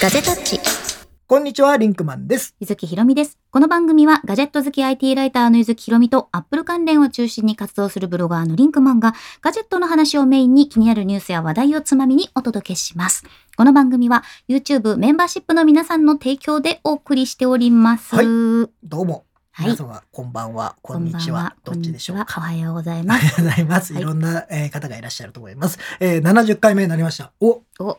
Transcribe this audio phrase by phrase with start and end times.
[0.00, 0.60] ガジェタッチ。
[1.26, 2.54] こんにちは、リンクマンです。
[2.58, 3.38] ゆずきひろみです。
[3.50, 13.24] この番組はガジェット好き IT ライターのゆずきひろみとアップル関連を中心に活動するブロガーのリンクマンがガジェットの話をメインに気になるニュースや話題をつまみにお届けします。
[13.56, 18.14] この番組は YouTube メンバーシップの皆さんの提供でお送りしております。
[18.16, 19.24] はいはどうも。
[19.58, 19.62] い。
[19.62, 21.54] 皆様、こんばんは、こんにちは。
[21.64, 22.26] どっちでしょうか？
[22.38, 23.24] おはようございあります。
[23.26, 23.92] がとうございます。
[23.92, 25.78] はいいろんな、えー方がいらっしゃると思います。
[26.00, 27.32] えー、70回目になりました。
[27.40, 27.98] おお、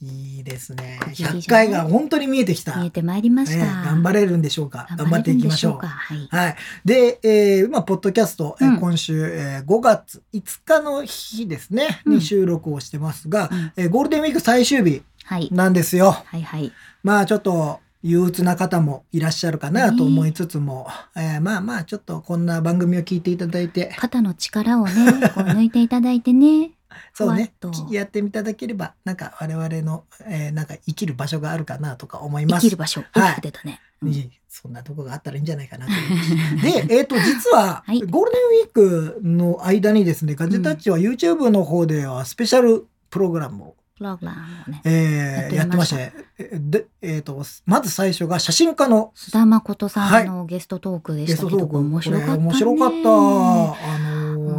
[0.00, 1.00] いいですね。
[1.08, 2.76] いいじゃない100回が本当に見えてきた。
[2.76, 3.64] 見えてまいりました。
[3.64, 4.86] ね頑張れるんでしょうか？
[4.96, 5.78] 頑張っていきましょう。
[5.78, 6.56] 頑張れるんでしょうかはい。
[6.84, 15.48] で、えー、まあ、ポッドキャスト、えーうん今週、えー5月5日の日ですね、うんに収録をしてますが、うんえーゴールデンウィーク最終日はい。
[15.52, 16.12] なんですよ。
[16.24, 16.72] はいはい。
[17.02, 24.92] まあちょっと憂鬱な方もいらっしゃるかなと思いつつも、えーまあまあちょっとこんな番組を聞いていただいて、肩の力をね、
[25.34, 26.70] こう抜いていただいてね。
[27.14, 27.52] そうね
[27.90, 32.62] やってみただければ、なんか我々の、えーなんか生きる場所があるかなとか思います。
[32.62, 33.00] 生きる場所。
[33.12, 33.80] はい大きく出たね。
[34.02, 35.92] うんいいそんなとこがあったらいいんじゃないかなと。
[36.62, 44.38] で、えっ、と、実は、はいゴールデンウィークの間にですね、ガジェタッチは YouTube の方ではスペシャルプログラムをプログラム
[44.68, 44.80] をね。
[44.84, 52.38] えーややっててまして、えで、えっ、と、まず最初が写真家の須田誠さんのゲストトークでしたけど、面白かった、ね。
[52.38, 52.94] 面白かった。
[52.96, 53.98] あ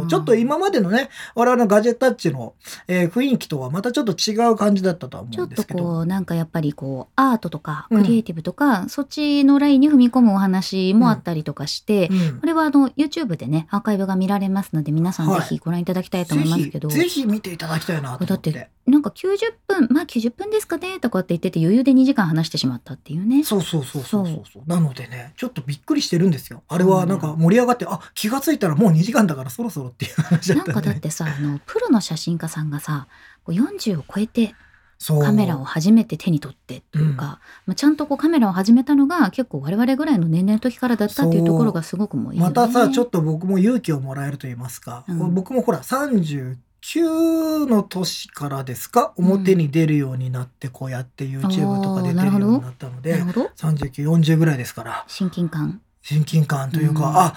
[0.08, 2.54] ちょっと今までのね、我々のガジェタッチの、
[2.88, 5.82] えー雰囲気とはまたちょっと違う感じだったとは思ちょっとうんですけど。
[5.82, 18.52] こう、なんかやっぱりこう、アートとか、うんクリエイティブとか、そっちのラインに踏み込むお話もあったりとかして、うんこれはあの、YouTube でね、アーカイブが見られますので、皆さんはいぜひご覧いただきたいと思いますけど、ぜひ、ぜひ見ていただきたいなと思って。
[18.52, 19.36] だなんか90
[19.68, 23.44] 分、まあ90分ですかね、とかって言ってて余裕で2時間話してしまったっていうね。
[23.44, 24.62] そうそうそうそうそうそう。
[24.66, 26.62] なのでね、ちょっとびっくりしてるんですよ。
[26.68, 30.80] あれはなんか盛り上がって、あ、気がついたらもう2時間だからそろそろっていう話だなんったんで。
[30.82, 33.06] かだってさ、あの、プロの写真家さんがさ、
[33.44, 34.54] こう40を超えて
[35.02, 35.22] そう。
[35.22, 42.54] カメラを初めて手に取ってというか、まあ、ちゃんとこうカメラを始めたのが結構我々ぐらいの年齢の時からだったっていうところがすごくもういいよね。
[42.54, 45.34] またさ、ちょっとと僕も勇気をもらえると言いますか、うん。
[45.34, 49.14] 僕もほら39の年からですか？
[49.16, 53.50] 表に出るようになってこうやって YouTube とか出てるようになったのなでるほど。
[53.56, 55.04] 3940ぐらいですから。
[55.06, 55.80] 親近感。
[56.02, 57.16] 親近感というか、うん。
[57.16, 57.34] あ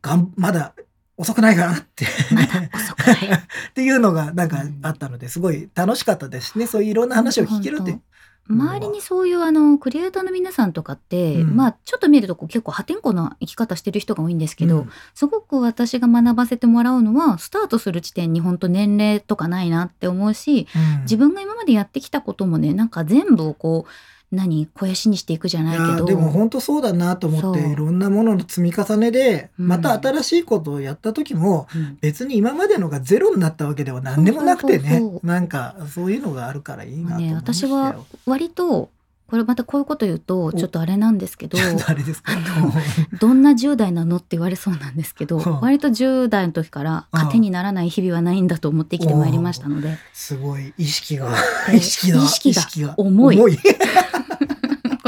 [0.00, 0.72] がんまだ
[1.16, 2.06] 遅くないかなって。
[3.70, 4.78] っていうのがなんかうん。
[4.82, 6.66] あったのですごい楽しかったですね。
[6.66, 7.92] そういういろんな話を聞けるって。
[7.92, 8.00] 本
[8.48, 11.56] 周りにそういうあのクリエイターの皆さんとかって、うん。
[11.56, 14.90] まあちょっと見ると結構破天荒な生き方してる人が多いんですけど、うん。
[15.14, 21.02] すごく私が学ばせてもらうのはスタートする地点に本当年齢とかないなって思うしうん。
[21.02, 23.90] 自分が今までやってきたこともねなんか全部をこう
[24.32, 26.06] 何肥やしにしていくじゃないけど。
[26.06, 29.68] でも本当そうだなと思っていろんなものの積み重ねでうん。
[29.68, 31.98] また新しいことをやった時もうん。
[32.00, 35.02] 別に今までのがゼロになったわけでは何でもなくてね。
[35.22, 37.72] なんかそういうのがあるからいいなと思いねましたよ。
[37.72, 38.88] 私は割と
[39.32, 41.56] これまたこういうこと言うとちょっとあれなんですけど
[43.18, 45.60] どんな10代なのって言われそうなんですけど、うん。
[45.60, 47.20] 割と10代の時からうん。
[47.20, 51.34] 糧にならない日々はないんだと思って生きてまいりましたので、すごい意識が
[51.70, 53.58] え意識が意識が重い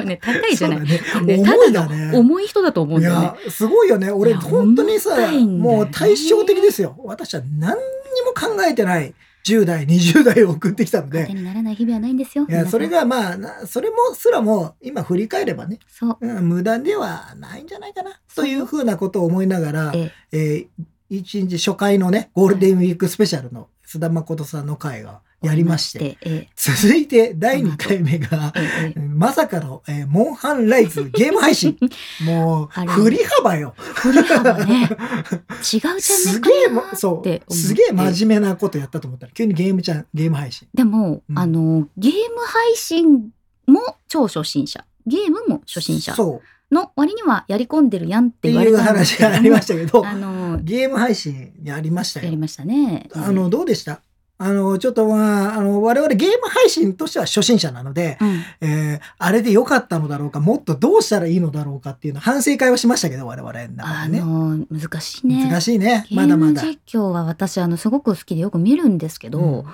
[0.04, 0.80] ね高いじゃない。
[0.80, 1.00] ね。
[1.20, 3.24] 重いただだねの重い人だと思うんいだよね。
[3.44, 3.50] や。
[3.50, 4.10] すごいよね。
[4.10, 5.44] 俺本当にさね。
[5.46, 6.96] もう対照的ですよ。
[7.04, 9.14] 私は何にも考えてない。
[9.44, 11.22] 10代20代を送ってきたので。
[11.22, 12.46] 糧にならない日々はないんですよ。
[12.48, 16.16] いやそれがまあなそれもすらも今振り返ればね、そう。
[16.20, 18.12] うん、無駄ではないんじゃないかな。
[18.34, 26.16] というふうなことを思いながら、ええー一日初回のねゴールデンウィークスペシャルの須田誠さんの回がやりまして。
[26.22, 28.52] え続いて第2回目が
[29.14, 31.76] まさかの、えーモンハンライズゲーム配信。
[32.24, 33.74] もう振り幅よ。
[33.76, 34.88] 振り幅ね。
[35.72, 37.54] 違うじゃねすかげえそう。
[37.54, 40.68] すげえ真面目なことやったと思ったら急にゲームちゃんゲーム配信。
[40.74, 41.38] でも、うん。
[41.38, 43.30] あのゲーム配信
[43.66, 44.84] も超初心者。
[45.06, 46.74] ゲームも初心者そう。
[46.74, 49.34] の割にはやり込んでるやんっってて言われいうたんですけども。
[49.34, 52.24] 話がありましたけどあのゲーム配信やりましたよ。
[52.26, 53.08] やりましたね。
[53.14, 54.00] あの、どうでした？
[54.36, 64.20] あの、ちょっとまあ、あの、我々ゲーム配信としては初心者なので、うん、えーあれで良かったのだろうか、もっとどうしたらいいのだろうかっていうの反省会をしましたけど、我々の中あでね。
[64.20, 65.48] の難しいね。
[65.48, 66.06] 難しいね。
[66.10, 66.62] まだまだ。
[66.62, 69.64] 実況は私あのすごく好きでよく見るんですけど、うん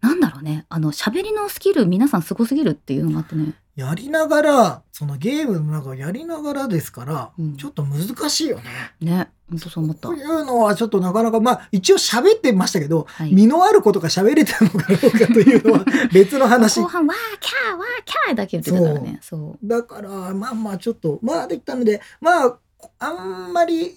[0.00, 3.52] なんだろうねあの喋りのスキル皆さんすごすぎるっていうのがあってね。
[3.76, 8.64] やりながら、そのゲームの中やりながらですから、うんちょっと難しいよね。
[9.00, 10.16] ね本当そう思ったこう。
[10.18, 13.32] いうのはちょっとなかなか、まあ一応喋ってましたけど、はい。
[13.32, 16.86] 身のあることが喋れたのかどうかというのは別の話後。
[16.86, 19.18] 半わーキャーわーキャーだけ言ってたからね。
[19.22, 19.66] そう。
[19.66, 22.58] だから、まあまあちょっと、まあできたので、まあ、
[22.98, 23.12] あ
[23.48, 23.96] んまり、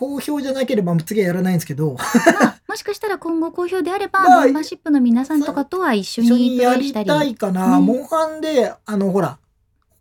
[0.00, 2.00] 好評じゃなければ次はやらないんですけど、ま
[2.42, 7.06] あ、もしかしたら今後好評であれば、まあメンバーシップの皆さんとかとは一緒ににプやりレイしたり。
[7.06, 7.78] たいかな。
[7.78, 9.38] ねモンハンで、あの、ほら、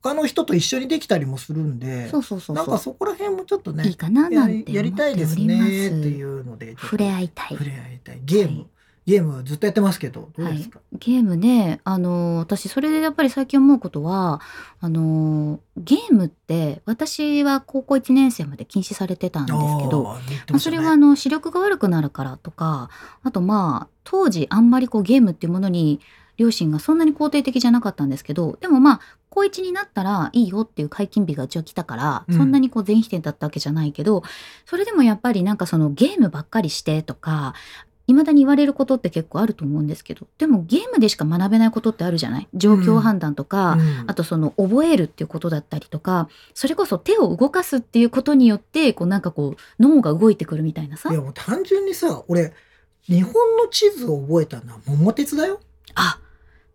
[0.02, 2.56] 他の人と一緒にできたりもするんで、そうそうそうそう。
[2.56, 7.66] なんかそこら辺もちょっとね、いいかなやなんてりやりたいですねっていうので、触れ合いたい触。
[7.66, 8.22] れ合いたい。
[8.24, 8.68] ゲーム、はい
[9.06, 14.42] ゲームずっとやってますけど、どうですか、ゲームね、あの、私、それでやっぱり最近思うことは、
[14.80, 22.90] あの、ゲームって、私は高校1年生まで禁止されてたんですけど、あー言ってまあ、それはあの視力が悪くなるからとか
[23.24, 26.00] あとまあ当時あんまりこうゲームっていうものに
[26.38, 29.00] 両親がそんなに肯定的じゃなかったんですけどでもまあ
[29.30, 32.36] 高1になったらいいよっていう解禁日がうちは来たから、うん。
[32.36, 34.24] そんなにこう全否定だったわけじゃないけど
[34.66, 37.54] それでもやっぱりなんかそのゲームばっかりしてとか
[38.14, 42.48] 未だに言われることって結構あると思うんですけどでもゲームでしか学べないことってあるじゃない？
[42.54, 44.06] 状況判断とか、うん。
[44.08, 51.10] あとその覚えるっていうことだったりとかそれこそ手を動かすっていうことによってこうなんかこう脳が動いてくるみたいなさ。
[51.12, 52.54] いやもう単純にさ、俺、
[53.04, 55.60] 日本の地図を覚えたのは桃鉄だよ。
[55.96, 56.20] あ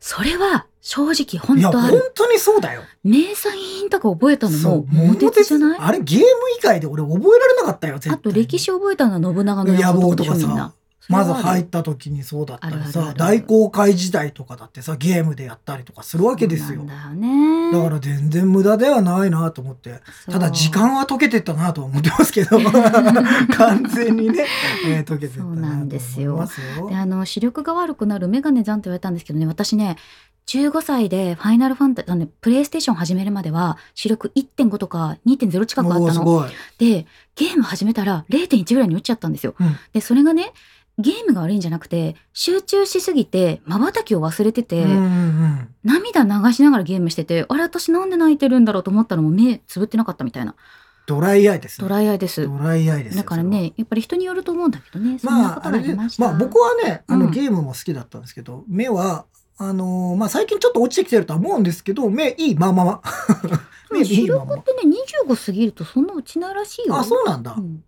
[0.01, 2.83] それは正直本いや、本当ある当にそうだよ。
[3.03, 5.79] 名産品とか覚えたのも桃鉄じゃない？
[5.81, 6.25] あれゲーム
[6.59, 10.73] 以外で俺覚えられなかったよ、あと歴史覚えたのは信長の野望野望とかさ。
[11.09, 16.85] まず入っった時にそうだったらさ、る大航海時代とかだってさ、ゲームでやったりとかするわけですよ。
[16.87, 20.01] だよねだから全然無駄ではないなと思って。
[20.31, 22.59] ただ時間は解けてったなとは思ってますけど、
[23.57, 24.47] 完全にね、
[24.87, 26.49] えー解けてったなとそうなんですよ
[26.89, 26.97] で。
[26.97, 29.97] あの視力が悪くなるメガネザンって言われたんですけどね私ね
[30.47, 36.05] 15歳でファイナルファンタジープレイステーション始めるまでは視力1.5とか2.0近くあったの。
[36.05, 36.51] おーすごい。
[36.79, 39.55] でゲーム始めたら0.1ぐらいに落ちちゃったんですよ。
[39.59, 40.53] うんでそれがね
[40.99, 50.55] ゲームが悪いんじゃなくて集中しすぎて瞬きを忘れてて、うんうんうん涙流しながらゲームしててあれ私なんで泣いてるんだろうと思ったらもう目つぶってなかったみたいな
[51.07, 51.87] ドライアイですね。
[51.87, 52.49] ドライアイです。
[52.49, 59.27] ドライアイですよだからねやっぱり人によると思うんだけどねそんなことまあ、あれで、がありまあ僕はね、あのうんゲームも好きだったんですけど、目は、
[59.59, 63.03] あのーまあ最近ちょっと落ちてきてるとは思うんですけど、目いいままま。
[63.93, 64.95] 目いい視まま力ってね
[65.27, 66.95] 25過ぎるとそんな落ちないらしいよ。
[66.95, 67.01] ま。
[67.01, 67.61] あ、そうなんだう。
[67.61, 67.85] ん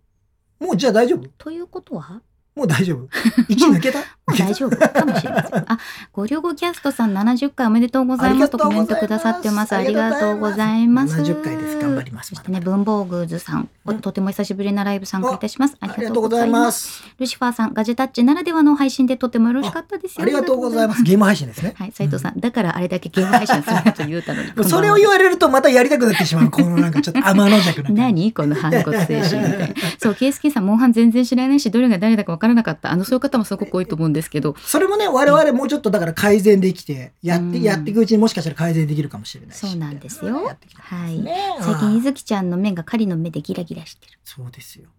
[0.59, 1.27] もうじゃあ大丈夫？
[1.39, 2.21] ということは？
[2.57, 3.07] もう大丈夫
[3.47, 3.99] ?1 抜けた？
[4.35, 5.71] 大丈夫かもしれません。
[5.71, 5.79] あ、
[6.11, 9.73] ご両語キャストさん70回おめでとうございますとコメントくださってます。
[9.73, 11.21] ありがとうございます。
[11.21, 11.79] 70回です。
[11.79, 12.29] 頑張ります。
[12.29, 15.77] そしてね、文房具ズさん、おうんとても久しぶりなライブ参加いたします。
[15.79, 16.65] あありりがとうございま。
[16.65, 17.03] ますす。
[17.19, 20.23] ルシファーさん、ガジェタッチならではの配信でとてもよろしかったですよ。
[20.23, 21.03] ありがとうございます。
[21.03, 21.73] ゲーム配信ですね。
[21.77, 24.49] はい、斉藤さん、だからあれだけゲーム配信すると言うたのに。
[24.55, 26.51] うんそれを言われるとまたやりたくなってしまう。
[26.51, 27.89] このなんかちょっと天の弱な。
[28.07, 29.75] 何この反骨精神みたいな。
[29.99, 32.91] そう、ケースケさん、モンハン全然知らないし、どれが誰だかわからなかった。
[32.91, 39.59] あの、そういう方もすごく多いと思うんですけど、それもね、我々もうちょっとだから改善できて、やって、うんやっていくうちにもしかしたら改善できるかもしれないし。
[39.59, 40.35] そうなんですよ
[40.75, 41.19] はい。
[41.19, 44.19] ね最近、あいずきちゃんの目が狩りの目でギラギラしてる。
[44.23, 44.89] そうですよ。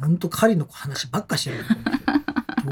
[0.00, 1.64] ほんと狩りの話ばっかしてる。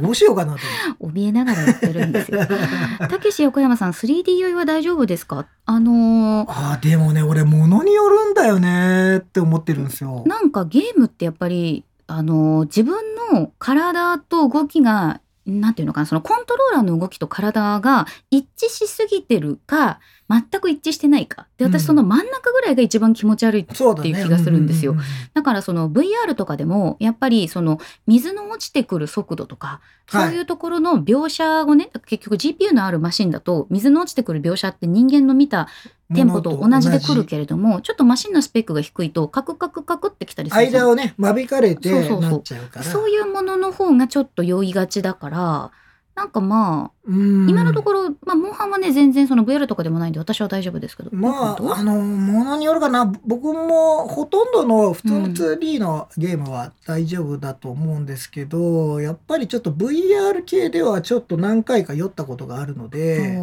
[0.00, 0.58] どうしようかなと
[1.00, 2.40] 怯えながらやってるんですよ。
[3.08, 5.46] たけし横山さん、3D 酔いは大丈夫ですか？
[5.64, 10.22] あのーああ、でもね、俺、物によるんだよねって思ってるんですよ。
[10.26, 21.46] なんかゲームってやっぱり、あのー自分の体と動きが、なんていうのかな、そのコントローラーの動きと体が一致しすぎてるか、全く一致してないか。
[21.56, 23.60] で、うん私その真ん中ぐらいが一番気持ち悪い。
[23.62, 23.72] って
[24.08, 25.00] いう気がするんですよううう
[25.34, 35.68] だからその VR とかでも、やっぱりその水の落ちてくる速度とか、そうはいいうところの描写をね、結局 GPU のあるマシンだと、水の落ちてくる描写って人間の見た
[36.14, 36.90] テンポと同じ。
[36.90, 42.30] で来るけれども、ちょっとマシンのスペックが低いと、カクカクカクってきたりする間をね、間引かれてそうそうそう。
[42.30, 42.84] なっちゃうから。
[42.84, 45.70] そういうものの方がちょっと酔いがちだから、
[46.16, 47.48] なんかまあ、うん。
[47.48, 51.10] 今のところ、まあ、モンハンはね、全然その VR とかでもないんで、私は大丈夫ですけど。
[51.12, 53.12] まあ、あの、ものによるかな。
[53.26, 55.32] 僕もほとんどの普通のうん。
[55.32, 63.42] 2D のゲームは大丈夫だと思うんですけど、やっぱりちょっと VR 系ではちょっと何回か酔ったことがあるので、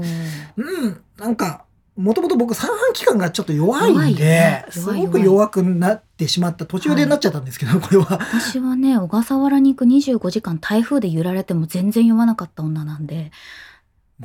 [0.57, 1.65] うん、なんか、
[1.95, 8.17] もともと僕三半規管がちょっと弱いんで、ねすごく弱くなってしまった途中でなっちゃったんですけど、これは。
[8.19, 13.31] 私はね、小笠原に行く25時間台風で揺られても全然酔わなかった女なんで、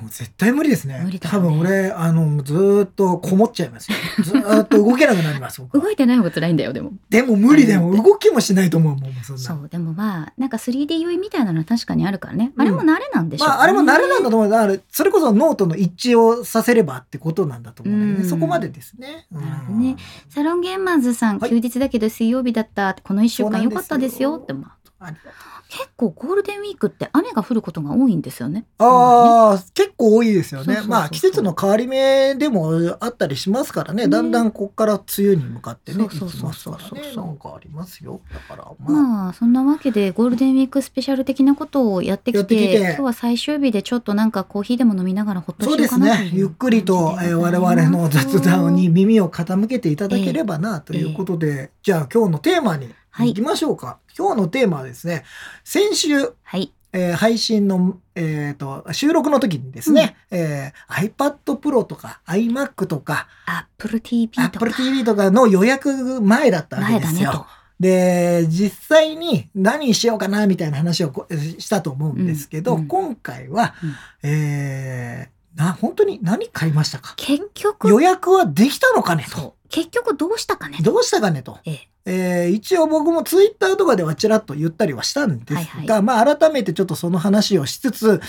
[0.00, 1.00] もう絶対無理ですね。
[1.04, 3.98] 無理だよね多分俺、あの、ずーっとこもっちゃいますよ。
[4.22, 6.92] ずーっと動けなくなります、動いてない方が辛いんだよ、でも。
[7.10, 9.42] でも無理でもうん動きもしないと思うもん、そんな。
[9.42, 12.52] そう、でもまあ、なんか 3D 酔いみたいなのは確かにあるからね。
[12.56, 14.48] あれも慣れなんでしょうね、まあ、あれも慣れなんだと思う。
[14.48, 18.04] だから、それこそノートの一致をさせればってことなんだと思うね。
[18.20, 19.26] うんそこまでですね。
[19.30, 19.96] なるほどね
[20.28, 22.94] サロンゲーマーズさん、はい休日だけど水曜日だった。
[23.02, 28.64] この1週間良かったですよって、まあ、ありがとう結構ゴールデンウィークって雨が降ることが多いんですよね。
[28.78, 30.64] ああ、結構多いですよね。
[30.64, 34.04] そうそうそうそうまあ季節の変わり目でもあったりしますからね。
[34.04, 37.14] ねだんだんここから梅雨に向かってね、そうそうそうそうね。
[37.14, 38.20] なんかありますよ。
[38.32, 46.32] だからまあ、まあそんなわけでゴールデンウィークスペシャル的なことをやってきてきて今日は最終日でちょっとなんかコーヒーでも飲みながらほっとしようかなという。
[46.32, 53.28] ねゆっくりと、えー我々の雑談に耳を傾けていただければなということで、じゃあ今日のテーマにはい。
[53.28, 53.98] 行きましょうか。
[54.16, 55.24] 今日のテーマはですね、
[55.64, 56.72] 先週、はい。
[56.92, 64.46] えー配信の、えー、と収録の時にですね、えー iPad Pro とか iMac とか Apple TV とか。
[64.46, 67.46] Apple TV とかの予約前だったわけですよ。
[67.78, 72.88] で実際に何しようかなみたいな話をこしたと思うんですけど、うんうん。
[72.88, 73.94] 今回は、うん。
[74.30, 77.14] えーな本当に何買いましたか？
[77.16, 79.36] 結局予約はできたのかねと。
[79.38, 80.82] そう結局どうしたかねと。
[80.84, 81.88] どうしたかねと、ええ。
[82.10, 86.02] えー一応僕もツイッターとかではちらっと言ったりはしたんですが、はいはい。
[86.02, 88.20] まあ改めてちょっとその話をしつつうん。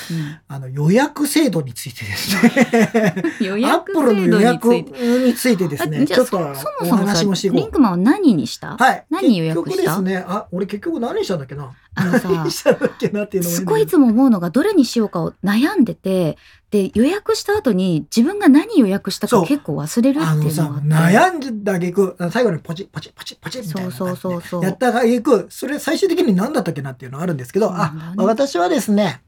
[0.49, 3.23] あ の予約制度についてですね。
[3.39, 5.19] 予アッ約プルの制度に予約ついて。
[5.27, 7.59] についてですあねちょっとおそもそもさ話もしていこう。
[7.61, 9.05] リンクマンは何にした、はい。
[9.09, 9.69] 何予約した？
[9.71, 11.71] 結局ですね、あ、俺結局何したんだっけな？
[11.95, 16.37] あのさ何したんだっけなっていうすごいいつも思うのがどれにしようかを悩んでて
[16.71, 29.21] で予約した後に自分が何予約したか結構忘れるっていうのがあって悩んだ挙句最後にポチポチポチポチみたいなそうそうそうやった挙句それ最終的に何だったっけなっていうのがあるんですけど、あ私はですね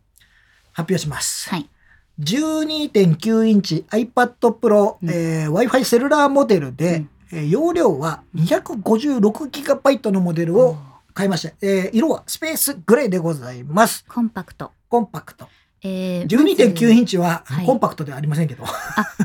[0.73, 1.69] 発表します、はい。
[2.19, 5.09] 12.9インチ iPad Pro、うん。
[5.09, 7.09] えー Wi-Fi セルラーモデルで、うん。
[7.33, 10.77] えー容量は 256GB のモデルを
[11.13, 14.05] 買いました、えー色はスペースグレーでございます。
[14.07, 15.47] コンパクト、コンパクト
[15.83, 17.65] えー、12.9インチは、はい。
[17.65, 18.63] コンパクトではありませんけど。
[18.65, 18.69] あ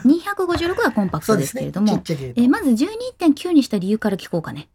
[0.05, 2.43] 256はコンパクトですけれども、 ちっちゃいけれど。
[2.43, 4.69] えーまず12.9にした理由から聞こうかね。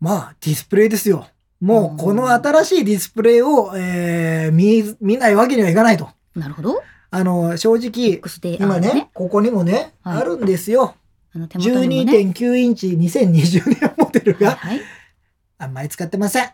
[0.00, 1.26] まあ、ディスプレイですよ。
[1.60, 6.08] もう、この新しいディスプレイを、えー見、見ないわけにはいかないと。
[6.34, 6.82] なるほど。
[7.10, 8.22] あの、正直、
[8.58, 9.10] 今ね、ね。
[9.12, 10.18] ここにもね、はい。
[10.18, 10.94] あるんですよ。
[11.34, 12.18] あの手元にもね。
[12.18, 14.86] 12.9インチ2020年モデルが、はいはい。
[15.58, 16.50] あんまり使ってません。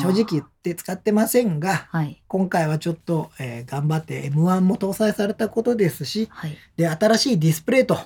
[0.00, 7.98] 正直言って使ってませんが、はい今回はちょっと、えー頑張って M1 も搭載されたことですし、はいで、新しいディスプレイと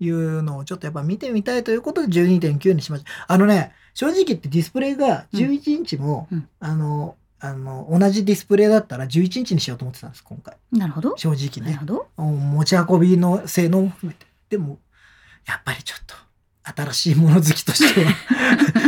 [0.00, 3.10] いうのをちょっとやっぱ見てみたいということで12.9にしました。
[3.26, 10.56] あのね、正直言ってディスプレイが11インチも、うんあの、あの、同じディスプレイだったら11インチにしようと思ってたんです、今回。
[10.72, 12.08] なるほど正直ねなるほ。
[12.16, 14.26] ど持ち運びの性能も含めて。
[14.50, 14.78] でも、
[15.46, 16.14] やっぱりちょっと、
[16.82, 18.12] 新しいもの好きとしては、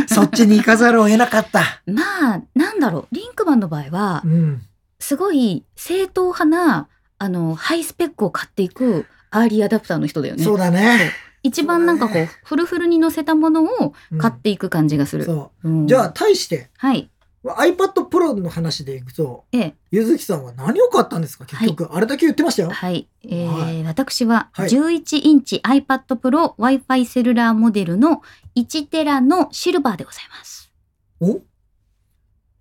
[0.13, 1.81] そっちに行かざるを得なかった。
[1.85, 4.61] まあなんだろうリンクマンの場合はうん。
[4.99, 6.87] すごい正統派な
[7.17, 11.11] あのハイスペックを買っていくアーリーアダプターの人だよねそうだね。
[11.43, 15.69] 一番なんかこうねフルフルに載せたものをうん買っていく感じがする、そう。
[15.69, 17.09] うんじゃあ、対して、はい
[17.43, 19.75] iPad Pro の話でいくと、ええ。
[19.89, 21.45] ゆずきさんは何を買ったんですか？
[21.45, 22.69] 結局、あれだけ言ってましたよ。
[22.69, 23.83] はい、えーはい。
[23.83, 24.69] 私ははい。
[24.69, 28.21] 11インチ iPad Pro Wi-Fi セルラーモデルの
[28.55, 30.71] 1テラのシルバーでございます。
[31.19, 31.41] お？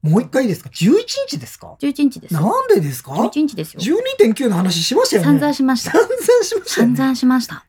[0.02, 2.32] もう一回いいですか ?11 インチですか？11インチです。
[2.34, 5.26] なんでですか？11インチですよ ?12.9 の話しましたよね。
[5.26, 5.90] 散々しました。
[5.90, 6.98] 散々しましたよ散ね。
[7.00, 7.66] 々しました。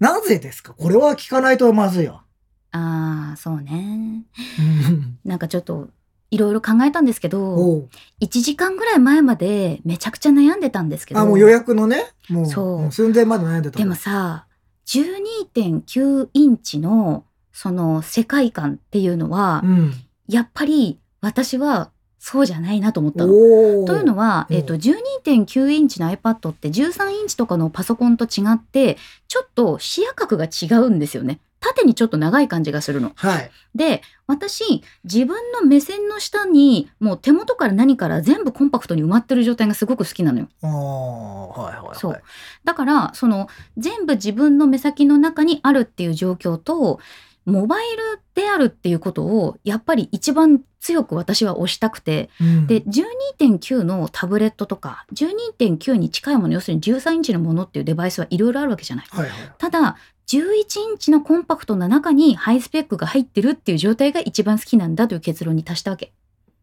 [0.00, 0.72] なぜですか？
[0.72, 2.22] これは聞かないとまずいよ。
[2.70, 4.24] あーそうね。
[4.58, 4.62] う
[4.92, 5.18] ん。
[5.26, 5.90] なんかちょっと
[6.32, 7.88] いろいろ考えたんですけどおう
[8.22, 13.78] 1時間ぐらい前までめちゃくちゃ悩んでたんですけどあ、もう予約のね、もうそう寸前まで悩んでた。
[13.78, 14.46] でもさ
[14.86, 19.92] 12.9インチのその世界観っていうのは、うん。
[20.26, 23.32] やっぱり私はそうじゃないなと思ったの。
[23.32, 28.96] というのは、うんえっと12.9インチの iPad って13インチとかのパソコンと違って
[29.28, 31.40] ちょっと視野角が違うんですよね。
[31.62, 33.12] 縦にちょっと長い感じがするの。
[33.14, 33.50] はい。
[33.74, 40.48] で私自分の目線の下にもう手元から何から全部コンパクトに埋まってる状態がすごく好きなのよ。
[40.62, 41.98] おーはいはいはい。
[41.98, 42.22] そう
[42.64, 46.98] だからその全部自分の目先の中にあるっていう状況と
[47.44, 59.06] モバイルであるっていうことをやっぱり一番強く私は推したくてうんで12.9のタブレットとか12.9に近いもの要するに13インチのものっていうデバイスはいろいろあるわけじゃない。
[59.10, 59.52] はいはい。
[59.58, 59.96] ただ
[60.38, 66.12] 11インチのコンパクトな中にハイスペックが入ってるっていう状態が一番好きなんだという結論に達したわけ。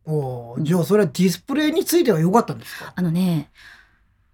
[0.05, 2.93] おーじゃあそれはディスプレイについては良かったんですか？
[2.95, 3.49] あのね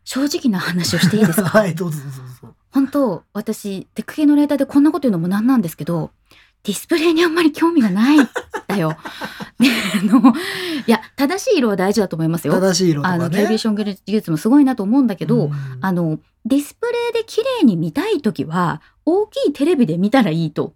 [0.06, 1.50] 正直な話をしていいですか？
[1.60, 2.56] はい、どうぞどうぞどうぞ。
[2.72, 6.12] 本当私テック系のレーターでこんなこと言うのもなんなんですけど
[6.66, 8.28] ディスプレイにあんまり興味がないん
[8.68, 8.98] だよ。
[9.60, 10.34] であの
[10.86, 12.54] いや正しい色は大事だと思いますよ。
[12.54, 13.08] 正しい色ね。
[13.08, 20.74] あのキャリビーション技術もすごいなと思うんだけど、うんあのディスプレイで綺麗に見たい時は大きいテレビで見たらいいと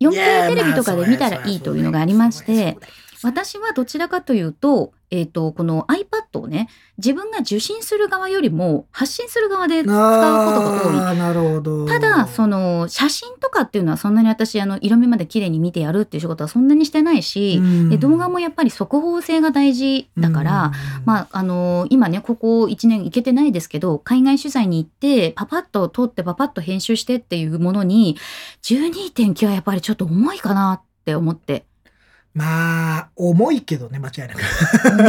[0.00, 2.78] 4K テレビとかで見たらいいというのがありまして。
[3.22, 11.18] 私はどちらかというと、えっ、と、この iPad をね、自分が受信する側よりも発信する側で使うことが多い。
[11.18, 11.86] なるほど。
[11.86, 17.60] ただ、その、写真とかっていうのはそんなに私、あの、色味まで綺麗に見てやるっていう仕事はそんなにしてないし、
[17.90, 20.72] で動画もやっぱり速報性が大事だから、、
[21.04, 28.16] まあ、あの今ね、ここ1年行けてないですけど、海外取材に行って、パパッと撮ってパパッと編集してっていうものに、
[28.62, 31.66] 12.9はやっぱりちょっと重いかなって思って、
[32.34, 34.40] まあ、重いけどね、間違いなく。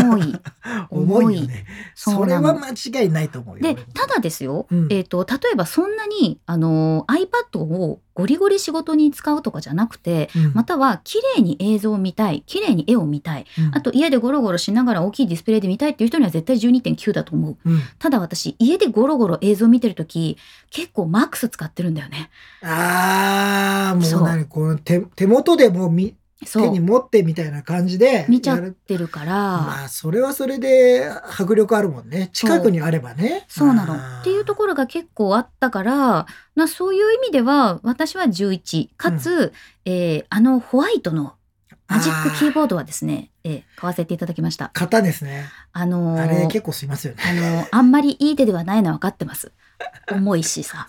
[0.10, 0.36] 重い。
[0.90, 1.66] 重いよね。
[1.96, 2.34] それ。
[2.34, 3.62] は間違いないと思うよ。
[3.62, 17.58] で、ただですよ、うんえっ、と、例えばそんなに、あの、iPad をゴリゴリ仕事に使うとかじゃなくて、うんまたは綺麗に映像を見たい、綺麗に絵を見たい、うんあと家でゴロゴロしながら大きいディスプレイで見たいっていう人には絶対12.9だと思う。
[17.66, 20.38] うんただ私、家でゴロゴロ映像見てるとき、
[20.70, 22.30] 結構マックス使ってるんだよね。
[22.62, 26.16] ああ、もそうこの手手元でもうみそう
[26.46, 26.80] 手に。
[26.80, 32.30] 持ってみたいな感じで見ちゃってるから、まあ、それはそれで迫力あるもんね。
[32.34, 33.46] 近くにあればね。
[33.48, 33.96] そうなの。
[33.96, 38.90] っていうところが結構あったから、なそういう意味では、私は11。
[38.98, 39.54] かつ、
[39.86, 41.36] えーあのホワイトの
[41.88, 44.72] マジックキーボードはですね、えー買わせていただきました。
[44.74, 45.46] 型ですね。
[45.74, 47.20] あのーあれ結構すいますよね。
[47.26, 49.52] あのーあんまりいい手ではないのは分かってます。
[50.12, 50.88] 重いしさ。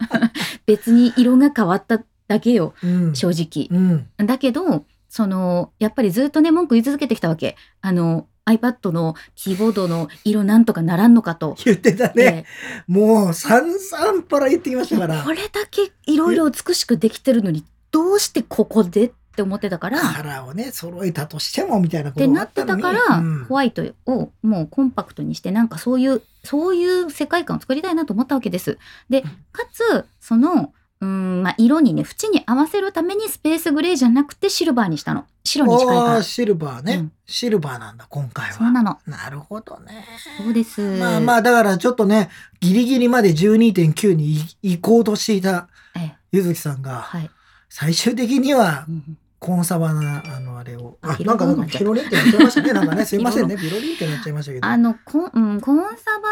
[0.66, 3.14] 別に色が変わっただけよ、うん。
[3.14, 3.68] 正直。
[3.70, 4.26] うん。
[4.26, 7.56] だけど、その、やっぱりずっとね、文句言い続けてきたわけ。
[7.80, 11.56] あの、iPad のキーボードの色なんとかならんのかと。
[11.64, 12.12] 言ってたね。
[12.14, 12.44] で
[12.88, 15.22] もう散々パラ言ってきましたから。
[15.22, 22.76] これだけいろいろ美しくできてるのに、どうしてここでって思ってたから、カラーをね、揃えたとしてもみたいなこってなってた。
[22.76, 28.78] から、うんホワイトをもうコンパクトにしてなんかそういうそういう世界観を作りたいなと思ったわけです。
[29.08, 30.72] でうんかつその
[31.02, 38.52] うーん、まあ、色にね縁に合わせるためにスペースグレーじゃなくてシルバーにしたの白に近いからシルバーね、うんシルバーなんだ、今回は。
[38.52, 40.04] そうなのなるほどね。
[40.36, 42.28] そうですまあまあ、だからちょっとね、
[42.60, 47.30] ギリギリまで12.9に行こうとしていたええゆずきさんが、はい、
[47.70, 50.98] 最終的にはうんコンサバな、あの、あれを。
[51.02, 52.72] あ、なんか、なんか、ピロリンってなっちゃいましたね。
[52.72, 53.58] なんかね、すいませんね。
[53.58, 54.68] ピロリンってなっちゃいましたけど。
[54.68, 56.28] あのコン,、うん、コンサバ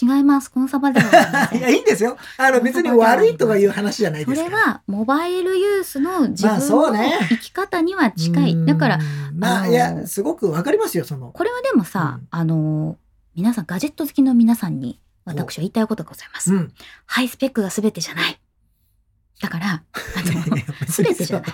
[0.00, 2.16] 違いますコンサバでは いや、んいいんですよ。
[2.38, 4.62] あの、別に悪いとかいう話じゃないそれですから。
[4.62, 8.98] はモバイルユースの自まあ分のそうね生き方には近い、だから
[9.30, 9.38] うん。
[9.38, 11.30] まあ、いや、すごくわかりますよ、その。
[11.32, 12.96] これはでもさ、うんあの
[13.36, 16.52] 皆さんガジェット好きの皆さんに私は言いたいことがございます。
[16.52, 16.72] うん。
[17.06, 18.39] ハイスペックが全てじゃない。
[19.40, 19.82] だから、あ
[20.22, 21.50] の全てじゃない。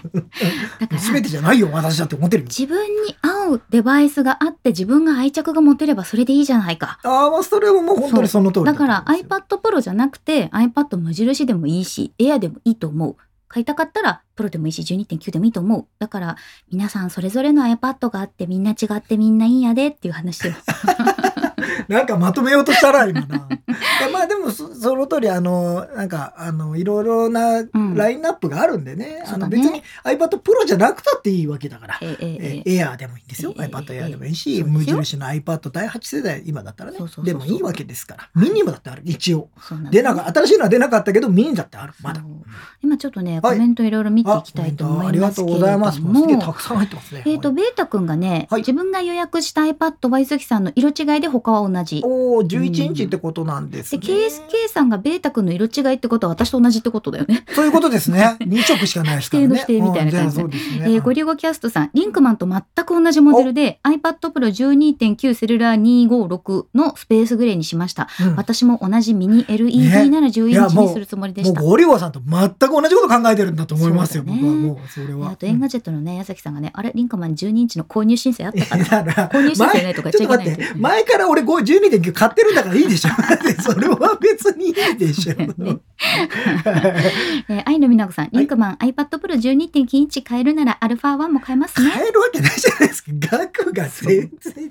[0.81, 2.49] だからすべてじゃないよ、私だって思ってるよ。
[2.49, 6.99] 自分に合うデバイスがあって自分が愛着が持てればそれでいいじゃないか。
[7.05, 13.16] ああ、もうそれはもう本当にその通りだから iPad Pro じゃなくて iPad 無印でもいいし Air でもいいと思う。
[13.49, 15.87] 買いたかったらプロでもいいし12.9でもいいと思う。
[16.01, 16.37] だから
[16.72, 20.55] 皆さんそれぞれの iPad があってみんな違ってみんないいんやでっていう話で
[21.88, 23.49] なんかまとめようとしたら今な。
[24.12, 29.22] まあでもそその通りあのなんかあのいろいろなうんラインナップがあるんでね。
[29.26, 31.98] あの別に iPad Pro じゃなくたっていいわけだから。
[32.00, 33.54] えええええ Air でもいいんですよ。
[33.59, 38.30] ええ iPad ええ Air でもいいし、無印の iPad 第8世代今だったらねでもいいわけですから。
[38.35, 39.48] ミニもだってある一応。
[39.90, 42.22] 出なか新しいのは出なかったけどミニだってあるまだ。
[42.82, 46.00] 今ちょっとね、はいコメントいろいろ見ていあきたいと思いありがとうございます。
[46.00, 47.22] もうすげえたも、くさん入ってますね。
[47.26, 52.02] えっ、と、ベータくんがね、はい自分が予約した iPad はゆずきさんの色違いで他は同じ。
[52.04, 54.26] おお11インチってことなんですで、ね。
[54.26, 57.44] KSK さんがベータくんの色違いってことは私と同じってことだよね。
[57.54, 58.37] そういうことですね。
[58.40, 59.55] 2色しかないですからね。
[59.55, 60.85] 指定の指定みたいな感じでうんじゃあそうですね。
[60.85, 68.09] えーゴリゴキャストさん、リンクマンと全く同じモデルで iPad Pro 12.9セルラー256のスペースグレーにしました。
[68.20, 71.61] うん私も同じミニ LED なら10インチにするつもりでした。
[71.61, 74.22] もうゴリゴさんと全く同じこと考えてるんだと思いますよ。
[74.25, 75.31] ね僕はもうそれえは。
[75.31, 79.29] あとエンガジェットのね、矢崎さんがね、あれ、リンクマン12インチの購入申請あったかな？
[79.29, 81.46] 購入申請ねとか前ちょっと待って、前から俺5
[82.01, 83.11] 12.9買ってるんだからいいでしょ。
[83.62, 85.35] それは別にいいでしょ。
[85.62, 85.77] ね
[87.48, 91.90] えー愛のみなこさん、リンクマン、iPad Pro 12.9インチ買えるならアルファ1も買えますね。
[91.90, 93.11] 買えるわけないじゃないですか。
[93.14, 94.70] 額が全然違う。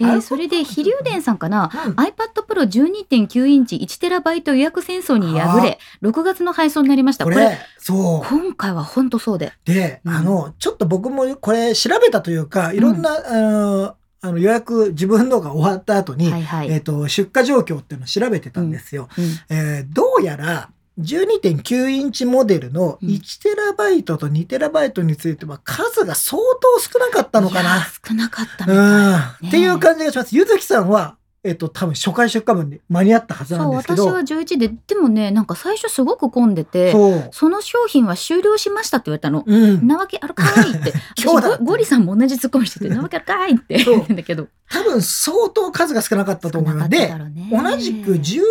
[0.00, 2.12] えーそれで、飛龍伝さんかな、うん iPad
[2.48, 7.24] Pro 12.9インチ 1TB 予約戦争に敗れ、6月の配送になりました。
[7.24, 8.28] これ、これ、そう。
[8.28, 9.52] 今回は本当そうで。
[9.64, 16.70] で、うんあの、ちょっと僕もこれ調べたというか、いろんな、あのあの予約、自分のが終わった後に、はいはい。
[16.70, 19.08] えっ、と、出荷状況っていうのを調べてたんですよ。
[19.18, 27.84] うんえーどうやら、12.9インチモデルのうん1テラバイトと2テラバイトについては数が相当少なかったのかな。
[28.06, 30.36] 少なかったみたいうん、ねっていう感じがします。
[30.36, 34.06] ゆずきさんはえっと、多分初回出荷分に間に合ったはずなそうんですけど。
[34.06, 37.28] 私は11ででもねなんか最初すごく混んでてそう。
[37.32, 39.42] その商品は終了しましたって言われたの。
[39.44, 39.86] うん。
[39.86, 46.90] なわけあるかいって 今日だ私ゴゴリさんも同じツッコミしててなわけあるかいってそう言ってんだけど 多分相当数が少なかったと思います。
[46.90, 47.12] で
[47.50, 48.42] 同じく10、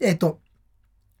[0.00, 0.38] えっと、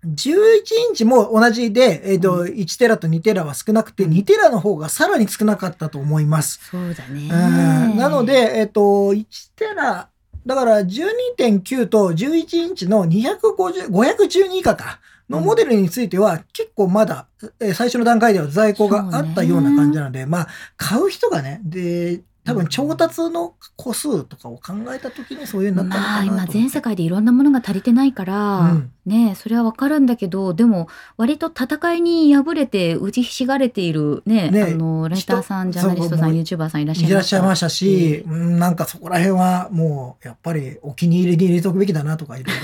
[0.06, 6.60] 11インチも同じで、えっと、う1テラと2テラは少なくて、うん2テラの方がさらに少なかったと思います。
[6.70, 8.80] そうだねうんなので、えっと、
[9.12, 9.24] 1
[9.56, 10.08] テラ、
[10.44, 15.00] だから12.9と11インチの250、512以下か。
[15.30, 17.26] のモデルについては、結構まだ、
[17.58, 26.24] えー最初の段階では在庫があったような感じなので、まあ、買う人がね、で、多分調達の個数とかを考えた時にそういうになったのまあ。
[26.24, 28.92] 今全世界でいろんなものが足りてないから、うん。
[29.06, 38.58] ねそれはわかるんだけどでも割と戦いに敗れて打ちひしがれているねねあのライターさんジャーナリストさそうんもう YouTuber さんいらっしゃいいらっましゃいましたし、うん。
[38.60, 42.56] なんかそこら辺はもうやっぱりお気に入りに入れとくべきだなとかいろい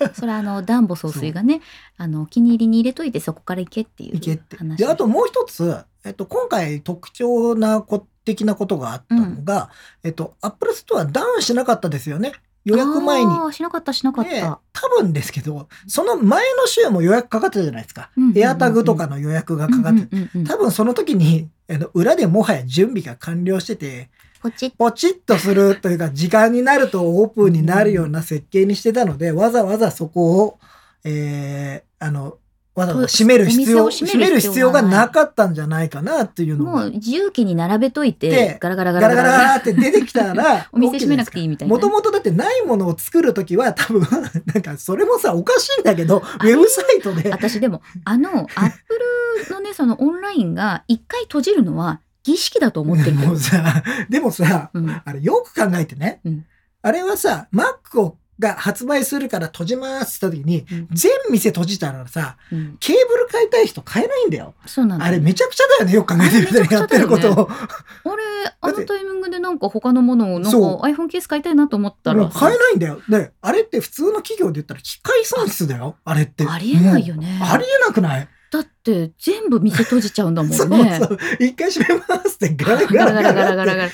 [0.00, 1.60] ろそれはあのダンボ総帥がね
[1.96, 4.56] あのお気に入りに入れといてそこから行けっていういけって。
[4.56, 4.78] 話。
[4.78, 9.70] で、あともう一つ、えっと、今回特徴なこ的なことがあったのが、
[10.02, 12.32] えっと、アップルストアダウンしなかったですよね。
[12.64, 13.52] 予約前に。
[13.52, 14.40] しなかったしなかった。
[14.40, 18.10] で、多分ですけど、その前の週も予約かかってたじゃないですか。
[18.16, 20.08] うんうんうんエアタグとかの予約がかかって
[20.46, 24.08] 多分その時に、あの裏でもはや準備が完了してて、
[24.42, 30.58] ポチッポチッとするというか、時間になるとオープンになるような設計にしてたので、わざわざそこを、
[31.04, 32.38] えー、あの、
[32.74, 39.14] わざわざ閉める必要、閉める必要ががなかったんじゃないかなっていうのがもう、自由機に並べといでてガラガラガガラ。
[39.14, 44.00] ラガラガラって出てきたら お店閉めなくていいみたいなもともとだってないものを作るときは多分、
[44.52, 54.90] なんかそれもさ、おかしいんだけど、ウェブサイトで、私でもあのアップルのね そのオンラインが一回閉じるのは儀式だと思ってるもうさ、でもさ、うん。
[54.90, 56.44] あれよく考えてね、うん。
[56.82, 64.54] あれはさ、Mac をが発売するから閉じますって時に、うん、全店閉じたらさ、うん、ケーブル買いたい人買えないんだよ。
[64.66, 67.48] そうなん、ね、あれめちゃくちゃだよね、よく考えてみたら、やってることを。
[67.50, 68.22] あれ、
[68.60, 72.28] あのタイミングでなんか他のものを、なんか iPhone ケース買いたいなと思ったら。
[72.28, 73.00] 買えないんだよ。
[73.08, 76.44] で、あれって普通の企業で言ったら機械損失だよ、あれって。
[76.48, 77.40] ありえないよね。
[77.42, 78.28] ありえなくない？
[78.50, 80.56] だって全部店閉じちゃうんだもんね。
[80.58, 81.18] そうそう。
[81.40, 83.86] 一回閉めますってガラガラガラガラガラガラ。
[83.86, 83.90] 意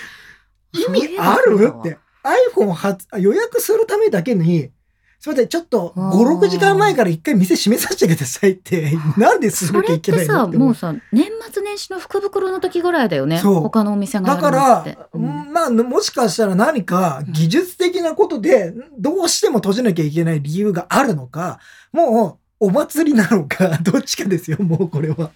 [0.91, 1.73] 味ある？
[1.79, 1.99] って。
[2.23, 4.71] iPhone 発予約するためだけに、
[5.21, 6.19] すみません、ちょっとあー。
[6.19, 13.55] 5、6時間前から一回店閉めさせてくださいって、 なんですそるきゃいけないのってもうさ年末年始の福袋の時ぐらいだよねそう。
[13.61, 15.53] 他のお店がだから、うん。
[15.53, 21.59] まあ、もしかしたら何か技術的なことで、どうしても閉じなきゃいけない理由があるのか、
[21.93, 25.31] もう、お祭りなのか、どっちかですよ、もうこれは。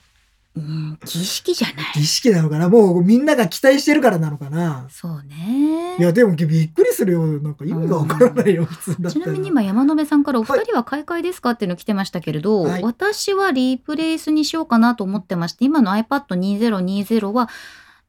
[0.57, 1.93] うん儀式じゃない。
[1.95, 2.69] 儀式なのかな？
[2.69, 4.87] もうみんなが期待してるからなのかな？
[4.89, 5.97] そうね。
[5.99, 7.27] いや、でもびっくりするよ。
[7.27, 9.11] なんか意味がわからないよ、普通だ。
[9.11, 11.51] ちなみに今山野辺さんからお二人は買い替えですか？
[11.51, 12.83] っていうの来てましたけれど、はい。
[12.83, 17.49] 私はリプレイスにしようかなと思ってまして今の iPad2020 は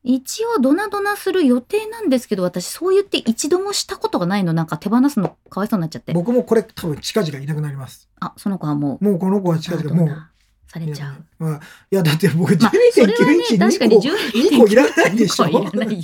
[0.03, 4.53] 一応ドナドナする予定なんですけど私そう言って一度もしたことがないの。
[4.53, 6.13] なんか手放すのかわいそうになっちゃって。
[6.13, 8.07] 僕もこれ多分近々いなくなります。
[8.19, 9.03] あその子はもう。
[9.03, 10.27] もうこの子は近々もう。
[10.67, 11.45] されちゃう。
[11.45, 11.59] いや
[11.91, 14.01] いや、だって僕まあ、それは12.9インチね、2確かに個。
[14.01, 15.45] 12.9二個いらないでしょ。
[15.45, 15.95] こそれれ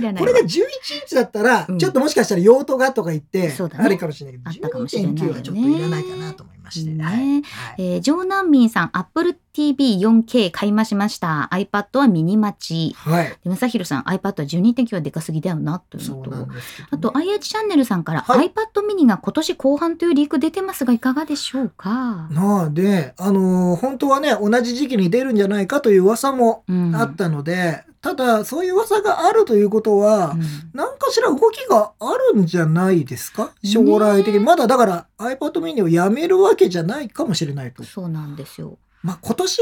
[0.00, 0.66] で、これが11イン
[1.06, 6.90] チだったら、うんちょっともしかしたら用途がとか言って、あれかもしれないけど、ね12.9はちょっといらないかなと思いまして。
[6.90, 7.42] ねはいはい
[7.78, 11.48] えー、城南民さん、Apple TV4K 買いましました。
[11.52, 12.94] iPad はミニマチ。
[12.96, 13.36] はい。
[13.44, 16.46] で、正弘さん、iPad は12.9はでかすぎだよな、というのとね
[16.90, 30.40] あと、IH チャンネルさんから、はい iPad mini が今年後半というリーク出てますが、いかがでしょうか、なあで、あのー本当はね、同じ時期に出るんじゃないかという噂もうんあったので、ただ、そういう噂があるということは、うん
[30.72, 33.52] 何かしら動きがあるんじゃないですか？
[33.64, 34.38] 将来的に。
[34.38, 37.82] ねまだだから iPad mini をやめるわけじゃないかもしれないと。
[37.84, 38.78] そうなんですよ。
[39.02, 39.58] まあ今年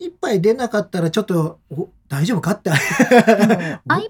[0.00, 2.70] いっぱい出なかったらちょっと、お大丈夫かって。
[2.70, 4.08] iPad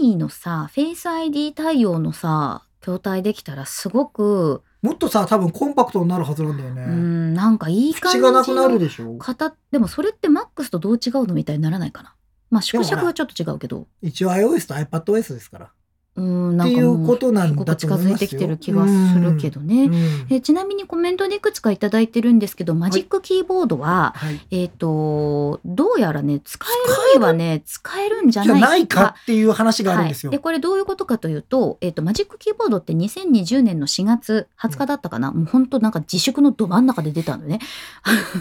[0.00, 6.86] mini のさ、Face ID 対応のさ、筐体できたらすごく、もっとさ、多分コンパクトになるはずなんだようね。
[6.86, 12.14] ん、なんかいい感じ口がなくなるでしょ型でもそれって MAX とどう違うのみたいにならないかな
[12.50, 15.72] まあ縮尺はちょっと違うけど一応 iOS と iPadOS ですから。
[16.16, 18.26] うんなんっていかもううことなんだと結構近思いますよ。
[18.26, 24.40] づいてきてる気がするけどね、うんえちなみにコメントでいくつかいただいてるんですけどマジックキーボードは、はい。
[24.50, 28.22] えっ、とどうやらね使えるにはね使える？
[28.22, 29.14] んじゃないか。
[29.22, 30.30] っていう話があるんですよ。
[30.30, 37.60] はい、でこれどういうことかというと,、えっとマジックキーボードって2020年の4月20日だったかな、もう本当なんか自粛のど真ん中で出たのね。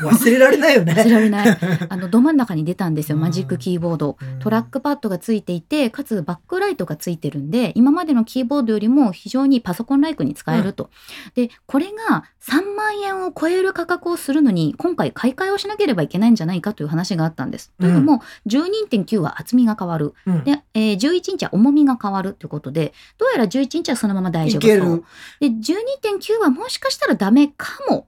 [0.01, 0.93] 忘れられないよね。
[0.93, 1.57] 忘れられない。
[1.89, 3.21] あのど真ん中に出たんですようん。
[3.21, 4.17] マジックキーボード。
[4.21, 4.39] うん。
[4.39, 10.89] トラックパッドがついていてかつバックライトがついてるんでで今までのキーボードよりも非常にパソコンライクに使えると。
[11.35, 17.71] でこれが3万円を超える価格をするのに今回買い替えをしなければいけないんじゃないかという話があったんです。
[17.79, 20.13] というのも12.9は厚みが変わる。
[20.25, 25.03] うんで、えー11インチは重みが変わるということでどうやら11インチはそのまま大丈夫いけるそう。
[25.39, 28.07] で12.9はもしかしたらダメかも。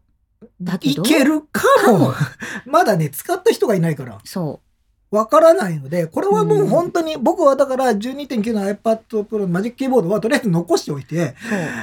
[0.59, 2.13] だけどいけるかも。
[2.65, 4.19] まだね、使った人がいないから。
[4.23, 4.61] そ
[5.11, 6.67] わからないので、これはもううん。
[6.67, 11.35] 本当に、僕はだから12.9の iPad Pro のマジックキーボードはとりあえず残しておいて、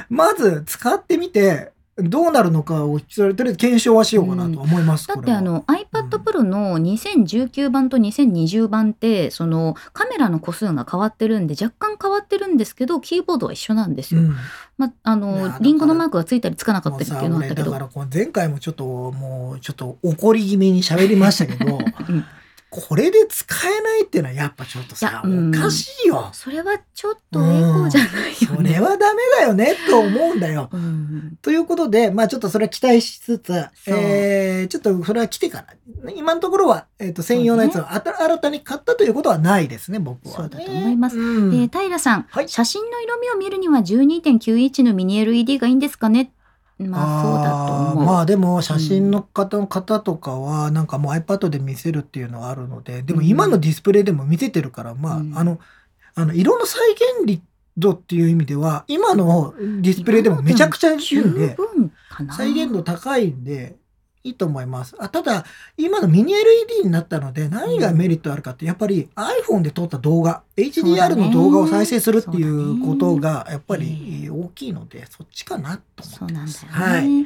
[0.09, 5.07] まず使ってみて、どうなるのかを、それとりあえず検証はしようかなと思います。
[5.07, 5.21] これは。
[5.21, 14.21] だってあの iPad Pro の2019版と2020版ってそのカメラの個数が変わってるんで若干変わってるんですけどキーボードは一緒なんですよ。
[14.21, 14.35] うん。
[14.77, 17.71] まあ、のリンゴのマークがついたりつかなかったりっていうのがあったけど。
[17.71, 17.99] 俺だか。
[17.99, 21.77] ら前回もちょっともうちょっと怒り気味に喋りましたけど
[22.09, 22.25] うん
[22.71, 26.29] これで使えないっていうのはやっぱちょっとさおかしいよ。
[26.33, 28.73] それはちょっと栄光じゃないよそね。
[28.73, 30.69] れはダメだよねと思うんだよ。
[30.71, 33.69] うんということでまあちょっとそれは期待しつつそう。
[33.97, 35.65] えーちょっとそれは来てか
[36.03, 40.31] ら今のところは、えー、と専用のやつをあた新たに買ったということはないですね僕は。
[40.31, 41.17] ね、そうだと思います。
[41.17, 41.53] うん。
[41.55, 42.49] えー平さん、はい。
[42.49, 46.31] 写真の色味を見るには12.91のミニ LED がいいんですかね
[46.79, 48.05] まあそうだと思う。
[48.05, 55.59] まあでも写真の方の方とかはなんかもう iPad で見せるっていうのはあるのででも今のディスプレイでも見せてるから、まあうんあの
[56.15, 57.43] あの色の再現率
[57.87, 61.57] っていう意味では今のディスプレイでもめちゃくちゃいいん十で。
[62.35, 63.77] 再現度高いんで
[64.29, 65.45] いいと思いますあただ
[65.77, 76.59] 今のミニ LED になったので何がメリットあるかってやっぱり iPhone で撮った動画 HDR ねの動画を再生するっていそうことがやっぱり大きいのでそっちかなと思ってます。
[76.59, 77.19] そうなんだよね。
[77.19, 77.23] は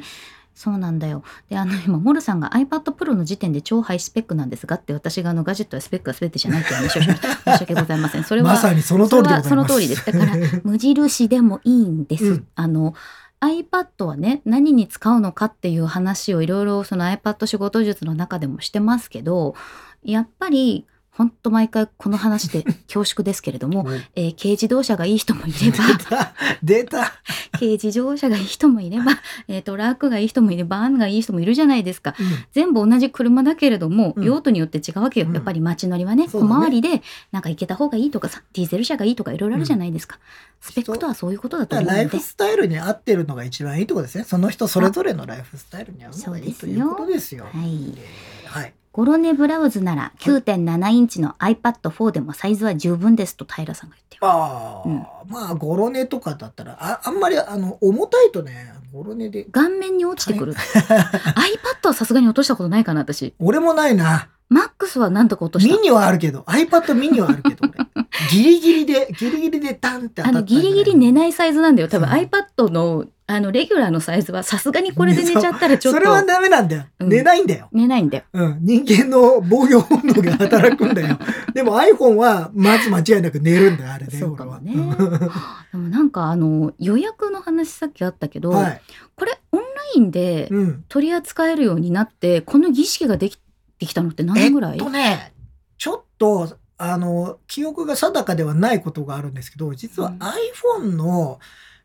[0.54, 1.24] そうなんだよ。
[1.50, 7.28] で、あの、今、モルさんが iPad Pro の時点で超ハイスペックなんですがって、私があの、ガジェットはスペックが全てじゃないって話をしました。
[7.58, 8.24] 申し訳ございません。
[8.24, 9.48] それは、まさにその通りでございます。
[9.48, 12.24] その通りですだから無印でもいいんです。
[12.24, 12.94] うんあの、
[13.40, 19.54] iPad はね、何に使うのかっていう話をいろいろその iPad 仕事術の中でもしてますけど、
[20.02, 27.12] やっぱり、ほんと毎回この話で 恐縮ですけれども、えー軽自動車がいい人もいれば、 出た
[27.52, 29.12] 軽自動車がいい人もいれば、
[29.46, 32.14] えートラックがいい人もいれば、バンがいい人もいるじゃないですか。
[32.52, 35.26] 全部同じ車だけれども、うん用途によって違うわけよ。
[35.26, 40.18] うんやっぱり街乗りはね、そうだね小回りでなんか行けた方がいいとかさ、ディーゼル車がいいとかいろいろあるじゃないですか。
[40.60, 42.18] スペックとはそういうことだとだからライ思うので。
[42.18, 44.24] フスタイルに合ってるのが一番いいところですね。
[44.24, 47.44] その人それぞれのライフスタイルに合うのがいいということですよ。
[47.44, 47.94] はい。
[47.96, 48.74] えーはい。
[48.94, 54.24] ゴロネブラウズなら9.7インチの iPad4 でもサイズは十分ですと平さんが言ってる。
[54.24, 60.54] ああ、うんまあゴロネとかだったらああんまりあの重たいとねゴロネで顔面に落ちてくる。
[60.54, 63.34] iPad はさすがに落としたことないかな、私。
[63.40, 64.28] 俺もないな。
[64.54, 65.80] マックスはなんとか落としたミ。
[65.80, 71.88] ニはあるけど iPad ミニはあるけど俺 ギリギリでギリギリでダンって当たったあの、ギリギリ寝ないサイズなんだよ。
[71.88, 76.84] 多分 iPad の、あの、レギュラーのサイズはさすがにこれで寝ちゃったらちょっとそれはダメなんだよ。
[77.00, 77.68] うん寝ないんだよ。
[77.72, 78.24] 寝ないんだよ。
[78.32, 81.18] うん、人間の防御本能が働くんだよ。
[81.52, 84.16] でも iPhone はまず間違いなく寝るんだよ、あれね。
[84.16, 84.72] そうかもね
[85.72, 88.80] でもなんかあの、予約の話さっきあったけど、はい。
[89.16, 90.84] これオンラインでうん。
[90.88, 93.38] 取り扱えるようになって、この儀式ができ
[93.86, 95.32] てきたのって何年ぐらい、えっとね、
[95.78, 100.18] ちょっと、あの、記憶が定かではないことがあるんですけど、実はうん。
[100.18, 101.38] iPhone の、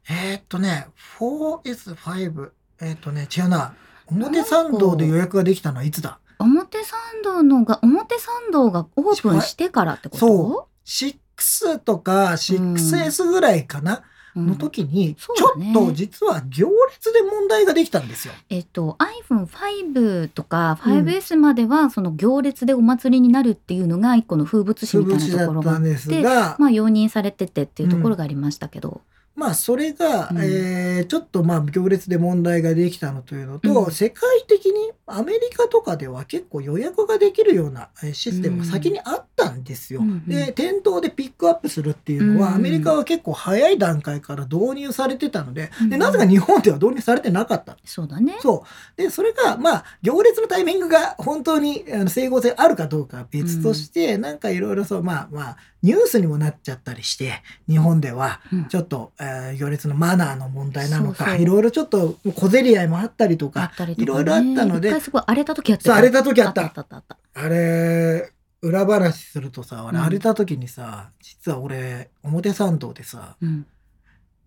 [0.10, 0.88] えーっとね、
[1.20, 3.76] 4S5、えーっとね、違うな。
[4.08, 6.20] 表参道で予約ができたのはいつだ？
[6.40, 10.68] 表参道のが、表参道がオープンしてからってこと？
[10.84, 14.04] そ ?6 とか 6S ぐらいかな、うん
[14.36, 18.34] の時に、ちょっと実は行列で問題ができたんですよ。
[18.50, 18.98] えっと、
[19.30, 29.02] iPhone5 とかうん 5S までは、その行列でお祭りになるっていうのが一個の風物詩風みたいなところがあって、が、まあ容認されててっていうところがありましたけど。
[29.40, 40.02] まあそれが、うんえーちょっとまあ行列で問題ができたのというのと、うん世界的にアメリカとかでは結構予約ができるようなえーシステムが先にあったんですよ。
[40.02, 47.78] うんうんで店頭でピックアップするっていうのは、うんアメリカは結構早い段階から導入されてたので,、うんでなぜか日本では導入されてなかった。
[47.86, 48.38] そうだね。
[48.42, 48.66] そ
[48.98, 49.02] う。
[49.02, 59.12] で、それが、まあ、行列のタイミングが本当にあの整合性あるかどうかは別として、なんかいろいろそう、まあまあ、ニュースにもなっちゃったりして、日本では、うんちょっと、
[59.50, 63.72] えー行列のマナーの問題なのか、いろいろちょっと小競り合いもあったりとあか。
[63.98, 66.64] いろいろあったので一回すごい荒れた時あった荒れた時あった。
[66.64, 67.18] あったあったあった。
[67.34, 73.66] あれ、裏話するとさ、荒れた時にさ、実は俺、表参道でさ、うん。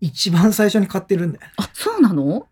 [0.01, 1.45] 一番最初に買ってるんだよ。
[1.57, 2.47] あ、そうなの？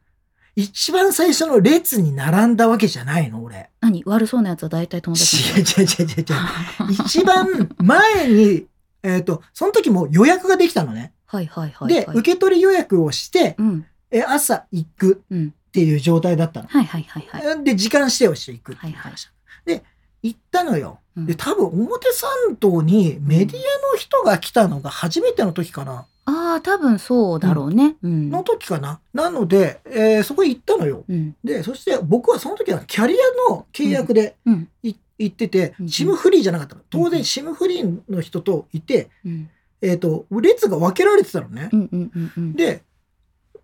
[0.56, 3.70] 一番最初の列に並んだわけじゃないの、俺。
[3.80, 4.04] 何？
[4.06, 7.06] 悪そうなやつは大体友達違う違う違う違う違う。
[7.06, 8.66] 一番前に、
[9.04, 11.14] えっ、と、その時も予約ができたのね。
[11.32, 11.94] はいはいはい。
[11.94, 13.86] で、はい、受け取り予約をして、うん。
[14.12, 15.48] え朝行くうん。
[15.48, 16.68] っていう状態だったの。
[16.68, 17.64] はいはいはいはい。
[17.64, 19.30] で、時間指定をしていくっていう話。
[19.66, 19.84] で、
[20.22, 21.00] 行ったのよ。
[21.16, 26.06] うんで、多分表参道にメディアの人が来たのが初めての時かな。
[26.26, 27.96] ああ、多分そうだろうね。
[28.02, 28.30] うん。
[28.30, 29.00] の時かな。
[29.14, 31.04] なので、えーそこへ行ったのよ。
[31.10, 31.36] うん。
[31.44, 33.16] で、そして僕はその時はキャリ
[33.50, 34.70] アの契約でうん。
[34.84, 36.82] い行っててう、んシムフリーじゃなかったの。
[36.90, 39.50] 当うん然シムフリーの人といて、うん。
[39.82, 41.70] えっ、と、列が分けられてたのね。
[41.72, 42.54] うんうんうんうん。
[42.54, 42.84] で、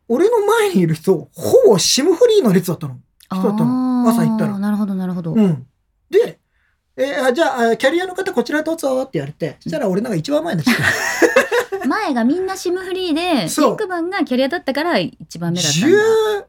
[0.08, 2.98] 俺の前にいる人、ほぼシムフリーの列だったの。
[3.30, 5.34] 人だったの朝行ったらなるほどなるほど。
[5.34, 5.68] うん。
[6.10, 6.40] で、
[6.96, 11.88] えーあじゃああ、キャリアの方こちらどうぞって言われて、そしたら俺なんか一番前になっちゃった。
[11.88, 16.48] 前がみんなシムフリーで、そうリンクマンがキャリアだったから一番目だったんだ。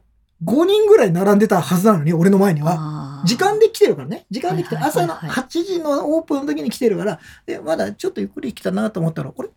[0.49, 3.21] 15人ぐらい並んでたはずなのに、俺の前には。
[3.25, 4.25] 時間で来てるからね。
[4.31, 9.49] 時間で来て、朝のはいはい8時のオープンの時に来てるから、で、まだちょっとゆっくり来たなと思ったら、あれ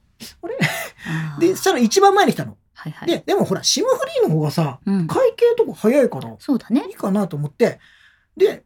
[0.43, 1.49] あれ？
[1.49, 2.57] で、そしたら一番前に来たの。
[2.75, 3.09] はいはい。
[3.09, 6.95] で、でもほら、シムフリーの方がさ、うん、会計とか早いから、そうだねいい。
[6.95, 7.79] かなと思って、
[8.37, 8.65] で、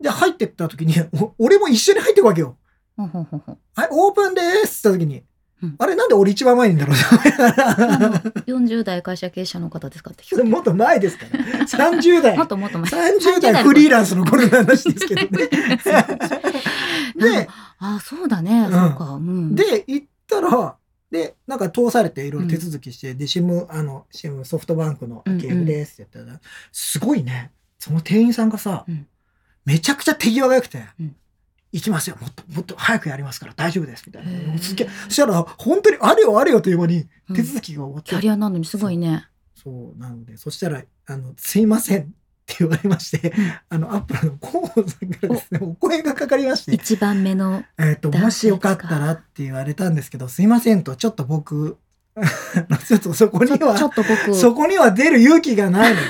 [0.00, 2.56] で、入ってった時に、お俺も一緒に入ってくわけよ。
[2.96, 5.16] はい、オープンですって言った時に、
[5.62, 6.96] うんあれなんで俺一番前にいんだろう？
[6.96, 8.14] あの
[8.46, 10.42] 40代会社経営者の方ですかって聞く。
[10.42, 11.44] もっと前ですから。
[11.66, 12.46] 30代もっ。
[12.46, 12.88] ともっと前。
[12.88, 15.48] 30代フリーランスの頃の話ですけどね。
[17.14, 18.68] で、ああ、そうだね。
[18.68, 19.04] んそうか。
[19.16, 19.54] うん。
[19.54, 20.76] で、行ったら、
[21.10, 25.38] で、なんか通されていろいろ手続きして、で、シム、あの、シムソフトバンクのうんうん。
[25.38, 29.06] ゲームですって言ったら、すごいね、その店員さんがさ、うん。
[29.64, 31.16] めちゃくちゃ手際が良くて、うん。
[31.72, 34.58] 行きますよ、もっと、もっと早くやりますから大丈夫です、みたいな。
[34.58, 37.36] すっげえそしたら、本当にあれよあれよという間にうん。
[37.36, 39.26] 手続きが終わって、キャリアなのにすごいね。
[39.56, 42.14] そう、なので、そしたら、あの、すいません
[42.54, 43.32] って言われまして、
[43.68, 45.74] あの、アップルの広報さんからですね、お。
[45.74, 47.62] 声がかかりまして、一番目の。
[47.78, 51.78] えっ、と、もしよかったらって言われたんですけど、すいませんと、ちょっと僕、
[52.86, 56.06] ちょっとそこにはっ、と僕、そこには出る勇気がないので、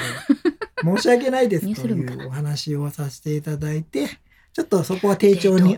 [0.96, 4.09] 申し訳ないですというお話をさせていただいて、
[4.53, 5.76] ちょっとそこは丁重出に。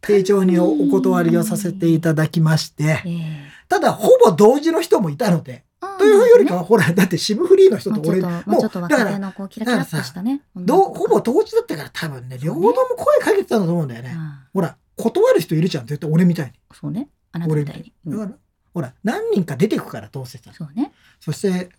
[0.00, 3.58] 丁重におお断りをさせていただきまして、ええ。
[3.68, 10.42] ただ、ほぼ同時の人もいたので、というよりかは、ほら、だってシムフリーの人と俺、もうちょっと、もうちょっとだから、のこうキラキラっとしたね。
[10.56, 14.14] どうほぼ同時だったから多分ね、両方とも声かけてたんだと思うんだよね。
[14.16, 16.52] あほら、断る人いるじゃん、絶対俺みたいに。
[16.52, 17.08] ーそうね。
[17.32, 17.92] あなたみたいに。
[18.06, 18.38] うんだから、
[18.74, 20.52] ほら、何人か出てくから、どうせさ。
[20.52, 20.92] そうね。
[21.20, 21.70] そして、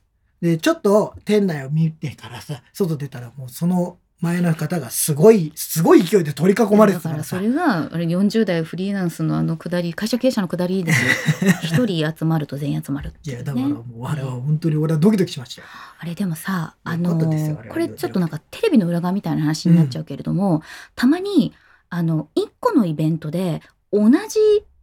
[0.41, 7.39] で、ちょっと店内を見てからさ、外出たらもうその前の方がすごい、すごい勢いで取り囲まれてたかららさ。
[7.39, 11.05] れがあれ40代フリーランスのあの下り会社経営者の下りです
[11.45, 15.67] よ 一人集まると全員集まるっていや、だからもう、あれは本当に俺はドキドキしましたよ。
[15.99, 20.63] あれでもさあよのこれちょっとなんかテレビの裏側みたいな話になっちゃうけれども、
[20.95, 21.53] たまに
[21.89, 24.39] あの1個のイベントで同じ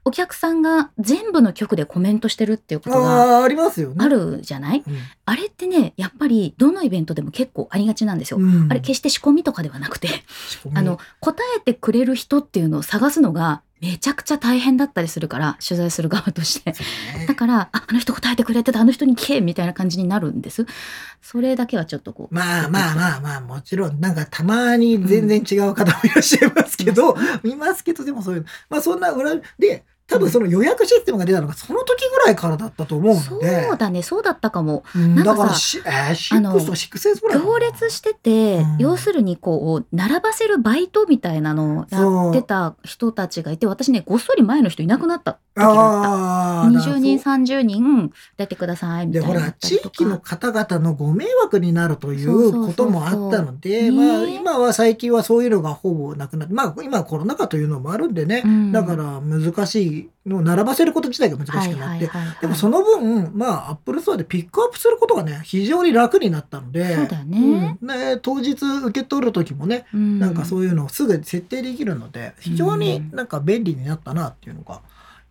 [0.07, 3.97] お客さんが全部の局でコメントしてるっていうことがああ、ありますよね。
[3.99, 4.85] あるじゃない？
[4.87, 4.97] うん。
[5.25, 8.38] あれってねやっぱりどのイベントでも結構ありがちなんですよ。
[8.38, 10.09] うんあれ決して仕込みとかではなくて
[10.75, 16.71] あの答えてくれる人っていうのを探すのがめちゃくちゃ大変だったりするから取材する側として。
[16.71, 20.66] ねだからああの人答えてくれてたあの人に聞けみたいな感じになるんです。
[21.21, 22.35] それだけはちょっとこう。
[22.35, 34.03] まあまあまあまあ、もちろん、なんかたまに全然違う方もいらっしゃいますけど、見ますけど、でもそういう、まあそんな裏で、多分その予約システムが出たのがその時ぐらいからだったと思うそうので、だね。
[34.03, 34.85] そうだったかも。
[34.95, 38.77] うんだからし、えー、あの6とか6 S ぐらい行列してて、うん。
[38.79, 46.11] 要するにこう並ばせるバイトみたいなのをやってた人たちがいて私ねごっそり前の人いなくなった時があった。
[46.11, 58.73] ああ、20人そう30人出てくださいみたで、いなほら、地域の方々のご迷惑になるといそうそうそうそううこともあったので、ねまあ、今は最近はそういうのがほぼなくなって、まあ、今はコロナ禍というのもあるんでね、うん。
[58.73, 59.96] だから難しい
[60.27, 67.79] のを並ばせること自体が難しくなって、でもその分、まあ、アップルストアでピックアップすることがね、非常に楽になったので、そうだよね。
[67.81, 67.89] うん。
[67.89, 70.19] ね当日受け取る時もね、うん。
[70.19, 74.83] なんかそういうのをすぐ設定できるので、非常になんか便利になったなっていうのが、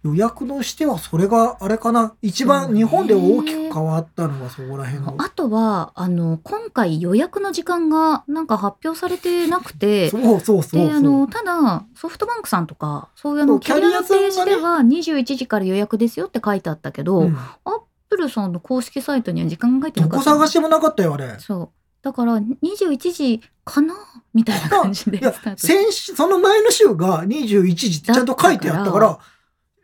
[0.05, 5.15] 予約のしてはそれがあれかな、一番日本で大きく変わったのがそこら辺の。
[5.17, 10.85] あとはあの今回予約の時間がなんか発表されてなくてそうそうそう。
[10.85, 17.37] であのただソフトバンクさんとかそういうのキャリアのページでは21時から予約ですよって書いてあったけど、うん。
[17.65, 20.39] アップルさんの公式サイトには時間が書いてどこなかった。
[20.39, 21.35] 探してもなかったよ、あれ。
[21.39, 21.69] そう。
[22.01, 23.95] だから21時かな？
[24.31, 25.19] みたいな感じで
[25.57, 29.17] 先週、その前の週が21時ってちゃんと書いてあったから、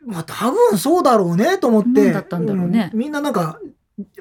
[0.06, 2.90] まあ多分そうだろうねと思って、何だったんだろうね。
[2.92, 2.96] ん。
[2.96, 3.60] みんななんか、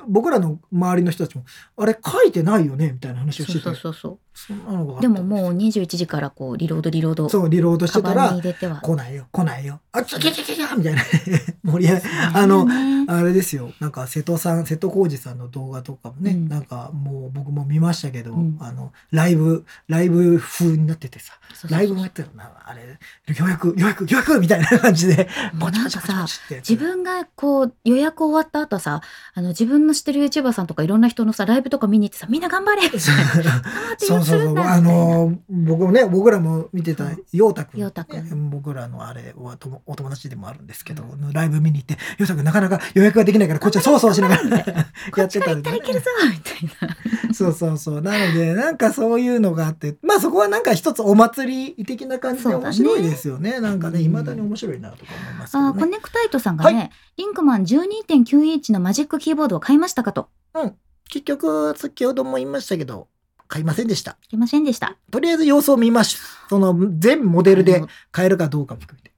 [0.07, 1.43] 僕らの周りの人たちも、
[1.77, 3.63] あれ書いてないよねみたいな話をしてて。
[3.63, 9.81] そうそうそうそんなのがあったでももう21時からこうリロードリロードそう、リロードしてたら来ないよ、来ないよ。
[9.91, 11.01] あ、ちょちょちょちょみたいな。
[11.63, 12.01] 盛り上
[12.33, 13.73] あのねあれですよ。
[13.79, 21.33] なんか瀬戸さん、瀬戸康史さんの動画とかもね、うんなんかもう僕も見ましたけど、うんあの、ライブ、ライブ風になっててさ、
[21.69, 26.25] ライブもやってるな、あれ、予約、予約、予約みたいな感じで、もうなんかさ。
[26.49, 29.01] 自分がこう予約終わった後さ
[29.33, 32.99] あの自分の知ってる YouTuber さんとかいろんな人のさライブとか見に行ってさみんな頑張れって。
[32.99, 33.15] そう
[33.97, 34.59] そうそう。
[34.59, 38.49] あの、僕もね、僕らも見てた陽太くん。
[38.49, 44.43] 僕らのあれはともお友達でもあるんですけど、ライブ見に行って、陽太くんなかなか予約ができないから、こっちはそうそうしながら
[45.17, 45.61] やってたんで。
[45.61, 47.33] ったらいけるぞみたいな。
[47.33, 48.01] そうそうそう。
[48.01, 53.59] なので、なんかそういうのがあって、まあそこはなんか一つお祭り的な感じで面白いですよね。
[53.59, 55.69] なんかね、うん未だに面白いなとか思いますけどね。
[55.69, 60.29] あーコネクタイトさんがね、リンクマン12.9インチのマジックキーボードを買いましたかと
[61.09, 63.07] 結局、先ほども言いましたけど、
[63.47, 64.17] 買いませんでした。
[64.23, 66.17] 聞きませんでしたとりあえず様子を見まし
[66.49, 69.11] その全モデルで買えるかどうかも含めて。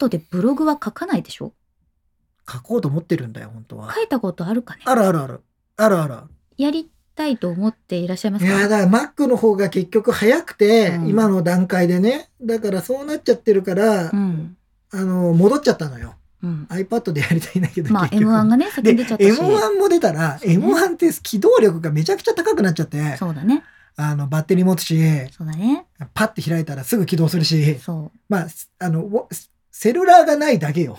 [0.00, 1.52] iPad でブログは書かないでしょ？
[2.50, 3.94] 書こうと思ってるんだよ、本当は。
[3.94, 5.40] 書いたことあるかねあるあるある。
[5.76, 6.24] あるあるある。
[6.58, 8.50] やりたいと思っていらっしゃいますか？
[8.50, 12.28] いや、だから Mac の方が結局早くて、うん今の段階でね。
[12.42, 14.56] だからそうなっちゃってるから、うん
[14.92, 16.16] あの、戻っちゃったのよ。
[16.42, 17.92] うん、iPad でやりたいんだけど。
[17.92, 18.32] まあ結局。
[18.32, 19.30] M1 がね先に出ちゃったし。
[19.30, 20.40] M1 も出たら、ね。
[20.42, 23.62] M1 って機動力がめちゃくちゃ高くなっちゃって、そうだね。
[23.96, 24.98] あの、バッテリー持つし、
[25.30, 25.86] そうだね。
[26.14, 28.46] パッて開いたらすぐ起動するし、そまあ、
[28.78, 29.28] あの、
[29.70, 30.98] セルラーがないだけよ。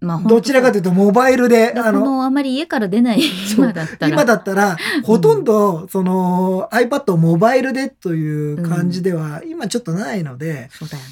[0.00, 3.22] うまあどちらかというとモバイルで、あの、のあまり家から出ない
[3.56, 4.08] 今だったら。
[4.08, 11.08] 今だったら、ほとんど、その、iPad をモバイルでという感じでは、今ちょっとないので、そうだよね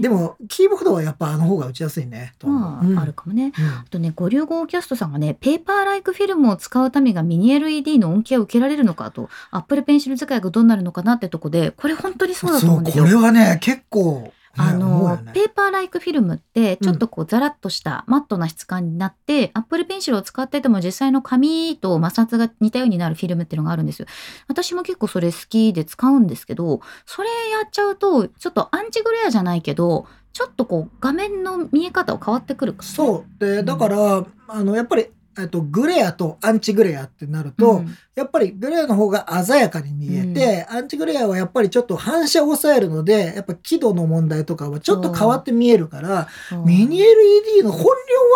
[0.00, 2.34] でも、キーボードはやっぱあの方が打ちやすいね。
[2.38, 13.04] とまあ、うんあるかもねうんあとね、五流号キャストさんがね、ペーパーライクフィルムを使うためがミニ LED の恩恵を受けられるのかと、アップルペンシル使いがどうなるのかなってとこで、これ本当にそうだと思うんですよ。
[13.04, 24.06] これはね、結構、ねあの、ペーパーライクフィルムって、ちょっとこう、ザラッとしたマットな質感になって、アップルペンシルを使ってても実際の紙と摩擦が似たようになるフィルムっていうのがあるんですよ。
[24.48, 33.40] 私も結構それ好きで使うんですけど、それやっちゃうと、ちょっとアンチグレアじゃないけど、ちょっとこう、画面の見え方は変わってくるからねそう。
[33.40, 35.06] で、だから、あの、やっぱり、
[35.38, 37.96] えっと、グレアとアンチグレアってなると、うん。
[38.14, 46.28] やっぱりグレアの方が鮮やかに見えて、アンチグレアはやっぱりちょっと反射を抑えるので、やっぱ輝度の問題とかはちょっと変わって見えるから、
[46.64, 47.90] ミニ LED の本領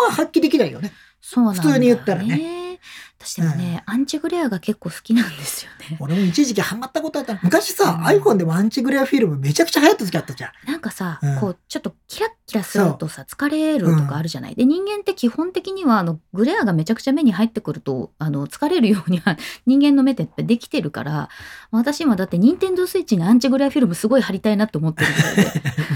[0.05, 0.93] は発揮できないよね。
[1.21, 2.60] 普通に言ったらね。
[3.23, 5.97] 私でもね、アンチグレアが結構好きなんですよね。
[5.99, 7.39] 俺も一時期ハマったことあった。
[7.43, 10.51] 昔さ、うん iPhone でもアンチグレアフィルムめちゃくちゃ流行った時あったじゃん。
[10.71, 14.55] なんかさ、うんこうちょっとキラッキラするとさ疲れるとかあるじゃない？
[14.55, 21.29] で人間って基本的にはあのグレアがめちゃくちゃ目に入ってくるとあの疲れるようには 人間の目ってできてるから
[21.71, 25.03] 私今だって任天堂スイッチにアンチグレアフィルムすごい貼りたいなって思って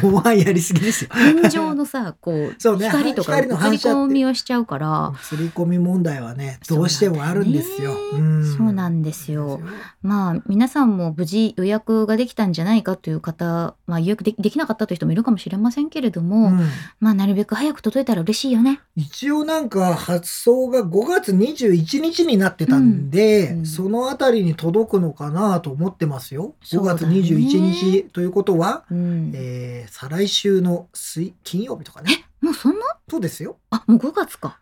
[0.01, 1.09] るもう やりすぎですよ。
[1.13, 5.13] 天井のさ こう光とか光の映り込みをしちゃうから。
[5.21, 7.95] 刷り込み問題はね、どうしてもあるんですよ。
[7.95, 9.61] そうなんだよねそうなんですよ
[10.01, 16.59] まあ皆さんも無事予約ができたんじゃないかという方、まあ、予約でできなかったという人もいるかもしれませんけれども、うん
[16.99, 18.82] まあなるべく早く届いたら嬉しいよね。
[18.95, 26.55] 一応なんか発送が5月21日になってたんで、うんうんそのあたりに届くのかなと思ってますよ。
[26.63, 32.26] 5そうだね月21日ということは、うん、えー再来週の水金曜日とかね。
[32.41, 32.86] もうそんな？
[33.09, 33.57] そうですよ。
[33.70, 34.59] あもう5月か。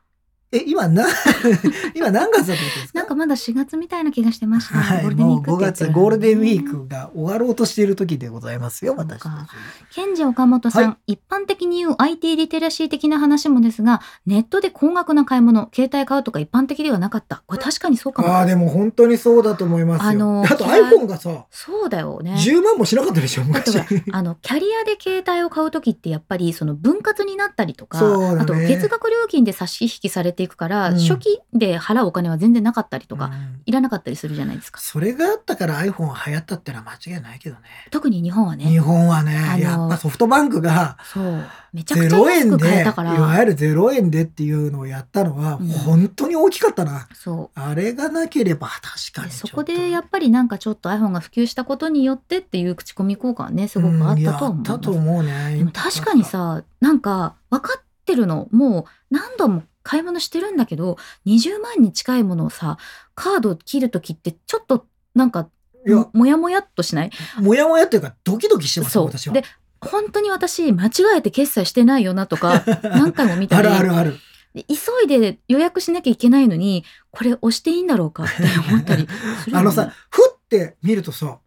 [0.54, 1.06] え、今な、
[1.95, 2.99] 今何月だと思ってですか？
[2.99, 9.95] なんかまだ4月みたいな気がしてました、はい、ゴールデンウィもう5ークってやつ月ゴールデンウィークが終わろうとしている時でございますよ、私たち。
[9.95, 17.43] ケンジ岡本さん、は一般的に言う IT リテラシー的な話もですがネットで高額な買い物携帯買うとか一般的ではなかった。
[17.47, 18.28] これ確かにそうかも。
[18.30, 20.10] ああ、でも本当にそうだと思いますよ。
[20.10, 22.34] あのあと iPhone がさ、そうだよね。
[22.34, 23.78] 10万もしなかったでしょ、昔。
[24.12, 28.39] あのキャリアで携帯を買う時ってやっぱりその分割になったりとか、ね。
[28.39, 31.00] あと月額料金で差し引きされていくから、うん。
[31.00, 33.62] 初期で払うお金は全然なかったりとか、うん。
[33.66, 34.80] いらなかったりするじゃないですか。
[34.80, 37.62] それがあったから iPhone は流行ったってのは間違いないけどね。
[37.91, 43.14] 特に日本は日ね本はね、やっぱソフトバンクがそうめちゃくちゃ0安く買えたから。
[43.14, 45.68] わゆる0円でっていうのをやったのはうん。
[45.70, 47.08] 本当に大きかったな。
[47.14, 49.32] そあれがなければ確かに。
[49.32, 55.56] そこでやっぱりなんかちょっと iPhone が普及したことによってっていう口コミ効果はねすごくあったとは思いますうんやったと思うね。
[55.58, 58.48] でも確かにさなんか分かってるの。
[58.52, 58.86] もう
[59.16, 62.78] 何度も買い物してるんだけど20万に近いものをさ
[63.16, 65.50] カード切る時ってちょっとなんか
[65.86, 67.12] も、もやもやっとしない？
[67.40, 69.34] もやもやっていうかドキドキしてますよ、私は。
[69.36, 69.48] そうで
[69.82, 74.18] 本当に私間違えて決済してないよなとか 何回も見たありるあるある。
[74.56, 78.34] で急いで予約しなきゃいけないのに、これ押していいんだろうかって
[78.70, 79.08] 思ったり
[79.44, 81.40] するよね あのさ、ふって見るとさ、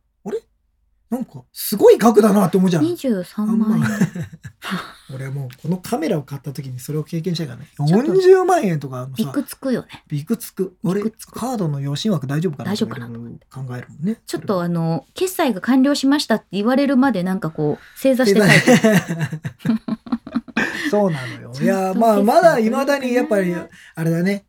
[1.09, 2.85] なんか、すごい額だなって思うじゃん。
[2.85, 3.87] 23万円。
[5.15, 7.69] 俺もう、このカメラを買った時にそれを経験したからね。
[7.77, 10.03] ちょっと40万円とかのさ、びくつくよね。
[10.09, 10.77] びくつく。
[10.83, 13.15] 俺、カードの余震枠大丈夫かな大丈夫かな考
[13.77, 14.21] えるもんね。
[14.27, 18.67] ちょっとあの、決済が完了しましたって言われるまでなんかこう、正座してタイプ。
[20.91, 21.53] そうなのよ。
[21.61, 24.46] いや、まあ、まだ未だにやっぱりあれだね。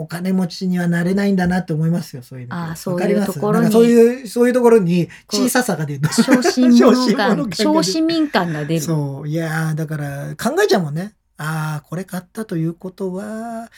[0.00, 2.54] お金持ちにはなれないんだなって思いますよ、そういうの。
[2.54, 3.34] あーそういうわかります？
[3.34, 6.08] ところにそういう、そういうところに小ささが出る。
[6.12, 8.80] 小心小者感、小市民感が出る。
[8.80, 9.28] そう。
[9.28, 11.14] いやーだから考えちゃうもんね。
[11.36, 13.68] ああ、これ買ったということは、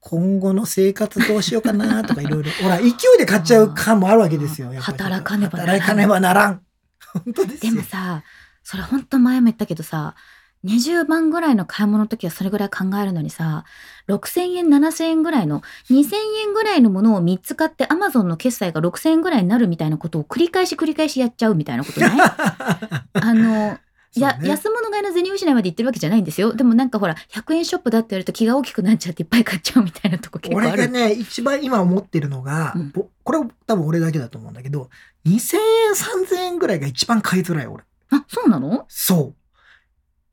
[0.00, 2.50] 今後の生活どうしようかなとかいろいろ。
[2.62, 4.72] ほら、勢いで買っちゃう感もあるわけですよ。
[4.80, 6.60] 働かねばならん働かねばならん。
[7.24, 7.74] 本当ですでよ。
[7.74, 8.22] もさ、
[8.64, 10.14] それ本当前も言ったけどさ、
[10.64, 13.64] 20万ぐらいの買い物の時はそれぐらい考えるのにさ、
[14.08, 16.14] 6000円、7000円ぐらいの、2000
[16.46, 22.10] 円ぐらいのものを3つ買って Amazon の決済が6000円ぐらいになるみたいなことを繰り返し繰り返しやっちゃうみたいなことない？
[23.14, 23.78] あの、
[24.16, 26.52] いや、安物買いの銭失いまで言ってるわけじゃないんですよ。
[26.54, 30.70] でもなんかほら、100円ショップだって言われると気が大きくなっちゃっていっぱい買っちゃうみたいなとこ結構ある。
[30.70, 34.88] 俺がね、一番今思ってるのが、うんぼこれ多分俺だけだと思うんだけど、
[35.26, 37.84] 2000円、3000円ぐらいが一番買いづらい俺。
[38.10, 38.86] あ、そうなの？
[38.88, 39.37] そう。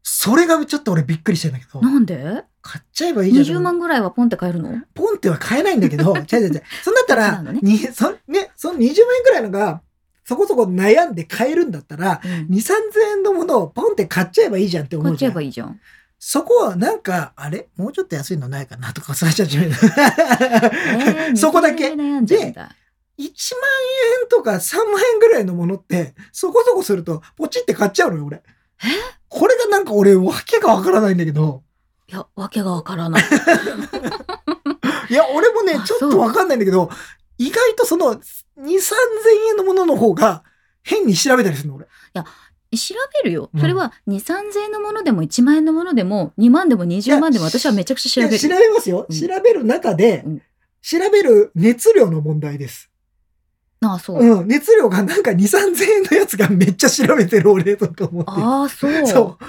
[0.08, 2.43] それがちょっと俺びっくりしてんだけど、なんで？
[2.62, 3.58] 買っちゃえばいいじゃん。
[3.58, 4.70] ?20 万ぐらいはポンって買えるの？
[4.93, 6.64] ポンっては買えないんだけど、 違う違う違う。
[6.84, 8.88] そんだったら、ねにそね、その20万
[9.18, 9.82] 円くらいのが、
[10.24, 12.32] そこそこ悩んで買えるんだったら、うん。
[12.32, 12.74] 2、3000
[13.18, 15.32] 円のものをポンって買っちゃえばいいじゃんって思買っちゃえ。
[15.32, 15.80] ばいいじゃん。
[16.20, 17.68] そこはなんか、あれ？
[17.76, 19.47] もうちょっと安いのないかなとか、そうしちゃう。
[19.49, 22.76] えー そこだけ2000円で悩んじゃうんだ。
[23.18, 23.30] 1万
[24.22, 28.43] 円とか3万円ぐらいのものって、そこそこすると、ポチって買っちゃうのよ、俺。
[29.38, 31.63] これがなんか俺、わけがわからないんだけど。
[32.07, 33.23] いや、わけがわからない。
[35.09, 36.89] いや、俺もねあ、ちょっとわかんないんだけど、
[37.38, 38.19] 意外とその、2、
[38.57, 38.69] 3000
[39.49, 40.43] 円のものの方が、
[40.83, 41.86] 変に調べたりするの、俺。
[42.77, 43.49] 調べるよ。
[43.53, 48.57] うんそれは2、3000円のものでも1万円のものでも2万でも20万でも私はめちゃくちゃ調べいや調る。
[48.57, 49.05] べますよ。
[49.09, 50.41] うん調べる中で、うん
[50.81, 52.91] 調べる熱量の問題です。
[53.82, 54.19] ああ、そう。
[54.19, 54.47] うん。
[54.47, 58.32] 熱量がなんか2、3000円のやつがめっちゃ調べてる俺とか思って。
[58.32, 59.07] ああ、そう。
[59.07, 59.45] そう。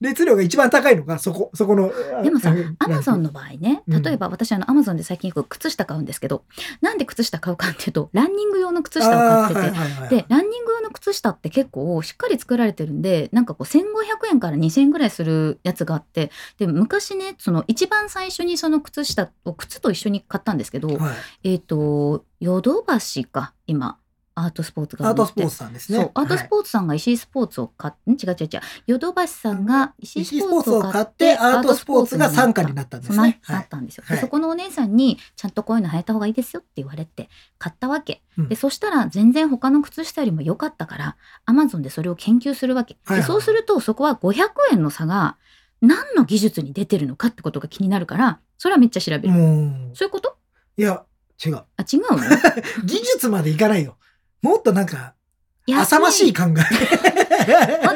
[0.00, 1.92] 熱量が一番高いのが、そこ、そこの。
[2.22, 4.02] でもさうん、アマゾンの場合ね、うん。
[4.02, 6.44] 例えば私あのアマゾンで最近よく靴下買うんですけど、
[6.80, 13.82] なんで靴下買うかっていうと、ランニング用の靴下を買ってて、はいはいはいで、ランニング用の靴下って結構しっかり作られてるんで、なんかこう1500
[14.30, 21.50] 円から2000円ぐらいするやつがあって、で、昔ね、その一番最初にその靴下を靴と一緒に買ったんですけど、はい。
[21.52, 23.98] えっ、と、ヨドバシか、今、
[24.44, 25.98] アートスポーツがアートスポーツさんですね。
[25.98, 28.14] そう、アートスポーツさんが石井スポーツを買って、ん？
[28.14, 33.18] 違う違う違う、ヨドバシさんが石井スポーツを買って、アートスポーツが傘下になったんですね。
[33.18, 37.28] はいなったんですよ、ではいそこのお姉さんに、ちゃんとこういうの履いた方がいいですよって言われて、
[37.58, 38.22] 買ったわけ。
[38.38, 42.96] うんで、そしたら全然他の靴下よりも良かったから、アマゾンでそれを研究するわけ。
[43.08, 45.36] でそうすると、そこは500円の差が、
[45.82, 49.28] 何の技術に出てるのかってことが気になるから、それはめっちゃ調べる。
[49.94, 50.36] そういうこと？
[50.76, 51.04] いや、
[51.44, 51.56] 違う。
[51.56, 52.18] あ、違うの？
[52.84, 53.96] 技術までいかないよ。
[54.42, 55.14] もっとなんか、
[55.68, 56.46] 浅ましい考え。
[56.50, 56.58] もっ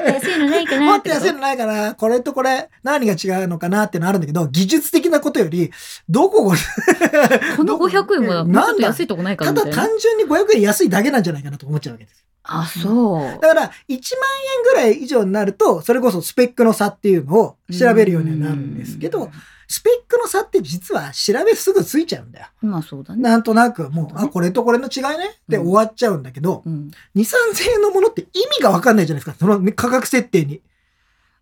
[0.02, 5.70] と安いのないかなもっと安いのないかなこれとこれ何が違うのかなってのあるんだけど、技術的なことより、
[6.08, 6.56] どこが、
[7.56, 9.88] この500円はもうちょっと安いとこないかただらみたいな。
[9.88, 12.24] 単純に500円安いだけなんじゃないかなと思っちゃうわけです。
[12.44, 13.40] あ、そう。
[13.40, 19.30] だから、1万円ぐらい以上になると、それこそスペックの差っていうのを調べるようにはなるんですけど、
[19.68, 22.46] スペックの差って実は調べすぐついちゃうんだよ。
[22.62, 22.70] うん。
[22.70, 23.22] まあそうだね。
[23.22, 25.26] なんとなくもう、あ、これとこれの違いね？
[25.28, 26.90] って終わっちゃうんだけど、うん。
[27.16, 29.36] 2、3000円のものって意味がわかんないじゃないですか。
[29.38, 30.60] そのね価格設定に。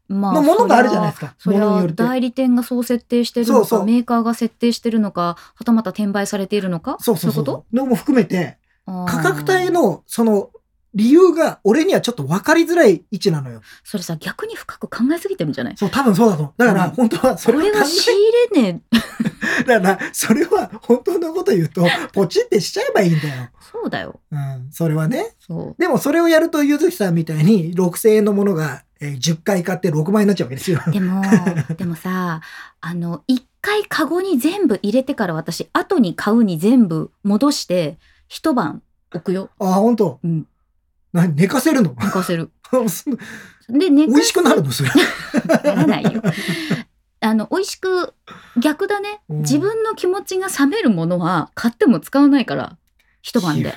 [0.08, 1.34] まあ、のものがあるじゃないですか。
[1.38, 1.86] それは。
[1.94, 6.98] 代理店がそう設定してるのかそうそうメーカーが設定してるのかはたまた転売されているのか？
[7.00, 10.50] そうそうそうのも含めて、と価格帯のその
[10.94, 13.62] 理由が俺にはちょっと分かりづらい位置なのよ。
[13.84, 15.76] それさ逆に深く考えすぎてるんじゃない？
[15.76, 16.60] そう、多分そうだと思う。
[16.60, 18.20] だからうん本当はそこれを考れは仕入
[18.54, 23.48] れねえ、 だからそれは本当のこと言うと、ポチってしちゃえばいいんだよ。
[23.72, 25.34] そうだようん、それはね。
[25.40, 30.80] そうでもそれをやると、ゆずきさんみたいに6000円のものが、えー10回買って6万円になっちゃうわけですよ。
[30.92, 31.22] でも
[31.76, 32.40] でもさ
[32.80, 38.82] あの一回カゴに全部入れてから私後に買うに全部戻して一晩
[39.14, 40.20] 置くよあ、本当？
[40.22, 40.46] うん
[41.12, 41.94] 何寝かせるの？
[42.00, 42.50] 寝かせる。
[42.70, 42.82] そ
[43.68, 44.70] で寝美味しくなるの？
[44.70, 44.90] それ。
[45.64, 46.22] ならないよ。
[47.20, 48.14] あの美味しく
[48.58, 49.20] 逆だね。
[49.28, 49.38] うん。
[49.40, 52.76] 自分の気持ちが冷めるものは買っても使わないから
[53.22, 53.72] 一晩で。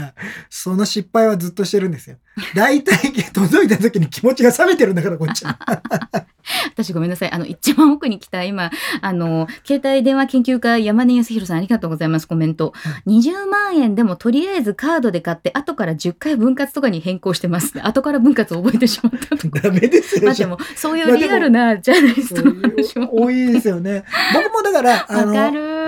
[0.50, 2.16] その失敗はずっとしてるんですよ。
[2.54, 2.96] 大体
[3.32, 5.58] 届いた時に気持ちが冷めてるんだから、こっちは。
[6.74, 7.30] 私ごめんなさい。
[7.32, 8.70] あの、一番奥に来た今、
[9.00, 12.28] あの、携帯電話研究家山根康弘さんありがとうございます。
[12.28, 12.74] コメント。
[13.06, 17.72] 20万円でもとりあえずカードで買って、後から10回分割とかに変更してます。
[17.82, 19.60] 後から分割を覚えてしまったとか。
[19.60, 20.26] ダメですよ。
[20.26, 23.22] まあでも、そういうリアルなジャーナリストの話も。
[23.22, 24.04] 多いですよね。
[24.34, 25.79] 僕もだから、あわかの、る。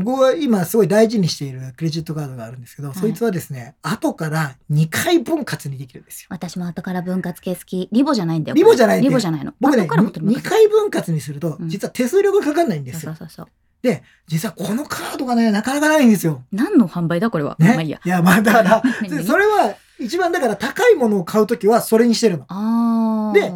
[0.00, 6.28] 僕は今すごい大事にしているクレジットカードがあるんですけど、いそいつはですね、後から2回分割にできるんですよ。
[6.30, 7.88] 私も後から分割系好き。
[7.92, 8.54] リボじゃないんだよ。
[8.54, 9.52] リボじゃないリボじゃないの。
[9.60, 13.16] 僕ね、後からもと2回分割にするとう、ん実は手数料がかかんないんですよそう。
[13.16, 13.46] そうそう。
[13.82, 16.42] で、実はこのカードがね、なかなかないんですよ。
[16.52, 17.56] 何の販売だこれは。
[17.58, 17.68] ね。
[17.68, 18.00] まあいいや。
[18.04, 19.24] いや、まあだから、 何？
[19.24, 22.44] それは一番だから高いものを買うときはそれにしてるの。
[22.48, 23.32] ああ。
[23.32, 23.52] で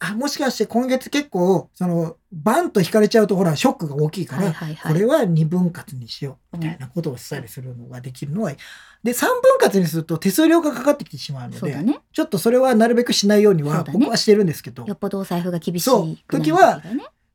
[0.00, 4.52] あ、もしかして今月結構、その、バンと引かれちゃうとほら、ショックが大きいから。
[4.52, 8.52] これは2分割にしよう、みたいなことをしたりするのができるのは、
[9.04, 12.00] で、3分割にすると手数料がかかってきてしまうので、ね。
[12.12, 16.82] ちょっとそれはなるべくしないようには僕はしてるんですけど、よっぽどお財布が厳しいそう時は。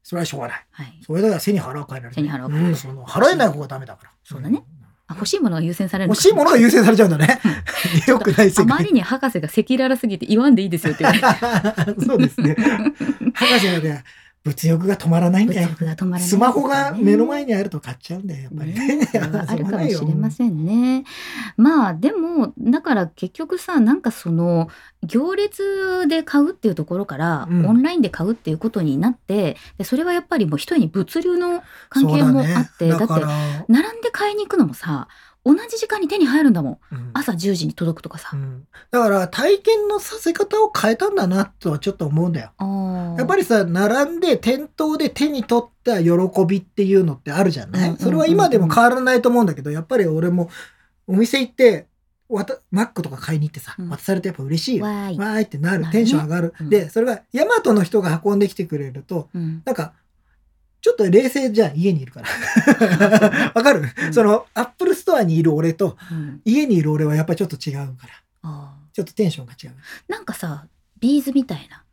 [0.01, 0.66] それはしょうがない。
[0.70, 0.99] はい。
[1.05, 2.16] それだから背に腹を変えられる。
[2.16, 4.11] 背に腹を変えられるうん、その払えない方がダメだから。
[4.24, 4.74] そうだねあ
[5.09, 7.39] 欲しいものが優先される欲しいものが優先されちゃうんだね。
[8.07, 8.91] よくない世界あまり。
[8.91, 11.35] に博士が赤裸々すぎて言わんでいいですよって言わ
[11.85, 12.01] れて。
[12.05, 12.55] そうですね。
[13.35, 14.03] 博士はね、
[14.45, 15.61] 物欲が止まらないんだよ。
[15.61, 19.09] 物欲が止まらないスマホが目の前にあると買っちゃうんだよ、やっぱりね。
[19.47, 21.03] あるかもしれませんね。
[21.57, 24.69] まあでもだから結局さなんかその
[25.01, 35.07] 行列で買うっていうところから、うんオンラインで買うっていうことになってでそれはやっぱりもう一重に物流の関係もあってだ,、そうだねって並んで買いに行くのもさ
[35.45, 36.95] 同じ時間に手に入るんだもん。
[36.95, 37.11] うん。
[37.13, 38.31] 朝10時に届くとかさ。
[38.33, 38.67] うん。
[38.91, 42.51] だから体験のさせ方を変えたんだなとはちょっと思うんだよ。
[43.17, 46.11] やっぱりりさ、並んで店頭で手に取った喜
[46.47, 50.49] びっていうのってあるじゃない、うんそれは今でも変わらないと思うんだけど、やっぱり俺も
[51.07, 51.87] お店行って、
[52.27, 53.89] わたマックとか買いに行ってさ、うん。
[53.89, 54.85] 渡されてやっぱ嬉しいよ。
[54.85, 55.85] わーい、わーいってなる。
[55.91, 56.53] テンション上がる。
[56.59, 56.69] うん。
[56.69, 59.61] で、それがヤマトの人が運んできてくれると、うん。
[59.63, 59.93] なんか、
[60.86, 62.27] ちょっと冷静じゃん、家にいるから。
[63.55, 64.13] わかる、うん。
[64.13, 66.41] その、アップルストアにいる俺と、うん。
[66.45, 68.13] 家にいる俺はやっぱりちょっと違うから。
[68.43, 69.69] あちょっとテンションが違う。
[69.71, 69.73] ー
[70.07, 70.67] なんかさ
[70.99, 71.83] ビーズみたいな。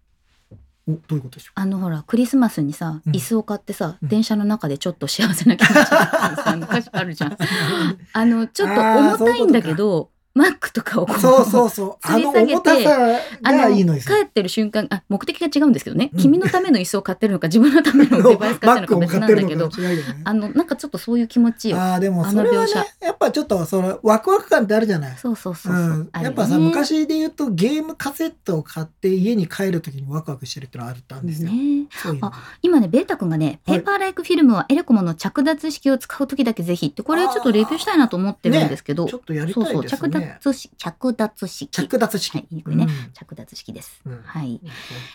[0.86, 3.12] お、どういうことでしょあのほらクリスマスにさうん。
[3.14, 4.08] 椅子を買ってさ、うん。
[4.10, 6.60] 電車の中でちょっと幸せな気持ちに
[6.92, 7.32] なるじゃん。
[7.32, 7.38] う
[8.12, 11.96] あのちょっと重たいんだけどマックとかをこうそうそうそう。
[12.02, 14.16] あ の吊り下げて重たさあのがいいのですよ。
[14.16, 16.20] 帰ってる瞬間あ目的が違うんですけどね、うん。
[16.20, 19.46] 君のための椅子を買ってるのか自分のための デバイス買ってるのか別なんだけど。
[19.46, 20.22] バッグを買ってるのか違うよね。
[20.24, 21.78] あのなんかちょっとそういう気持ちよ。
[21.78, 25.16] ああ、でもあそれはねやっぱちょっとそのワクワク感ってあるじゃない。
[25.18, 31.50] そうそうそうそう、うん、やっぱさ、昔で言うとゲームカセットを買って家に帰るときにワクワクしてるってのはあったんですよ。
[31.50, 31.86] ね
[32.20, 40.21] あ今ねベータ君がねペはいーパーライクフィルムはエレコムの着脱式を使う時だけぜひってこれちょっとレビューしたいなと思ってるんですけど、ちょっとやりたそうそういです着ね。
[40.42, 41.68] 脱式着脱式。
[41.68, 42.38] 着脱式。
[42.38, 43.12] はい言いにくいねうん。
[43.12, 44.22] 着脱式です、うん。
[44.24, 44.60] はい。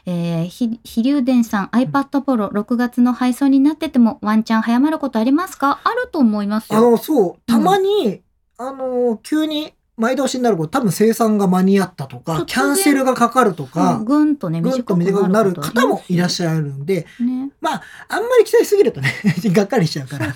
[0.06, 5.80] えー、ひ飛龍伝さん iPad Pro 6月の配送になっててもワンチャン早まることありますか？
[5.84, 6.80] あると思いますよ。
[6.80, 8.22] あの、そう、たまに、
[8.58, 19.12] あの、急に前倒しになること、多分生産が間に合ったとか、キャンセルがかかるとうんか、ぐんとねぐんと短くなる方もいらっしゃゃるんで、るねあんまり期待しすぎるとね、
[19.46, 20.34] がっかりしちゃうから、うん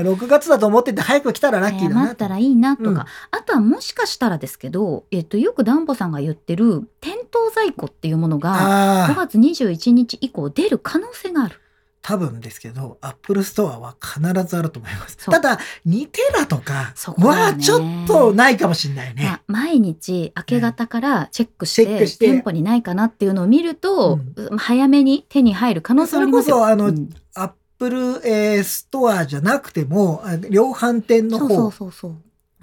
[0.00, 2.98] 6月だと思ってて早く来たらラッキーだな早まったらいいなとか、うん。
[2.98, 3.06] あ
[3.44, 11.56] とはもしかしたらですけど、えっと、よくダンボさんが言ってる店頭在庫っていうものが5ああ、月21日以降出る可能性がある。
[12.02, 15.18] 多分ですけど、アップルストアは必ずあると思います。
[15.18, 19.22] ただ、2テラとかはちょっとないかもしれないね。
[19.24, 24.18] まあ、毎日明け方からチェックして,、して店舗にないかなっていうのを見ると、
[24.56, 26.56] 早めに手に入る可能性はありますよ。
[26.56, 27.98] それこそあのうんアップル、
[28.28, 32.16] えーストアじゃなくても、あ量販店の方そうそう。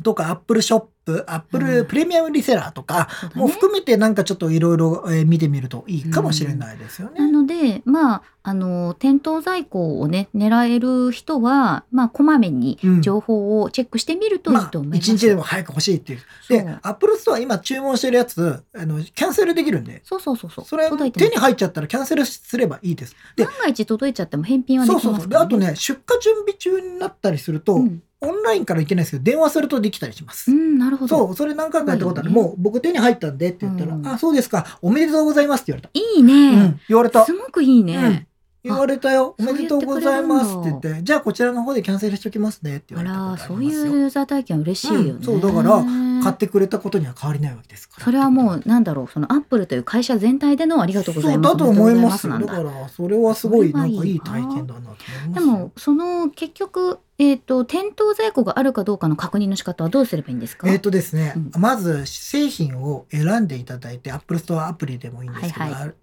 [0.04, 7.20] とか、アップルショップ、アップうんルプレミアムリセラーとか、もう含めてなんかちょっといろいろえー見てみるといいかもしれないですよね。
[7.20, 15.00] なので、まあ、あの、店頭在庫をね、狙える人は、まあ、こまめにうん情報をチェックしてみるといいまあと思い、ます。
[15.00, 16.20] 一日でも早く欲しいっていう。
[16.50, 20.66] でそう、アップルストア今注文してるやつ、あの、キャンセルできるんで、そうそうそうそう。
[20.66, 23.16] それ手に入っちゃったらキャンセルすればいいです。
[23.36, 25.28] で万が一届いちゃっても返品はでそうそうそう。
[25.28, 30.52] で、きますから、あとね、出荷準備中になったりすると、うん、オンラインからいけないですけど、電話するとできたりします。
[30.52, 31.18] うん、なるほど。
[31.18, 32.30] そう、それ何回かやったことある。
[32.30, 35.90] ねもう僕手に入ったんでって言ったら、うんあ、そうですか、おめでとうございますって言われた。
[35.94, 37.34] いいね、うん、言われたす。
[37.34, 38.28] ごくいいね。
[38.64, 39.36] 言われたよ。
[39.40, 43.64] おあめでとうございますって言ってじゃゃあこちらの方でキャンセルしときますねって言あわれたことら、そう。
[43.64, 45.10] いうユーザー体験嬉しいよね。
[45.12, 45.86] うんそうだから
[46.28, 48.06] 買ってくれたことには変わりないわけですから。
[48.06, 52.30] それはもうなんだろうそのアップルという会社全体でのありがとうございますそうだと思います。
[52.30, 54.96] だからそれはすごいなんかいい体験だなと思いま
[55.28, 55.34] す。
[55.34, 65.94] でもその結局えっ、と店頭在庫があるかどうかの確認の仕方はどうすればいいんですか、えっ、とですね、うんまず製品を選んでいただいて、Apple Store アプリでもいいんですけど、はいはあ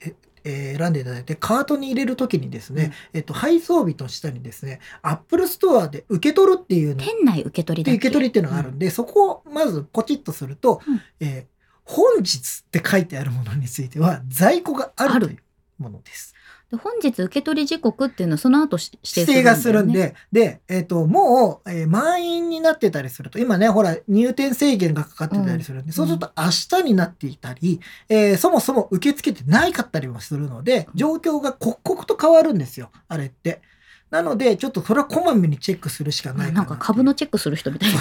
[0.45, 7.97] ええー選んでいただいて、カートに入れるときにですね、えっ、と、配送日の下にですね、Apple Store で受け取るっていうの、店内受け取りだっけ。
[7.99, 11.01] 受け取りっていうのがあるんで、そこをまずポチッとすると、うん。
[11.21, 11.55] えー
[11.87, 15.39] 本日って書いてあるものについては在庫があるという
[15.79, 16.34] ものです。
[16.77, 25.93] で本日受け取り時刻っていうのはその後し指指定がするんで、で、えっ、と、もう、えー満員になってたりすると、今ね、ほら、入店制限がかかってたりするんで、ん。
[25.93, 33.63] そうすると明日になっていたり、えーそもそも受け付けてないかったりもするので、状況が刻々と変わるんですよ、あれって。
[34.11, 37.99] なので、ちょっとそれはこまめにチェックするしかないかななんか株のチェックする人みたいな。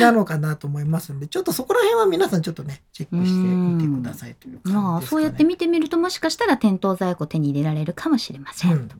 [0.00, 4.84] なのかなと思いますんで、ちょっとそこら辺は皆さんちょっとね、チェックしてみてくださいという感じですか、ね。
[4.84, 8.88] まあそうやって見てみるともしかしたら店頭在庫手に入れられるかもしれません、うん。
[8.88, 8.92] ね。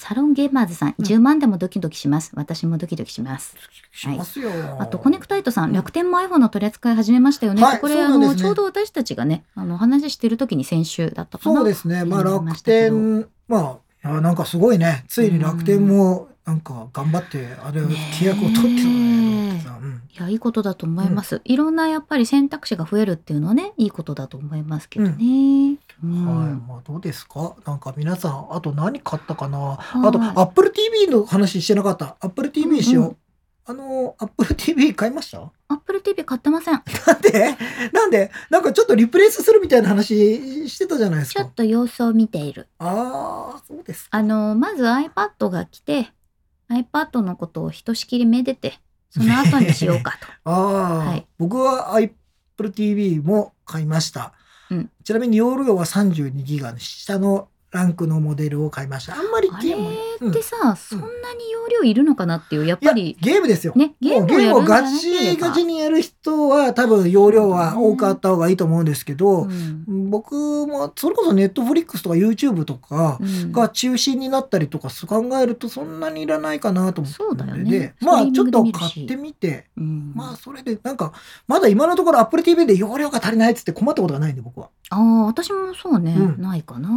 [0.00, 1.04] サロンゲーマーズさんうん。
[1.04, 2.32] 10万でもドキドキします。
[2.34, 3.54] 私もドキドキします。
[3.92, 4.50] しますよ。
[4.80, 5.72] あとコネクタイトさん、うん。
[5.72, 7.62] 楽天も iPhone の取り扱い始めましたよね。
[7.62, 11.56] はいこれ、あのちょうど私たちがね、あの話してる時に先週だったかな。
[11.56, 12.04] そうですね。
[12.04, 15.04] まあ楽天、まあ、いやなんかすごいね。
[15.08, 19.38] ついに楽天も、なんか頑張って、あれ、契約を取ってるね。
[20.18, 25.14] いやいいことだと思います、いろんなやっぱり選択肢が増えるっていうのはねいいことだと思いますけどね。
[26.02, 26.48] うんはい。
[26.68, 27.54] まあ、どうですか？
[27.66, 29.58] なんか皆さん、あと何買ったかな？
[29.58, 33.04] はいあと、Apple TV の話してなかった？Apple TV しよう。
[33.04, 33.16] うんうん
[33.68, 35.52] あの、Apple TV 買いました？
[35.68, 36.74] アップル TV 買ってません。
[36.74, 36.80] な
[37.14, 37.56] んで？
[37.92, 38.30] なんで？
[38.48, 41.44] なんかちょっとリプレイスするみたいな話してたじゃないですか。
[41.44, 42.66] ちょっと様子を見ている。
[42.78, 44.16] ああ、そうですか。
[44.16, 46.08] あのまず iPad が来て
[46.70, 48.78] iPad のことをひとしきりめでて
[49.10, 50.26] その後にしようかと。
[50.50, 54.32] ああ、はい僕は Apple TV も買いました。
[54.70, 59.14] うんちなみに容量は32ギガの下のランクのモデルを買いました。
[59.14, 63.16] あんまりあゲーム、ってさ、そんなに容量いるのかなっていうやっぱり。
[63.20, 63.74] ゲームですよ。
[63.76, 70.10] ねゲームゲームをガチガチにやる人は多分容量は多くあった方がいいと思うんですけど、うん。
[70.10, 73.52] 僕もそれこそ Netflix とか YouTube とかうん。
[73.52, 77.18] が中心になったりとか考えるとそんなにいらないかなと思って。
[77.18, 77.70] そうだよね。
[77.70, 79.66] でまあちょっと買ってみて。
[79.76, 80.12] うん。
[80.14, 81.12] まあそれでなんか
[81.46, 84.70] まだ今のところ Apple TV で容量が足りないっつって困ったことがないんで僕は。
[84.90, 86.88] ああ私もそうね、うんないかな。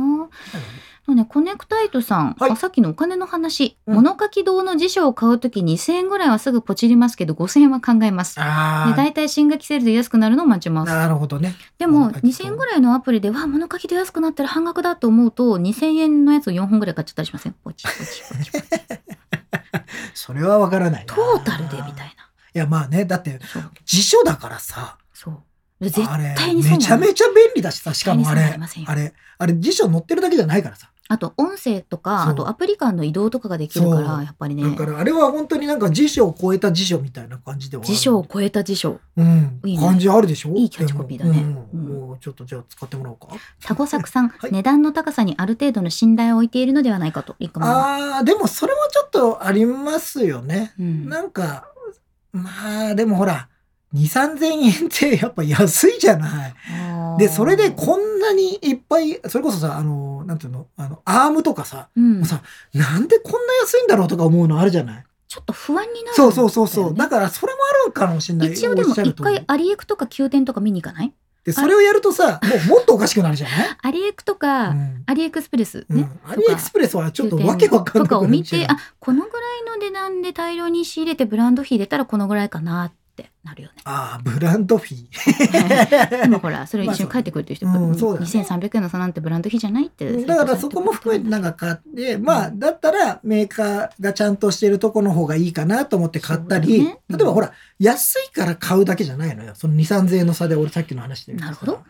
[1.05, 8.35] そうね、コネクタイトさん、はいあさっきのお金の話、うん物書き堂の辞書を買うとき2000円ぐらいはすぐポチりますけど5000円は考えます。
[8.35, 10.89] であ大体新学期セールで安くなるのを待ちます。
[10.89, 11.55] なるほどね。
[11.79, 17.53] でも物書き堂2000円ぐらいのアプリでわ物書きで安くなったら半額だと思うと2000円のやつを4本ぐらい買っちゃったりしません？
[17.63, 17.99] ポチポチ
[18.37, 18.63] ポチポチ
[20.13, 21.13] それはわからないな。
[21.13, 22.11] トータルでみたいな。
[22.53, 24.97] いやまあねだってそう辞書だからさ。
[25.13, 25.37] そう。
[25.81, 28.55] で絶対にそうめちゃめちゃ便利だしさしかもあれ
[28.85, 30.87] あれあれ辞書載ってるだけじゃないからさ。
[31.07, 34.63] あと音声とかあとアプリ間の移動とかができるからやっぱりね。
[34.63, 39.01] だからあれは本当になんか辞書を超えた辞書みたいな感じでは辞書を超えた辞書。
[39.17, 39.59] うん。
[39.65, 39.83] いいね。
[39.83, 40.53] 感じあるでしょ？
[40.55, 41.41] いいキャッチコピーだね。
[41.73, 41.85] うん。
[42.07, 43.27] もうちょっとじゃあ使ってもらおうか。
[43.61, 44.51] タコサクさん、はい。
[44.53, 50.73] 値段の高さにある程度の信頼を置いているのではないかとリックマンはああでもそれもちょっとありますよね。
[50.79, 51.09] うん。
[51.09, 51.67] なんか
[52.31, 53.49] まあでもほら
[53.93, 56.55] 2、3000円ってやっぱ安いじゃない。
[57.17, 62.19] で、それでこんなにいっぱい、それこそさ、あの、なんていうの、あの、アームとかさ、うん。
[62.19, 62.41] もうさ、
[62.73, 65.03] なんでこんな安いんだろうとか思うのあるじゃない？
[65.27, 66.67] ちょっと不安になるんだそうそうそう。
[66.67, 66.93] そう。
[66.95, 68.53] だからそれもあるかもしれない。
[68.53, 71.13] 一応でも一回アリエクとか宮殿とか見に行かない？
[71.43, 73.77] で、それをやるとさ、もうもっとおかしくなるじゃない？
[73.81, 75.03] アリエクとか、うん。
[75.07, 75.85] アリエクスプレス？
[75.89, 75.97] うん。
[75.97, 82.95] ね、アリエクスプレスはちょっとわけわかんなくとかを見てあこのぐらいの値段で大量に仕入れてブランド費入れたらこのぐらいかなって
[83.43, 83.75] なるよね。
[83.85, 86.21] ああ、ブランドフィー。
[86.23, 88.25] でもほらそれ一緒に帰ってくるっていう人、まあそううんね。
[88.25, 97.17] 2300円の差なんてブランド費じゃないってだからそこも含めてなんか買って、まあ、だったらメーカーがちゃんとしてるとこの方がいいかなと思って買ったり、ねうん。
[97.17, 99.53] 例えばほら、安いから買うだけじゃないのよ。
[99.55, 101.83] その2、3000円の差で俺さっきの話でなるほど。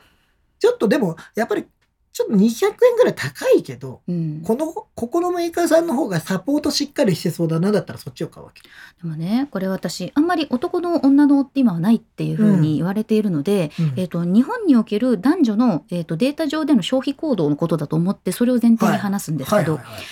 [0.59, 1.65] ちょっとでも、やっぱり、
[2.13, 8.61] ちょっと200円ぐらい高いけど、うん、この、ここのメーカーさんの方がサポートしっかりしてそうだな、だったらそっちを買うわけ。
[9.01, 20.03] でもねこれ私あんまり男の女のって今はないっていうふうに言われているので、うんえー、と日本における男女の、えー、とデータ上での消費行動のことだと思ってそれを前提に話すんですけど、はいはいはい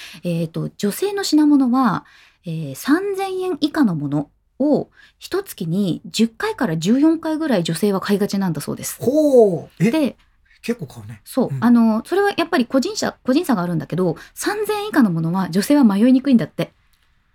[0.41, 2.06] えー、と女性の品物は、
[2.45, 4.30] えー、3000円以下のもの
[4.60, 4.89] を
[5.20, 8.97] 一月に10回から14回ぐらい女性は買いがちなんだそうです。
[9.00, 9.84] ほう。
[9.84, 10.18] え、で
[10.62, 11.22] 結構買うね。
[11.24, 11.64] そう、うん。
[11.64, 16.64] あのそれはやっぱり個人差個人差があるんだけど3000円以下のものは女性は迷いにくいんだって。
[16.64, 16.70] っ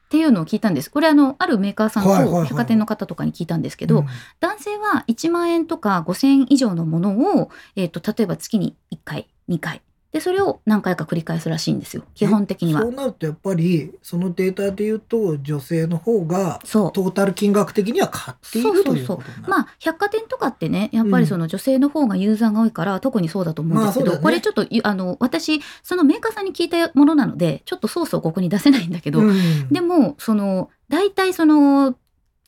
[0.05, 0.91] っていうのを聞いたんです。
[0.93, 4.07] これあのあるメーカーさんと百貨店の方とかに聞いたんですけど、うん。
[4.39, 9.83] 男性は1万円とか5,000円以上のものを、えー、と例えば月に1回2回
[10.15, 12.05] でそれを何回か繰り返すらしいんですよ。
[12.15, 12.83] 基本的には。
[12.83, 12.93] そう。
[12.93, 16.93] なるとやっぱりそのデータで言うと女性の方がそう。
[16.93, 19.51] トータル金額的には買っているというそうそうそう。
[19.51, 24.23] まあ百貨店とかってねやっぱりその女性の方がユーザーが多いから、特にそうだと思うんですけど、まあね。
[24.23, 29.69] これちょっといあの私そのメーカーさんに聞いたものなのでちょっとソースをここに出せないんだけど、うん。
[29.73, 31.97] でもその大体その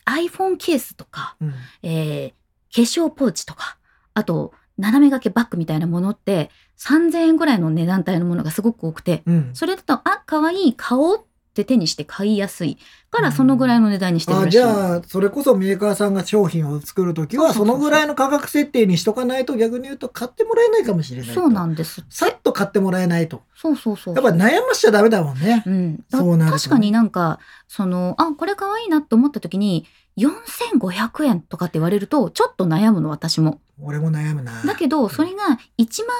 [0.04, 1.54] iPhone ケースとか、うん。
[1.82, 2.32] えー
[2.74, 3.78] 化粧ポーチとか
[4.12, 9.50] あと斜め掛けバッグみたいなものって3,000円ぐらいの値段帯のものがすごく多くてうん。
[9.54, 11.22] それだとあ可愛い買おうっ
[11.54, 12.76] て手にして買いやすい。
[13.10, 14.58] からそのぐらいの値段にしてるらしい。
[14.58, 21.34] あじゃあそれこそメーカーさんが商品を作るときはそのぐらいの価格設定にしとかないと逆に言うと買ってもらえないかもしれないと。
[21.34, 22.04] そうなんです。
[22.10, 23.42] さっと買ってもらえないと。
[23.54, 24.14] そうそうそう。
[24.14, 25.62] やっぱ悩ましちゃダメだもんね。
[25.66, 26.60] う、ん、だそうなるとね。
[26.60, 29.86] 確かになんかそのあこれ可愛いなと思った時に
[30.18, 33.60] 4500円とかって言われるとちょっと悩むの私も。
[33.80, 34.62] 俺も悩むな。
[34.64, 36.16] だけどそれが1万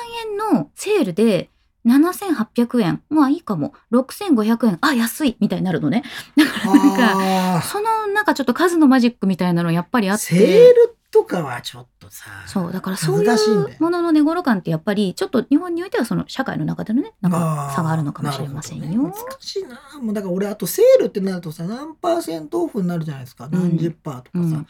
[0.52, 1.50] 円のセールで
[1.86, 3.02] 7800円。
[3.08, 3.72] まあいいかも。
[3.92, 4.78] 6500円。
[4.80, 5.36] あ安い。
[5.40, 6.02] みたいになるのね。
[6.36, 10.24] だからなんかあそのなんかちょっと数のマジックみたいなのやっぱりあーって。
[10.24, 18.86] セールとかはちょっとさそうだからそういうものの値頃感ってやっぱりちょっと日本においてはその社会の中でのねなんか差があるのかもしれませんよ。
[18.86, 18.96] ね。
[18.96, 19.80] 難しいな。
[20.00, 23.48] もうだから俺あとセールってなるとさ何パーセントオフになるじゃないですか。
[23.50, 24.66] 何十パーとかさ、うん。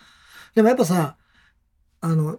[0.55, 1.17] でもやっぱさ
[2.01, 2.39] あの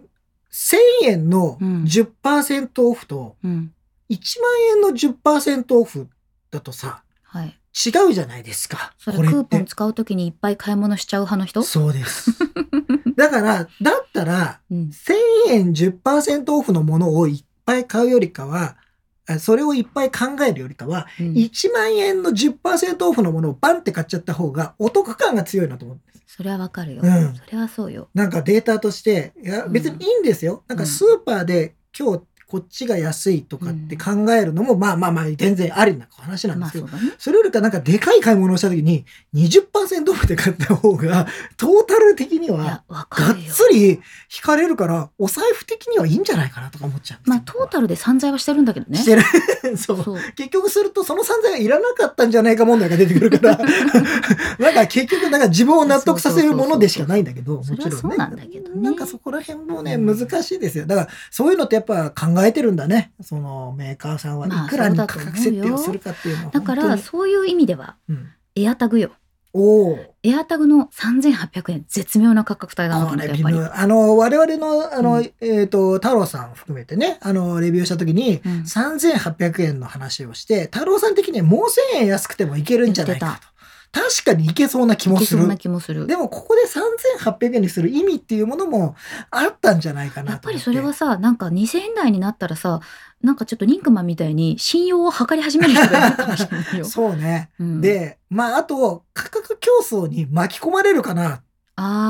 [0.50, 1.84] 1000円のうん。
[1.84, 3.72] 10%オフとうん。
[4.10, 6.08] 1万円の10%オフ
[6.50, 8.94] だとさはい、違うじゃないですか。
[8.96, 11.62] それクーポン使うときにいっぱい買い物しちゃう派の人？
[11.62, 12.30] そうです
[13.18, 14.90] だからだったらうん。
[14.90, 15.14] 1000
[15.48, 18.76] 円10%オフのものをいっぱい買うよりかは
[19.28, 21.32] あそれをいっぱい考えるよりかはうん。
[21.32, 26.36] 1万円の10%オフのものをバンって買っちゃった方がお得感が強いなと思うんです。
[26.36, 27.34] それはわかるよ、うん。
[27.34, 28.08] それはそうよ。
[28.14, 30.62] なんかデータとして、いやうん別にいいんですよ。
[30.68, 36.88] なんかスーパーで今日こっちが安いとかって考えるのも、まあまあまあ全然ありな話なんですよ。
[36.90, 41.26] まあそれよりかなんかでかい買い物をした時に20%オフで買った方が
[41.56, 44.00] トータル的にいはがっつり引
[44.42, 47.28] かれるからお財布的にはいいんじゃないかなとか思っちゃう。
[47.28, 48.98] まあトータルで散財はしてるんだけどね。
[48.98, 49.22] してる。
[49.76, 50.02] そう。
[50.02, 50.18] そう。
[50.34, 53.58] 結局するとその散財がいらなかったんじゃないか問題が出てくるから
[54.58, 58.16] なんか結局なんか自分を納得させるものでしかないんだけどもちろんね。
[58.16, 58.82] なんだけどね。
[58.82, 60.86] なんかそこら辺もね難しいですよ。
[60.86, 63.12] だからそういうのってやっぱ考えてるんだね。
[63.20, 68.28] そのメーカーさんはまあいくらに価格設定をするかっていうのはだからそういう意味ではうん。
[68.56, 69.12] エアタグよ。
[69.52, 69.98] おお。
[70.22, 75.32] エアタグの3800円絶妙な価格帯だなとこ思ってあの我々のあの、うん。
[75.40, 78.52] えっ、と太郎さん含めてねあのレビューした時にうん。
[78.62, 81.60] 3800円の話をして太郎さん的にはもう
[81.94, 83.57] 1000円安くてもいけるんじゃないかと
[83.90, 85.26] 確かにいけそうな気もする。
[85.26, 86.06] いけそうな気もする。
[86.06, 86.62] でもここで
[87.18, 88.94] 3800円にする意味っていうものも
[89.30, 92.80] あったんじゃないかなやっぱりそれはさなんか2000円台になったらさ
[93.22, 96.84] なんかちょっとリンクマンみたいに信用を図り始める人がいるかもしれないよ。
[96.84, 97.80] そうね、うん。
[97.80, 101.42] でまああと価格競争に巻き込まれるかな。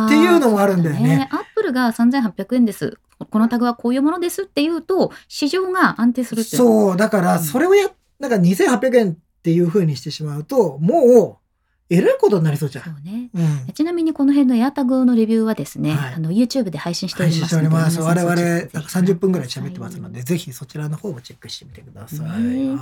[0.06, 1.28] っていうのもあるんだよね。
[1.30, 2.98] アップルが3800円です。
[3.30, 6.68] このタグはこういうものですって言うと市場が安定するっていうの。
[6.88, 7.44] そうだからうん。
[7.44, 11.47] それをやなんか2800円っていう風にしてしまうともう
[11.90, 13.30] えらいことになりそうじゃんそうね。
[13.34, 18.22] うんちなみにこの辺のエアタグのレビューはですね、はいあの YouTube で配信しており配信ますのでしております。
[18.22, 22.42] 我々、皆なんかさんそちらぜひ30分ぐらい喋ってますので、ぜひそちらの方もチェックしてみてください。
[22.42, 22.78] ねはい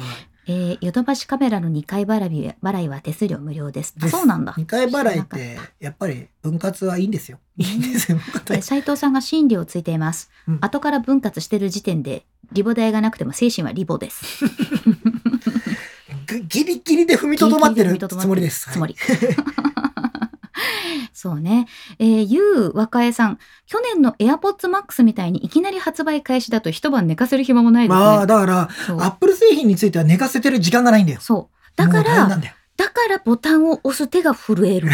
[0.48, 3.94] えー、ヨドバシカメラの2回払い払いは手数料無料です。
[3.98, 4.54] あですそうなんだ。
[4.54, 7.38] 2回払いって、やっぱり分割はいいんですよ。
[7.56, 8.18] いいんですよ。
[8.18, 10.30] 分割えー斉藤さんが心理をついています。
[10.46, 14.44] うん後から分割してる時点でリボ代がなくても精神はリボです。
[16.26, 18.70] ぐギリギリで踏みとどまってるつもりです。
[18.72, 18.96] つもり。
[21.12, 21.66] そうね。
[21.98, 23.38] えー、ゆう若江さん。
[23.66, 28.04] 去年の AirPods Max みたいにいきなり発売開始だと一晩寝かせる暇もないですね。
[28.04, 31.20] まあ、だから、そうアップル製品については寝かせてる時間がないんだよ。
[31.20, 31.56] そう。
[31.76, 32.28] だから、ん
[32.76, 34.88] だからボタンを押す手が震える。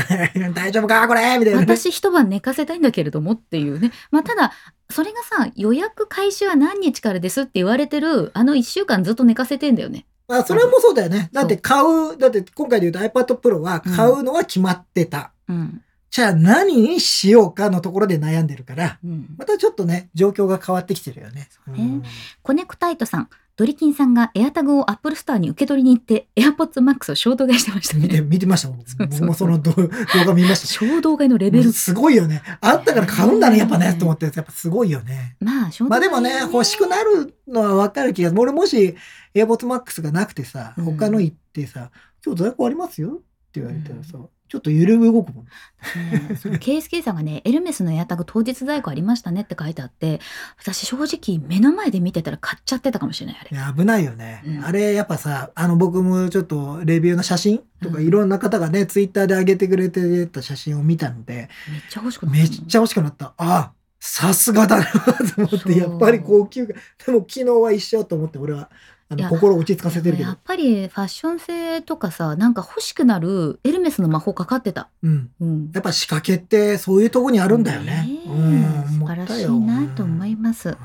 [0.54, 1.38] 大丈夫かこれ？
[1.38, 1.66] みたいなね。
[1.66, 3.92] 私一晩寝かせたいんだけれどもっていうね。
[4.10, 4.52] まあただ、
[4.90, 10.06] それがさ、予約開始は何日からですって言われてる、あの一週間ずっと寝かせてんだよね。
[10.28, 11.30] まあ、それもそうだよね。
[11.32, 15.32] だって買う、だって今回で言うと iPad Pro は買うのは決まってた。
[15.48, 15.82] うん。
[16.10, 19.34] じゃあ何にしようかのところで悩んでるから、うん。
[19.36, 21.48] またちょっとね、状況が変わってきてるよね。
[21.68, 22.02] うね
[22.42, 28.20] コネクタイトさん、ドリキンさんがエアタグをアップルストアに受け取りに行って、AirPods Max を衝動買いしてました見て、ね。
[28.20, 28.78] 見てましたもん。
[28.98, 29.88] 僕もその動
[30.26, 30.66] 画見ました。
[30.66, 31.72] 衝動買いのレベル。
[31.72, 32.42] すごいよね。
[32.60, 35.36] あったから買うんだね、やっぱね、と思って、やっぱすごいよね。
[35.40, 38.40] まあ、衝動買いまあでもね、欲しくなるのはわかる気がする。
[38.42, 38.94] 俺もし
[39.34, 41.90] AirPods Max がなくてさ、うん他の行ってさ、
[42.22, 43.08] 今日在庫ありますよ？
[43.08, 43.12] っ
[43.52, 44.18] て言われたらさ、
[44.48, 45.44] ちょっと揺れ動くもん。
[45.44, 46.36] ね。
[46.36, 50.20] その KSK さんがね、 エルメスのエアタグ当日在庫ありましたねって書いてあって、
[50.58, 53.50] 私正直目の前で見てたら買っちゃってたかもしれない、あれ。
[53.52, 54.64] いや危ないよね、うん。
[54.64, 58.06] あれやっぱさあの僕もちょっとレビューの写真とかうん。
[58.06, 62.38] いろんな方がね、ツイッターで上げてくれてた写真を見たのでめっちゃ欲しくなった。
[62.40, 63.34] めっちゃ欲しくなった。
[63.38, 65.02] あさすがだなと
[65.38, 66.76] 思ってやっぱり高級感。
[67.06, 68.70] でも機能は一緒と思って俺は
[69.08, 74.88] あの心を落ち着かせてるけどやっぱりファッション性とかさ、なんか欲しくなるエルメスの魔法かかってた。
[75.02, 75.70] うんうん。
[75.72, 78.02] やっぱ仕掛けってそういうとこにあるんだよね。
[78.02, 80.70] ねえうん、素晴らしいなと思います。
[80.70, 80.76] うん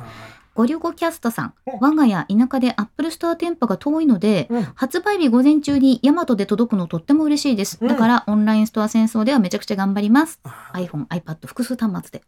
[0.54, 7.78] ゴリュゴキャストさんうん、我が家田舎でアップルストア店舗が遠いので、うん発売日午前中にヤマトで届くのとっても嬉しいです。
[7.82, 10.40] うんだからオンラインストア戦争ではめちゃくちゃ頑張ります。
[10.44, 12.26] あ iPhone、iPad 複数端末で。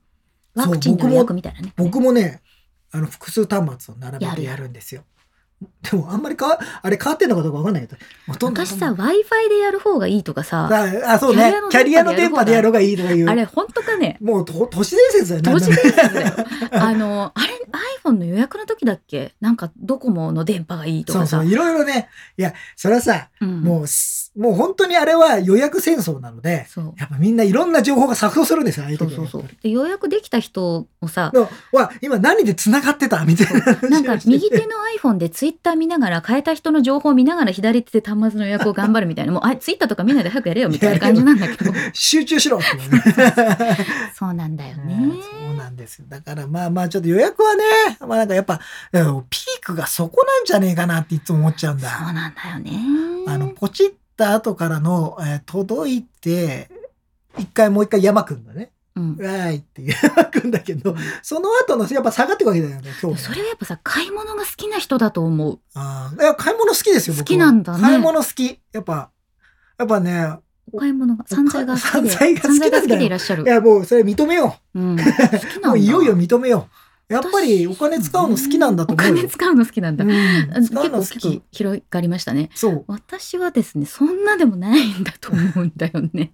[0.55, 1.73] ワクチンの予約みたいなね。
[1.75, 2.41] 僕もね
[2.91, 5.03] あの複数端末を並べてやるんですよ。
[5.91, 7.97] でもあんまりかわあれ変わってんのかどうかわかんないけど。
[8.27, 11.53] ほとんど昔さ、Wi-Fi でやる方がいいとかさ、ああそうね。
[11.69, 13.29] キキャリアの電波でやる方がいいとかいう。
[13.29, 14.17] あれ本当かね。
[14.21, 15.65] もうと都市伝説だよね。
[15.65, 16.33] 都市伝説だよ。
[16.71, 17.53] あの、あれ
[18.03, 19.33] iPhone の予約の時だっけ？
[19.41, 21.27] なんかドコモの電波がいいとかさ。
[21.27, 21.51] そうそう。
[21.51, 22.07] いろいろね。
[22.37, 23.61] いやそれはさうん。
[23.61, 26.67] もうすもう本当にあれは予約戦争なので。
[26.97, 29.09] やっぱみんないろんな情報が錯綜するんですよああいうそう。
[29.09, 29.49] 時はそうそう。
[29.61, 33.25] で、予約できた人をさ、のわ今何で繋がってた？
[33.25, 33.89] みたいな。
[33.89, 41.71] なんか 右手の iPhone でツイッター見ながら変えた人の情報を見ながら左手で端末の予約を頑張るみたいな、もう、あ、 ツイッターとか見ないで早くやれよみたいな感じなんだけど。
[41.93, 42.59] 集中しろ
[44.13, 44.95] そうなんだよね。
[44.95, 45.13] ね
[45.47, 46.05] そうなんですよ。
[46.09, 47.63] だからまあまあちょっと予約はね、
[48.01, 48.59] まあなんかやっぱ、
[48.91, 49.05] ピー
[49.61, 52.13] クがそこなんじゃねえかなっていつも思っちゃうんそうだ。
[52.13, 52.81] なんだよね。
[53.27, 56.69] あの、ポチった後からの、えー届いて、
[57.37, 58.72] 一回もう一回山くんだね。
[58.95, 63.21] うんわーいって山くんだけど、その後のやっぱ下がっていくわけだよね、今日。
[63.21, 65.59] それはやっぱさ、買い物が好きな人だと思う。
[65.73, 68.59] あーいや、買い物好きですよ、僕は好きなんだね買い物好き。
[68.71, 69.09] やっぱ、
[69.79, 70.37] やっぱね、
[70.71, 73.45] お買い物が、散財が好きで、散財が好きでいらっしゃるい。
[73.47, 74.97] やもうそれ認めようん。
[74.97, 75.09] 好きう。
[75.09, 75.67] なんだ。
[75.69, 76.82] もういよいよ認めよう。
[77.09, 79.13] やっぱりお金使うの好きなんだと思うよ。
[79.13, 80.05] お金使うの好きなんだ。
[80.05, 81.41] うん結構結構き。
[81.51, 82.49] 広がりましたね。
[82.55, 82.85] そう。
[82.87, 86.31] 私はですね、そんなでもないんだと思うんだよね。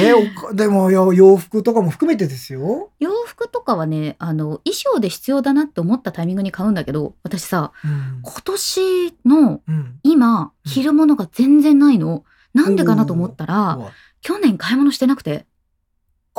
[0.00, 2.90] えーおかでもよ洋服とかも含めてですよ。
[3.00, 8.20] 洋服とかはね、あの、衣装で必要だなって思ったタイミングに買うんだけど、私さ、うん。
[8.22, 9.98] 今年のうん。
[10.04, 12.24] 今、着るものが全然ないの。
[12.54, 13.78] なんでかなと思ったら、
[14.20, 15.46] 去年買い物してなくて、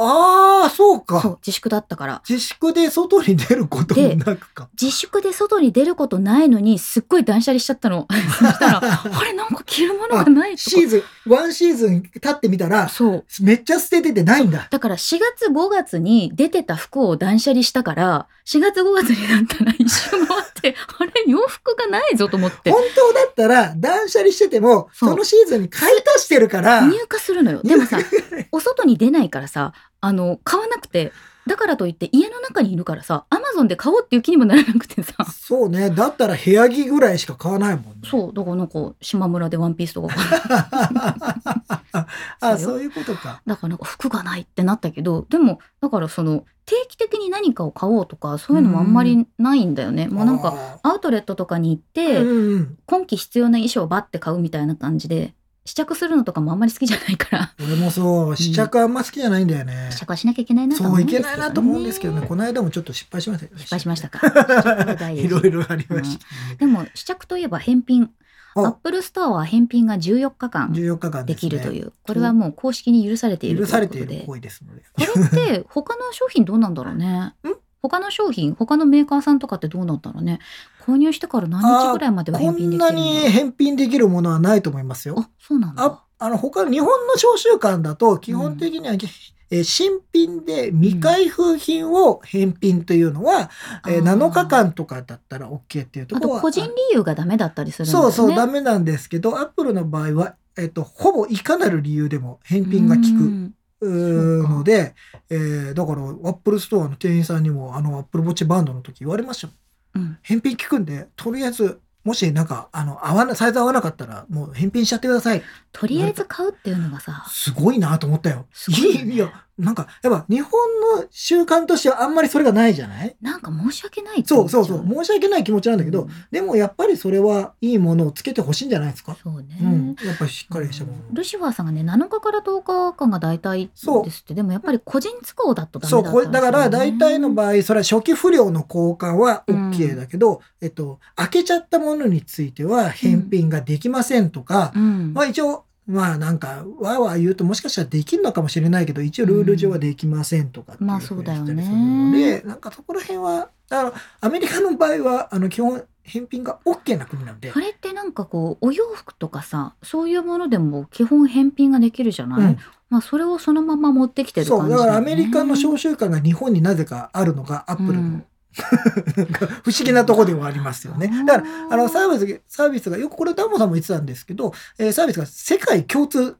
[0.01, 1.19] ああ、そうか。
[1.21, 2.21] そう、自粛だったから。
[2.27, 4.69] 自粛で外に出ることもなくか。
[4.79, 8.07] 自粛で外に出ることないのに、すっごい断捨離しちゃったの。
[8.39, 10.69] そしたら、あれなんか着るものがないとか。
[10.69, 13.25] シーズン、ワンシーズン経ってみたら、そう。
[13.41, 14.67] めっちゃ捨てててないんだ。
[14.69, 22.71] だから4月5月に出てた服を断捨離したから、4月5月になったら一周回って、あれ洋服がないぞと思って。
[22.71, 27.61] 本当だったら断捨離してても、そのシーズンに買い足してるから、入荷するのよ。
[27.63, 27.99] でもさ、
[28.51, 31.11] お外に出ないからさ、あの、買わなくて、
[31.49, 35.15] だからといって家の中にいるからさ、アマゾンで買おうっていう気にもならなくてさ。
[35.25, 35.89] そうね。
[35.89, 37.93] だったら部屋着ぐらいしか買わないもんね。
[38.05, 40.13] そう、だからなんか、島村でワンピースとか
[42.39, 43.41] あ、そういうことか。
[43.47, 50.07] だからなんか服がないってなったけど、でも、だからその、定期的に何かを買おうとか、そういうのもあんまりないんだよね。
[50.07, 55.33] もうなんか、あアウトレットとかに行っー、て、今季必要な衣装をバッて買うみたいな感じで、
[55.69, 59.89] 試着するのとかもあんまり好きじゃないから、俺もそう、試着あんま好きじゃないんだよね。
[59.91, 61.35] 試着はしなきゃいけないなと思うんですけど、ね。
[61.35, 62.27] けないなと思うんですけどね。
[62.27, 63.59] この間もちょっと失敗しましたよね。
[63.59, 64.19] 失敗しましたか。
[65.13, 66.55] いろいろありましたね。
[66.57, 68.09] でも試着といえば返品。
[68.55, 71.93] アッあプルストアは返品が14日間14日間できるという。
[72.01, 74.15] これはもう公式に許されている許されということで。
[74.15, 74.81] ている行為ですので。
[74.91, 77.35] これって他の商品どうなんだろうね。
[77.81, 80.39] 他の商品、他のメーカーさんとかってどうなんだろうね？
[80.85, 85.15] 購入してから何日ぐらいまではこ返品でんきてるだなんに返品できるものはないと思いますよ。
[85.17, 86.03] あ、そうなんだあ。
[86.21, 93.49] あの他日本の商習慣だと基本的には、えー新品で未開封品を返品というのは、
[93.87, 98.11] えーあー7日間とかだったら OK っていうとあことろは個人理由がダメだったりするんだよね。
[98.13, 103.07] そうそうダメなんですけどアップルの場合は、えっとほぼいかなる理由でも返品が効く。
[103.07, 103.53] うん
[103.87, 104.93] ので、
[105.29, 109.53] えーだからアップルストアの店員さんにもあのアップルウォッチバンドの時言われましたよ
[109.95, 110.17] うん。
[110.21, 115.43] 返品効くんでとりあえずもしなんかあの合わなサイズ合わなかったらもう返品しちゃってください。
[115.71, 118.45] とりあえず買うっていうのがさ、すごいなと思ったよ。
[118.53, 119.13] すごいよね。
[119.15, 120.51] いやなんかやっぱ日本
[120.97, 123.15] の習慣としてはあんまりそれがないじゃない？
[123.21, 126.09] なんか申し訳ないそうそうそう申し訳ない気持ちなんだけど、うん。
[126.31, 129.57] でもやっぱりそれはいいものをつけてほしいんじゃないですか、そうね。
[129.61, 130.93] うん、やっぱりしっかりしたも。
[130.93, 134.33] の、ルシファーさんがね7日から10日間が大体そうですって。
[134.33, 145.13] でもやっぱり個人都合だとダメそうだったこれだから大体の合場合それは初期不良の交換は OK だけど、えっと開けちゃったものについては返品ができませんとか、うん。
[145.13, 151.45] まあ一応まあなんか、わーわー言うともしかしたらできるのかもしれないけど、一応ルール上はできませんとかっていうまあふにそうだよね。
[151.45, 157.51] したりするので、なんかそこら辺は、あの、アメリカの場合は、あの、基本、返品が OK な国なんで。
[157.55, 162.57] あ、れってなんかこうお洋服とかさそういうものでも基本返品ができるじゃない、うん。
[162.89, 164.85] まあそれをそのまま持ってきてるそう、感じよね。
[164.85, 168.21] だからアメリカの商習慣が日本になぜかあるのがアップルの、
[169.63, 171.11] 不思議なところではありますよね。
[171.25, 176.35] だから、あの、サーービス、サービスが、よくこれダンボさんも言ってたんですけど、えーサービスが世界共通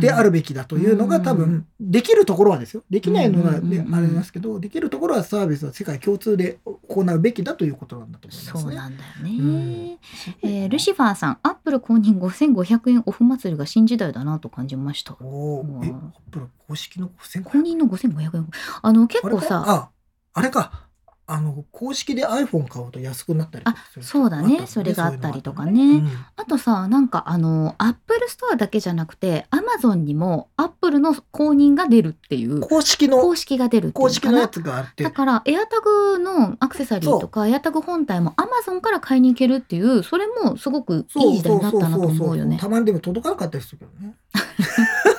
[0.00, 1.22] であるべきだというのが、うん。
[1.22, 2.82] 多分、できるところはですよ。
[2.88, 3.94] できないのはでうんうんうんうん。
[3.94, 8.62] ありますけど、できるところはサービスは世界共通で行うべきだということなんだと思いますね。
[8.62, 9.98] そうなんだよね、うん。
[10.42, 15.14] えールシファーさんアップル公認5500円オフ祭りが新時代だなと感じました。
[15.20, 15.80] おうん。
[15.80, 16.00] ーえ、アッ
[16.30, 18.48] プル公式の5500公認の5500円？
[18.80, 19.90] あの結構さあ、
[20.32, 20.85] あれか。
[21.28, 24.58] あの、公式で iPhone 買うと安くなったりとかするそうだね。
[24.60, 25.72] あったそれがあったりとかね。
[25.72, 35.02] そういうのあとさなんかあのアップルストアだけじゃなくてアマゾンにもアップルの公認が出るっていううん公式の公式が出るっていう公式のやつがあって。
[35.02, 42.56] だからエアタグのアクセサリーとかエアタグ本体もアマゾンから買いに行けるっていうそれもすごくいい時代になったなと思うよね。
[42.60, 44.14] たまにでも届かなかったりするけどね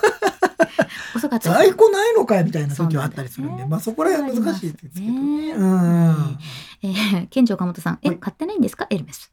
[1.17, 3.69] 遅かった在庫ないのかいみたいな時はあったりするんでね。
[3.69, 5.53] まあそこら辺は難しいですけどね。
[5.53, 6.39] ううんん
[6.83, 7.99] えー、県庁岡本さん。
[8.03, 8.19] え、はい。
[8.19, 8.87] 買ってないんですか？
[8.89, 9.31] エルメス。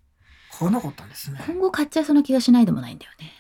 [0.58, 1.40] 買わなかったんですね。
[1.46, 3.32] 今後買っちゃいそうな気がしないでもないんだよね。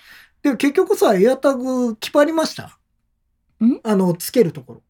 [0.42, 2.64] でも結局さエアタグ決まりました？
[3.64, 3.80] ん？
[3.82, 4.82] あのつけるところ。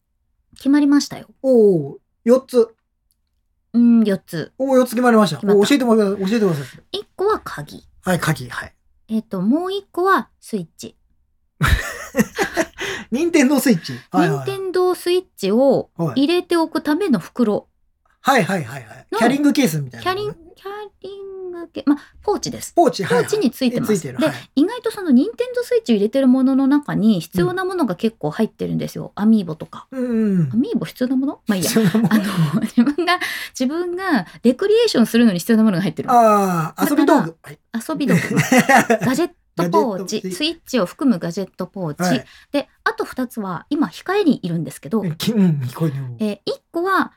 [0.55, 1.27] 決まりましたよ。
[1.41, 2.75] おお4つ。
[3.73, 4.53] うん4つ。
[4.57, 5.37] おお4つ決まりました。
[5.41, 5.55] た。
[5.55, 6.97] お教えてもら教えてください。
[6.99, 7.83] 1個は鍵。
[8.03, 8.73] はい鍵はい。
[9.07, 10.95] えっ、ともう1個はスイッチ
[13.15, 14.45] 任天堂スイッチはい任はい。
[14.45, 16.25] 天堂スイッチをはい。
[16.25, 17.67] 入れておくための袋。
[18.21, 19.07] はいはいはいはい。
[19.11, 20.67] のキャリングケースみたいなキャリンキャ
[21.01, 22.73] リング系まあポーチです。
[22.73, 24.17] ポーチポーチについてます、でついてる。
[24.17, 24.33] はい。
[24.55, 29.87] 意外とその任天堂スイッチを入れてるものの中に必要なものが結構入ってるんですよ、アミーボとか。
[29.91, 31.41] アミーボ必要なもの？
[31.47, 31.71] まあいいや。
[32.09, 33.19] あの自分が
[33.57, 36.11] 自分がレクリエーションするのに必要なものが入ってる。
[36.11, 37.37] ああ、遊び道具。
[37.41, 37.59] はい。
[37.89, 38.21] 遊び道具。
[39.05, 45.93] ガジェットポーチスイッチを含むガジェットポーチ、はいであと2つは今控えにいるんですけど、きうん、える。
[46.19, 47.13] え1個は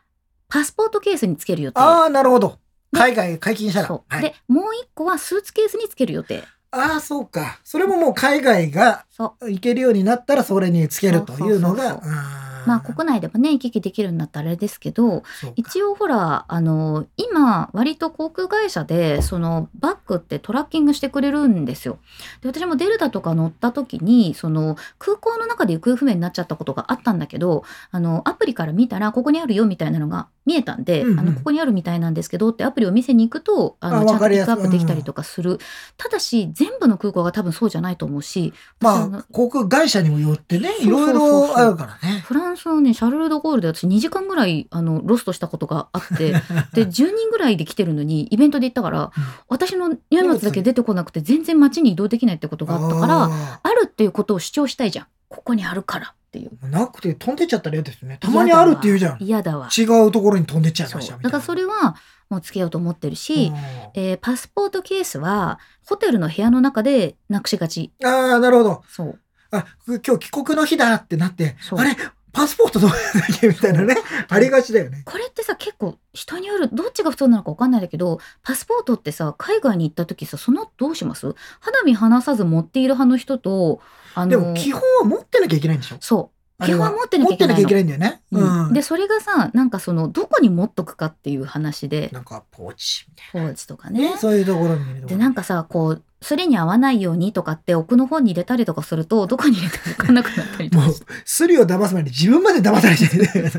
[0.48, 2.58] パスポートケースにつける予定ああ、なるほど。
[2.92, 3.86] で海外解禁したら。
[3.86, 7.60] そう、はい、でもう1個はスーツケースにつける予定ああ、そうか。
[7.64, 11.82] それももう海外がそう行けるようになったらそれにつけるというのが。
[11.82, 15.22] そうそうそうあーまあ国内でもね行き来できるようになったらあれですけど
[15.56, 21.98] 一応ほらあの今割と航空会社でそのバッグってトラッキングしてくれるんですよ。
[22.42, 31.20] で私もデルタとか乗った時にその空港の中で行方不明になっちゃったことがあったんだけどあのアプリから見たらここにあるよみたいなのが見えたんで、うんうん。
[31.20, 35.58] あのここにあるみたいなんですけどってアプリを見せに行くとあのあちゃんとピックアップできたりとかする、
[35.96, 42.20] ただし全部の空港が多分そうじゃないと思うしまあ、航空会社にもよってね、いろいろあるからね。
[42.20, 46.32] フランスのねシャルル・ド・ゴールで私2時間ぐらいあのロストしたことがあって
[46.74, 49.10] で10人ぐらいで来てるのにイベントで行ったから、
[49.48, 55.06] 私の荷物だけ出てこなくて全然街に移動できないってことがあったからああるっていうことを主張したいじゃん。
[55.28, 56.50] ここにあるからっていう。
[56.62, 58.18] ーなくて飛んでっちゃったら嫌ですよね。
[58.20, 59.18] たまにあるって言うじゃん。
[59.20, 59.68] 嫌だわ。
[59.76, 61.16] 違うところに飛んでっちゃいました。
[61.18, 61.96] だからそれは
[62.30, 63.52] もうつけようと思ってるし、
[63.94, 67.92] えーパスポートケースはホテルの部屋の中でなくしがち。
[68.00, 68.82] うんああ、なるほど。
[68.88, 69.18] そう。
[69.50, 71.96] あ、今日帰国の日だってなって、あれ？
[72.32, 73.96] パスポートどうやんだっけみたいなね。
[74.28, 75.02] ありがちだよね。
[75.04, 81.34] これってさ結構人によるどっちが普通なのか分かんないんだけどパスポートってさ海外に行った時さその後どうします？
[81.60, 83.80] 肌身離さず持っている派の人と
[84.14, 85.96] あのでも基本は持ってなきゃいけないんでしょ？
[86.00, 88.22] そう基本は持ってなきゃいけないの持ってなきゃいけないんだよね。
[88.32, 88.72] うんうん。
[88.72, 94.10] でそれがさなんかそのどこに持っとくかっていう話でなんかポーチみたポーチとかいなね。
[94.10, 103.50] ねそういうところにでなんかさこうそれに合わないようにとかって奥の方に入れたりとかするとどこに入れたか分かんなくなったりともうかして、 スリを騙す前に自分まで騙されてる。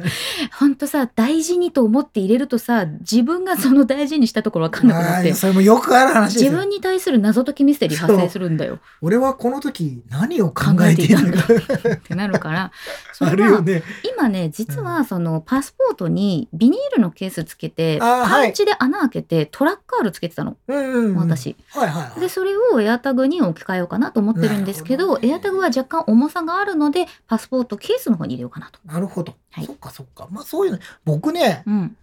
[0.58, 6.52] ほんとさ大事にと思って入れるとさ自分がその大事にしたところ分かんなくなってそれもよくある話ですよ。
[6.52, 11.54] 自分に対する謎解きミステリー発生するんだよ俺はこの時何を考えていたのか。
[11.94, 12.72] ってなるから
[13.14, 13.84] そ あれはるよね。
[14.14, 21.16] 今ね実はそのパスポートにビニールのケースつけてパンチで穴開けてトラッカールつけてたのうんうんうん。
[21.16, 21.56] 私。
[21.72, 22.20] はいはいはい。
[22.20, 28.80] でそれをエアタグに置き換えようかなと思ってるんですけどどねエアタグは若干重さがあるのでパスポートケースの方に入れようかなと。
[28.86, 29.36] なるほど。
[29.52, 30.28] はいそっかそっか。
[30.32, 30.80] まあそういうの。
[31.06, 31.98] 僕ね、うん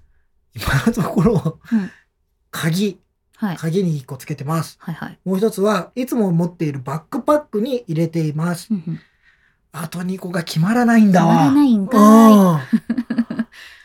[0.55, 1.91] 今のところうん、
[2.51, 2.99] 鍵、
[3.37, 4.79] はい、鍵に1個つけてます。
[4.81, 8.69] はいはいもう一つはいつも持っているバックパックに入れています。
[8.71, 9.01] うんうん
[9.79, 11.35] あと2個が決まらないんだわ。
[11.35, 12.61] 決まらないんかうん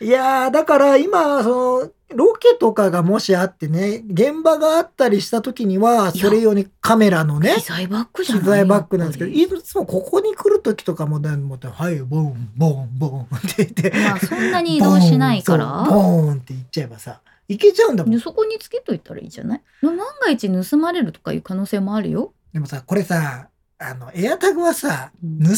[0.00, 15.86] いやーだから今そのロケとかがもしあってね、現場があったりした時には、それ用にカメラのね機、材バッグじゃない機材バッグなんですけど、いつもここに来る時とかもね、もうはい、ボン、ボン、ボンって言って、まあそんなに移動しないから。
[15.88, 18.18] ボーンって言っちゃえばさ、いけちゃうんだもんで。
[18.20, 19.62] そこにつけといたらいいじゃない？
[19.82, 22.32] 万が一盗まれるとかいう可能性もあるよ。
[22.52, 23.48] でもさ、これさ、
[23.78, 25.54] あの、エアタグはさ、うん盗ま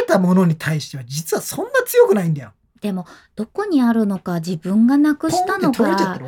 [0.00, 2.52] れたものに対しては実はそんな強くないんだよ。
[2.80, 3.06] でも
[3.36, 6.18] どこにあるのか自分がなくしたのか。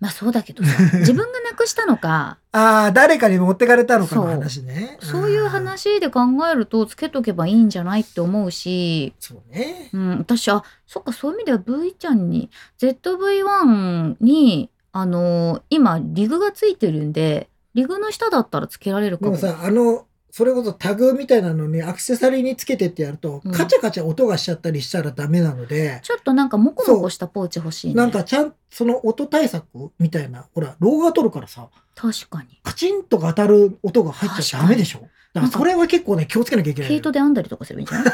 [0.00, 4.96] まあそうだけどさ 自分がなくしたのかああ、誰かに持ってかれたのかのそう話ね。
[5.00, 5.48] そういう。
[5.48, 6.20] 話で考
[6.50, 9.90] えるとつけとけばいいんじゃないって思うし、そうね。
[9.92, 19.36] うん、私あそっかそういう意味では V ちゃんに ZV-1 にあの今リグがついてるんでリグの下だったらつけられるかも。
[19.36, 20.06] でもさ、あの、
[20.38, 27.94] それこそタグみたいなのにアクセサリーにつけてってやると、うんカチャカチャ音がしちゃったりしたらダメなので、ちょっとなんかモコモコしたポーチ欲しいね。
[27.94, 29.66] なんかちゃん、その音対策
[29.98, 32.60] みたいな、ほら、動画撮るからさ、確かに。
[32.62, 35.00] カチンと当たる音が入っちゃダメでしょ？
[35.32, 36.88] だからそれは結構ね、気をつけなきゃいけない。
[36.90, 38.12] 毛糸で編んだりとかすればいいんじゃない？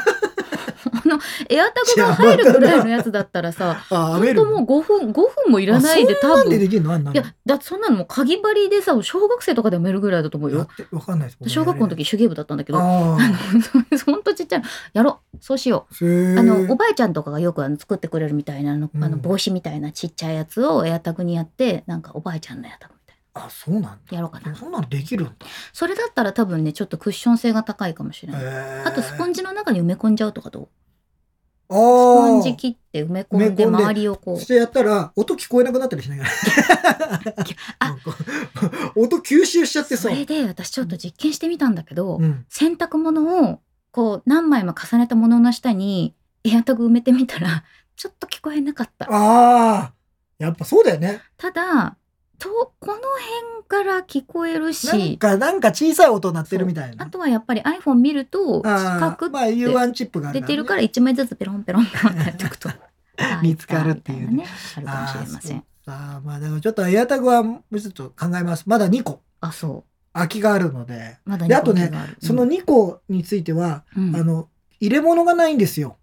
[0.92, 6.50] あのエアタグが入るぐらいのやつだったらさ あ、ほんともう5分5分もいらないで多分。
[6.50, 6.92] でできるの？
[6.92, 10.58] あんないのやだってそんなのもうかぎ針でさ小学生とかでもやるぐらいだと思うよ。
[10.58, 11.48] やってわかんないです。
[11.48, 12.78] 小学校の時手芸部だったんだけど。
[12.78, 13.16] あ
[14.06, 14.66] ほんとちっちゃいの。
[14.92, 15.36] やろう。
[15.40, 15.94] そうしよう。
[15.94, 16.38] ー。
[16.38, 19.20] あのおばあちゃんとかがよくあの作ってくれるみたいなの,、あのうん。
[19.20, 22.94] 帽子みたいなちっちゃいやつをエアタグにやってなんかおばあちゃんのエアタグ
[23.34, 25.34] あ、そうなんやろうかなそんなのできるんだ。
[25.72, 28.44] それだったら多分ねちょっとクッション性が高いかもしれない、
[28.86, 29.40] あとスポンジ。
[29.40, 30.68] ジの中に埋め込んじゃうとかどう？
[31.68, 32.52] あスポンジあ。
[32.54, 36.24] 切って埋め込んで周りをこうしてやったら、音聞こえなくなったりしないか
[37.80, 37.96] ら。
[38.94, 40.02] 音吸収しちゃってさ。
[40.04, 42.46] それで私ちょっと実験してみたんだけど、うん。
[42.48, 47.64] 洗濯物をこう何枚も重ねたものの下にエアタグ埋めてみたら
[47.96, 49.92] ちょっと聞こえなかったああ。
[50.38, 51.20] やっぱそうだよね。
[51.36, 51.96] ただ
[52.38, 57.04] とこの辺から聞こえるなんしか、なんか小さい音鳴ってるみたいな。
[57.04, 62.68] あとはやっぱり iPhone 見ると四ああ角まあ、U1 チップが出てるから1枚ずつペロンペロンペロンってやっておくと。
[63.42, 64.38] 見つかるっていうね。
[64.38, 64.46] ね
[64.76, 65.64] あるかもしれません。
[65.86, 68.64] ああーまあでもちょっとエアタグはもうちょっと考えます。
[68.66, 69.20] まだ2個。
[69.40, 72.16] あそ空きがあるので、うまだであとね二個がある。
[72.20, 74.16] その2個については、うん。
[74.16, 74.48] あの、
[74.80, 75.96] 入れ物がないんですよ。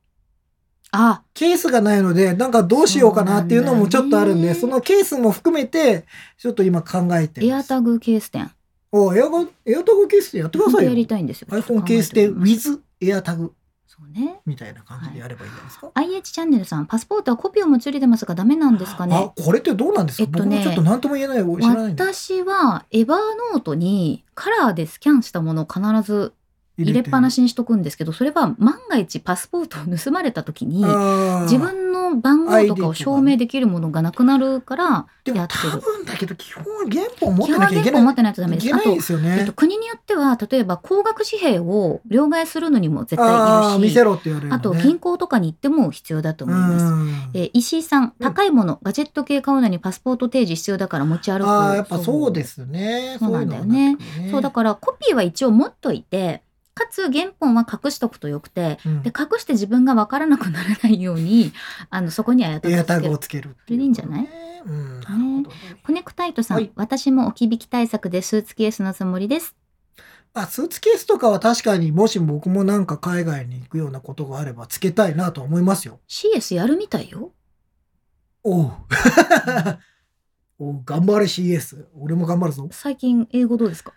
[0.92, 1.24] あ。
[1.34, 6.06] ケースがないので、なんかどうしようかなっていうのもちょっとあるんで、そのケースも含めて、
[6.38, 7.46] ちょっと今考えて。
[7.46, 8.52] エアタグケース店。
[8.92, 10.90] おエアガエアタグケースでやってくださいよ。
[10.90, 11.08] やり。
[11.08, 11.48] たいんですよ。
[11.50, 12.70] iPhone ケースで考えてみます。
[12.72, 13.54] with エアタグ
[13.88, 14.40] そうね。
[14.46, 19.16] みたいな感じでやればいいんですか？IH チャンネルさんパスポートはコピーを持ち寄りでますがダメなんですかね。
[19.16, 21.44] あ、これってどうなんですか、えっとねちょっと何とも言えない。
[21.44, 23.18] 私はエバー
[23.54, 26.34] ノートにカラーでスキャンしたものを必ず
[26.84, 38.00] 入れっぱなししにしとくんですけどそれは万が一パスポートを盗まれた時に自自分の番号とかを証明できるものがなくなるからやってる多分だけど基本は原本持ってなきゃいけない。
[38.00, 39.54] 原本持ってないとダメですあと。
[39.54, 44.60] 国によっては例えば高額紙幣を両替するのにも絶対いるしせろって言われるの、ね。
[44.60, 46.86] あと銀行とかに行っても必要だと思います。
[46.86, 51.50] うんえー石井さん、高いもの、ガジェット系買うのにパスポート提示必要だから持ち歩く。
[51.50, 53.18] ああ、やっぱそうですね。
[53.20, 56.42] そうなんだよねそういうのがなくてそうだからコピーは一応持っといて、
[56.74, 61.52] かつ原本は隠しとくとよくて、うんで隠して自分が分からなくならないように、
[61.90, 63.56] あのそこにはエアタグをつける。
[63.66, 64.22] それでいいんじゃない？
[64.24, 64.30] ね
[64.66, 65.56] うん、なるほどね。
[65.84, 69.56] コネクタイトさん、はい私も置き引き対策でスーツケースのつもりです。
[70.34, 76.00] あ、スーツケースとかは確かにもし僕もなんか海外に行くようなことがあればつけたいなと思いますよ。
[76.08, 77.34] CS やるみたいよ。
[78.44, 78.72] おう。
[80.60, 81.88] おう頑張れ CS。
[81.96, 82.68] 俺も頑張るぞ。
[82.72, 83.94] 最近英語どうですか？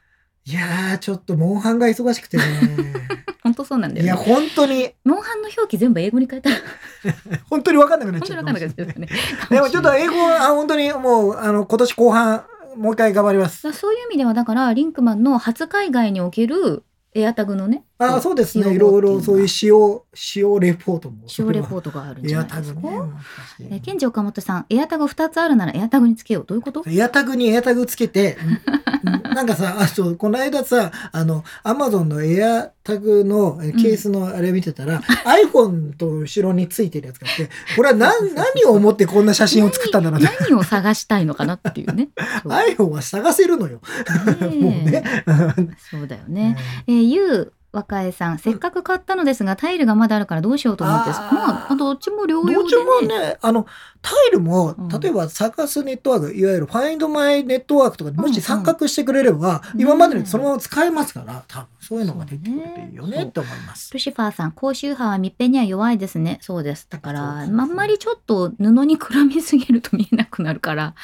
[0.47, 2.45] いやー、ちょっとモンハンが忙しくてね。
[3.43, 4.15] 本当そうなんだいや。
[4.15, 6.57] 本当に、モンハンの表記全部英語に変えたら
[7.49, 9.09] 本当に分かんなくなっちゃう本当に分かんなくなっちゃうよね。
[9.51, 12.45] でもちょっと英語はあ本当にもう、あの、今年後半、
[12.77, 13.73] もう一回頑張ります。
[13.73, 16.83] そういう意味ではだからリンクマンの初海外における
[17.15, 18.75] エアタグのねあそうですね。
[18.75, 21.29] いろいろそういう使用、使用レポートも。
[21.29, 22.81] 使用レポートがあるんじエアゃないですか。
[22.83, 23.69] タグね。
[23.71, 26.83] えケンジ岡本さんエアタグ2つあるならエアタグにつけようどういうこと？
[26.89, 28.37] エアタグにエアタグつけて、
[29.05, 42.09] んなんかさ、あそうこの間さ、あの、アマゾンのエアタグのえケースのあれ見てたら、iPhone と後ろについてるやつがあって、これは何何を思ってこんな写真を作ったんだろう何を探したいのかなっていうね。
[42.45, 43.81] iPhone は探せるのよ。
[44.41, 44.51] もう
[44.91, 45.05] ね。
[45.91, 46.57] そうだよね。
[46.89, 53.19] えー、ゆう若江さん、せっかく買ったのですが、タイルがまだあるからどうしようと思って、まあ、どっちも両ど用っちもでね。
[53.19, 53.67] ね、あの、
[54.01, 63.93] タイルもうん、例えばサーカスネットワーク、いわゆるファインドマイネットワークとかにもうんうんし参画してくれれば、うん今までにそのまま使えますから、多分そういうのができるといいよねねって思います。
[63.93, 66.39] ルシファーさん、高周波は密閉には弱いですね。
[66.43, 66.87] そうです。
[66.91, 70.95] だから、あんまりちょっと布にくらみすぎると見えなくなるから、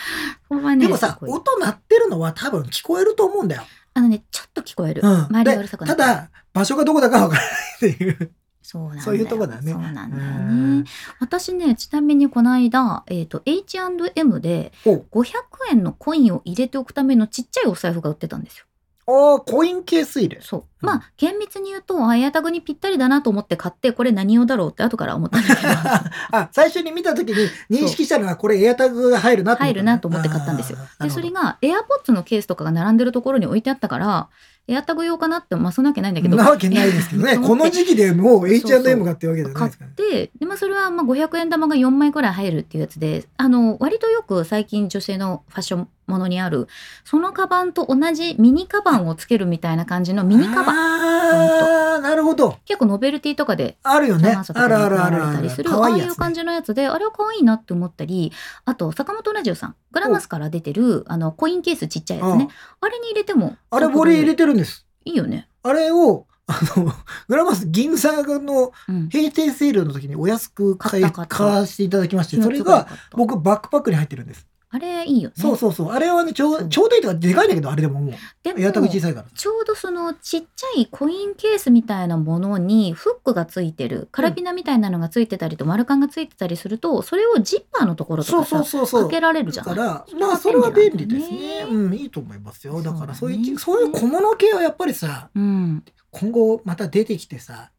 [0.51, 3.63] ね、でもさ、音鳴ってるのは多分聞こえると思うんだよ。
[4.01, 5.02] あのね、ちょっと聞こえる。
[5.05, 5.10] うん。
[5.27, 7.48] 周りがうるでさくなただ、場所がどこだかわからな
[7.89, 8.32] いっていう。
[8.62, 10.90] そうなんだよそういうとこだねそうなんだようんね。
[11.18, 15.32] 私ね、ちなみにこの間、えっ、と、H&M でお500
[15.72, 18.64] 円のコインを入れておくためのちっちゃいお財布が売ってたんですよ。
[19.11, 20.41] あーコインケース入れ。
[20.41, 20.61] そう。
[20.82, 25.69] うんまあ、厳密に言うと、あエアタグにぴったりだなと思って買って、これ何用だろうって後から思ったんだけど、
[26.32, 30.78] あ、最初に見た時に認識したのはこれエアタグが入るなと思った入るなと思って買ったんですよ。
[31.01, 34.28] で、それが AirPods のケースとかが並んでるところに置いてあったから、
[34.69, 36.37] エアタグ用かなって、まあ、そんなわけないんだけど。
[36.37, 37.39] なわけないですけどね。
[37.45, 39.95] この時期でもう H&M がってわけじゃないですからね。
[39.97, 46.69] て、で、まあ、それはまあ500円玉が4枚くらい入るっていうやつで、あの、割とよく最近女性のファッションものにある、
[47.05, 50.77] そのカバンと同じミニカバンをつけるみたいな感じのミニカバン。
[50.77, 52.59] ああ、なるほど。
[52.66, 54.37] 結構ノベルティとかであるよね。
[54.37, 58.32] あるあるあ配るあるああいう感じのやつで、あれは可愛いなって思ったり、
[58.65, 62.49] あと、坂本ラジオさん、グラマスから出てる、あの、コインケースちっちゃいやつね。
[62.81, 64.86] あれに入れても、あれ、俺入れてるんです。
[65.05, 65.48] いいよね。
[65.62, 66.93] あれを、あの、
[67.28, 69.09] グラマス銀座のうん。
[69.09, 74.47] 閉店セールの時にお安く買い買った買わせていただきまして、それが僕バックパックに入ってるんです。
[74.73, 75.35] あれいいよね。
[75.37, 75.91] そうそうそう。
[75.91, 78.15] あれはね、ちょそううちょうどいいとかでかいんだけど、あれでももう、
[78.45, 79.27] でもエアタグ小さいから。
[79.35, 89.03] ちょうどそのちっちゃいコインケースみたいなものにフックがついてるカラビナみたいなのがついてたりと丸カンがついてたりするとそれをジッパーのところとそうかさそうそうそう。
[89.07, 89.67] かけられるじゃん。
[89.67, 91.67] だからまあそれは便利ですね。
[91.69, 92.81] うんいいと思いますよ。
[92.81, 97.73] だからそういうそういう小物系はやっぱりさうん今後また出てきてさ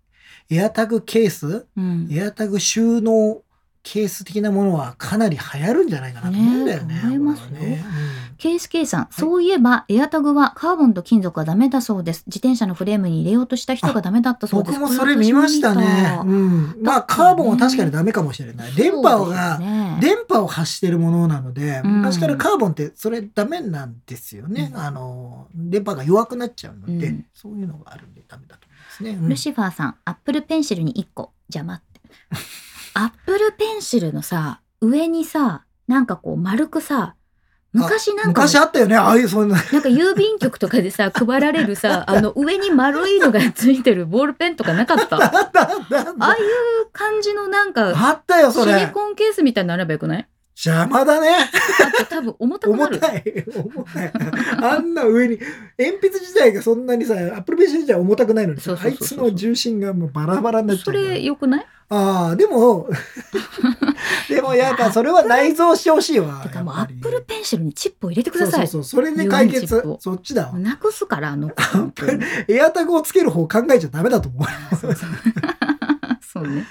[0.49, 1.67] エアタグケース？
[1.77, 3.43] うん、エアタグ収納
[3.83, 6.95] ケース的なものはかなり流行るんじゃないかなと思うんだよね。
[6.95, 7.47] ね思いますよ
[8.37, 12.23] ケースそういえばエアタグはカーボンと金属はダメだそうです。
[12.27, 14.79] 自転車のフレームに入れようとした人がダメだったそうです。
[14.79, 16.17] 僕もそれ見ましたね。
[16.17, 18.73] こうん、まあカーボンは確かにダメかもしれない。
[18.73, 24.71] 電波が、ね、電波を発してるものなので、うん昔からカーボンってそれダメなんですよね。
[24.73, 29.11] うんあの電波が弱くなっちゃうので、うんそういうのがあるんでダメだと思いますね。
[29.11, 32.01] うんルシファーさん、アップルペンシルに1個邪魔って。
[32.93, 37.15] アップルペンシルのさ、上にさ、なんかこう丸くさ、
[37.73, 38.97] 昔なんか、昔あったよね。
[38.97, 39.55] ああいうそんな。
[39.55, 45.15] なんか郵便局とかでさ、配られるさ、あの上に丸いのがついてるボールペンとかなかった？
[45.15, 48.87] ああったあったあったあいう感じのなんか、あったよそシリれ。
[48.87, 50.27] コンケースみたいになればよくない？
[50.55, 51.29] 邪魔だね。
[52.09, 52.97] 多分重たくなる。
[52.97, 53.45] 重たい。
[53.55, 54.11] 重たい。
[54.61, 55.39] あんな上に、
[55.79, 61.07] 鉛筆自体がそんなにさ、アップルペンシル自体は重たくないのにさそうそうそうそうあいつの重心がもうバラバラになっちゃそうから。
[61.13, 61.65] れ良くない？
[61.93, 62.87] ああ、でも、
[64.29, 66.39] でもやっぱそれは内蔵してほしいわ。
[66.43, 68.67] てかもうアやっぱりップルペンシルにチップを入れてください。
[68.67, 69.05] そうそうそう。
[69.05, 69.83] それで解決。
[69.99, 70.53] そっちだわ。
[70.57, 71.61] なくすから、あの子。
[71.63, 74.45] 本当にエアタグをつける方考えちゃダメだと思う。
[74.77, 75.09] そうそう
[76.45, 76.65] そうね。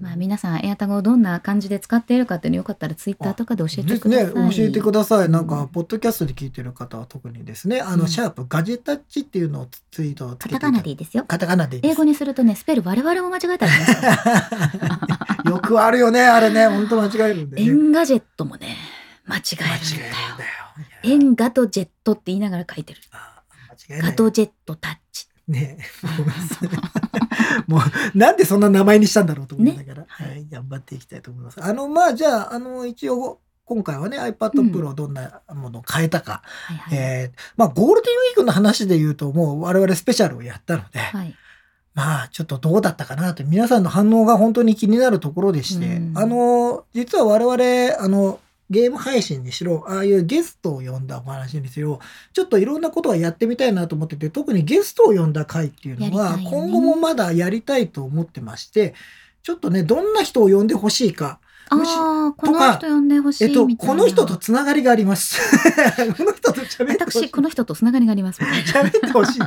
[0.00, 4.26] まあ皆さんエアタグをどんな感じで使っているかっていうのよかったらツイッターとかで教えてください。
[4.34, 5.28] ね、教えてください。
[5.28, 11.24] なんかうん、ポッドキャストで聞いてる方は特にですね、あの、うんシャープガジェタッチっていうのをツイートカタカナでいいですよ。
[11.24, 14.06] カタカナでいい英語にするとね、スペル我々も間違えたりしますか
[15.44, 15.50] ら。
[15.50, 16.66] よくあるよね、あれね。
[16.68, 17.62] 本当間違えるんで、ね。
[17.62, 18.76] エンガジェットもね、
[19.26, 20.04] 間違える
[20.34, 20.52] んだよ。
[21.04, 23.00] エンガトジェットって言いながら書いてる。
[24.00, 25.26] ガトジェットタッチ。
[25.48, 25.78] ね。
[27.66, 31.62] もうなんでそんな名前にしたんだろうと思いながら、はい、頑張っていきたいと思います。
[31.62, 34.70] あのまあじゃああの一応今回はね iPad うん。
[34.70, 36.98] Pro どんなものを買えたか、はいはい。
[36.98, 41.34] えーまあゴールデンウィークの話で言うともう我々スペシャルをやったので、はい。
[41.94, 43.44] まあちょっとどうだったかなと。
[43.44, 46.18] 皆さんの反応が本当に気になるところでして、うん。
[46.18, 48.40] あの実は我々あの
[48.70, 52.00] ゲーム配信にしろああいうゲストを呼んだお話にしろ
[52.32, 58.94] ちょっといろんなことはやってみたいなと思ってて特にゲストを呼んだ回っていうのは、今後もまだやりたいと思ってまして
[59.42, 61.40] ちょっとねどんな人を呼んでほしいか
[61.70, 63.66] ああ、この人呼んでほしえっと。
[63.66, 65.40] この人とつながりがあります
[66.16, 68.42] この人と喋ってほしい私、この人とつながりがあります。
[68.42, 69.44] 喋ってほしいで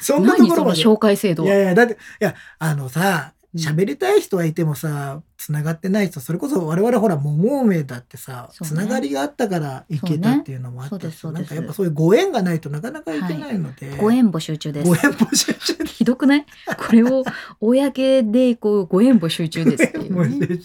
[0.00, 1.48] す そんなところまで紹介制度は。
[1.50, 13.96] いやいや、だって、いや、あのさ、うん喋りたい人はいてもさ、繋がってない人、それこそ我々ほら、桃梅だってさ、ね繋がりがあったから行けたっていうのもあったし、ねなんかやっぱそういうご縁がないとなかなか行けないので。
[13.96, 14.94] ご縁募集中ですご。
[14.94, 16.46] 縁募集中でひどくない？
[16.78, 17.24] これを
[17.60, 20.60] 公でこうご縁募集中ですっていう、募ね。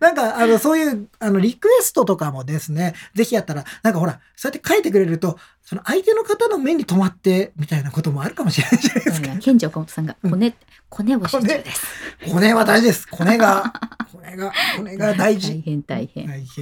[0.00, 9.36] なんか、あの、そういう、あの、リクエストとかもですね、ぜひやったら、なんかほら、そうやって書いてくれると、その相手の方の目に留まって、みたいなこともあるかもしれないじゃないですか。
[9.38, 10.54] ケンジ岡本さんが、うんコネ、
[10.88, 11.86] コネ募集中です。
[12.30, 13.08] コネは大事です。
[13.08, 13.72] コネが、
[14.12, 15.52] コネが、コネが大事。
[15.54, 16.26] 大変大変。
[16.26, 16.60] 大変です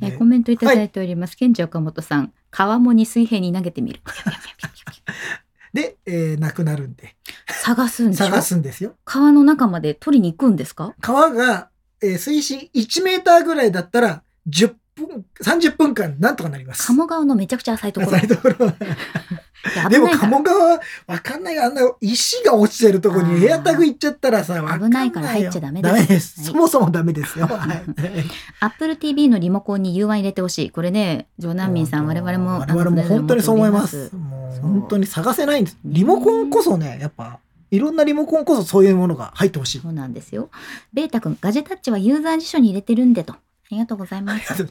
[0.00, 1.36] えのでコメントいただいております。
[1.36, 4.00] ケンジ岡本さん、川面に水平に投げてみる。
[5.72, 7.16] で、えー、なくなるんで、
[7.48, 8.26] 探すんでしょ？
[8.26, 8.94] 探すんですよ。
[9.04, 10.94] 川の中まで取りに行くんですか？
[11.00, 11.68] 川が、
[12.02, 16.86] えー水深1メーターぐらいだったら、10分、30分間なんとかなります。
[16.86, 18.16] 鴨川のめちゃくちゃ浅いところ。
[18.16, 18.72] 浅いところ
[19.90, 26.40] でも鴨川、わかんないよあんな石が落ちてるとこにエアタグ行っちゃったらさ、危ないから入っちゃダメですダメです。
[26.40, 27.46] はいそもそもダメですよ。
[27.50, 27.82] はい。
[28.60, 30.70] アップル TV のリモコンに UI 入れてほしい。
[30.70, 32.60] これね、ジョーナンミンさん、我々も。
[32.60, 34.10] 我々も本当にそう思います。
[34.62, 35.78] 本当に探せないんです。
[35.84, 37.38] リモコンこそね、やっぱ、
[37.70, 39.80] いろんなリモコンこそそういうものが入ってほしい。
[39.80, 40.50] そうなんですよ。
[40.92, 43.34] ベータ君、ガジェタッチはユーザー辞書に入れてるんでと。
[43.34, 43.38] あ
[43.70, 44.66] りがとうございます。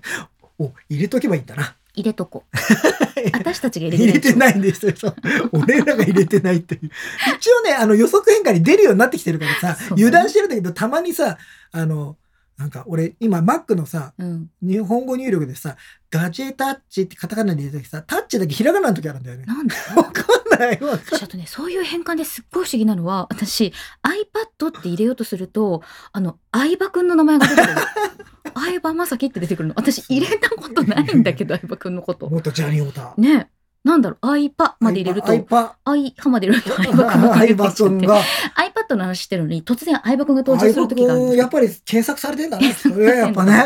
[0.58, 1.76] お、入れとけばいいんだな。
[1.96, 2.58] 入れとこう。
[3.34, 4.94] 私たちが入れて入ないんですよ。
[5.52, 6.92] 俺らが入れてないっていう。
[7.38, 11.38] 一応ね、あの予測変化に出るようになってきてるからさ、油断してるんだけど、たまにさ、
[11.72, 12.18] あの、
[12.58, 14.50] なんか俺、今 Mac のさ、うん。
[14.62, 15.76] 日本語入力でさ、
[16.10, 19.46] ガジェタッチってカタカナで入れた時さ、タッチだけひらがなの時あるんだよね。
[19.46, 19.76] なんで？
[19.96, 23.74] わかんないわちょっとね、そういう変換ですっごい不思議なのは、私、
[24.04, 25.82] iPad って入れようとすると、
[26.14, 27.82] あの、相葉くんの名前が出てくるの。
[28.56, 29.76] 相葉雅紀って出てくるの。
[29.76, 32.30] 私、入れたことないんだけど、相葉くんのこと。
[32.30, 33.14] 元ジャニオタ。
[33.18, 33.50] ね
[33.86, 42.74] なんだろう、相葉まで入れると、アイパ、相葉まで入れると相葉くんがアイ出て iPad の話してるのに、突然相葉くんが登場する時があるんです君、やっぱり検索されてんだね。
[42.74, 43.64] それやっぱね。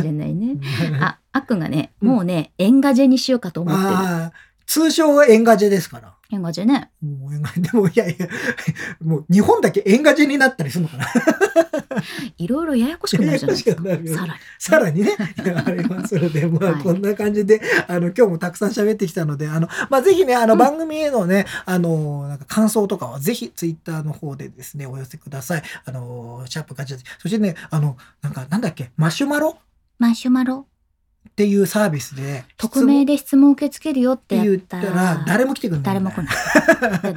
[0.00, 0.58] れないね。
[1.00, 4.32] あ あ、あっくんがね、うんもうね、エンガジェにしようかと思ってる。
[4.66, 6.14] 通称はエンガジェですから。
[6.30, 6.90] エンガジェね。
[7.00, 8.28] もうエンガでもいやいや、
[9.00, 11.06] もう日本だけエンガジェになったりするのかな。
[12.36, 13.88] いろいろややこしくなるじゃないですか。
[13.88, 14.40] ややさらに。
[14.58, 15.16] さらにね、
[15.66, 25.62] ありますので、 まあ、はいこんな感じで、あの、今日もたくさん喋ってきたので、あの、まあ、ぜひね、あの、うん番組へのね、あの、なんか感想とかは、ぜひ、ツイッターの方でですね、お寄せください。
[25.84, 29.56] あの、シャープガチャそしてね、あの、なんか、なんだっけ、マシュマロ？
[29.98, 30.66] マシュマロ
[31.28, 35.84] っていうサービスで、匿名でで質問受け付けるよっってて言ったたら、誰も来てくれない。
[35.84, 36.26] 誰も来ない。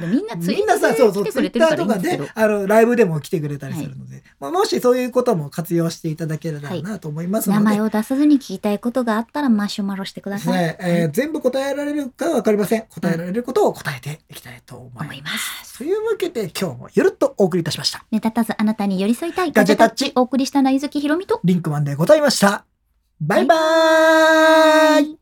[0.06, 10.52] みんな ツイッターとかであの、ライブでも来てくれたりするので、まあ、もしそういうことも活用していただければなと思いますので、名前を出さずに聞きたいことがあったらマシュマロしてください。
[10.56, 12.84] ねえー全部答えられるかは分かりません。
[12.88, 15.04] 答えられることを答えていきたいと思います。
[15.04, 15.30] 思いま
[15.64, 15.78] す。
[15.78, 18.04] というわけで今日もゆるっとお送りいたしました。
[18.12, 22.71] 目立たずあなたに寄り添いたいガジェタッチお送りしたのはゆずきひろみとリンクマンでございました。
[23.24, 25.21] バイバーイ。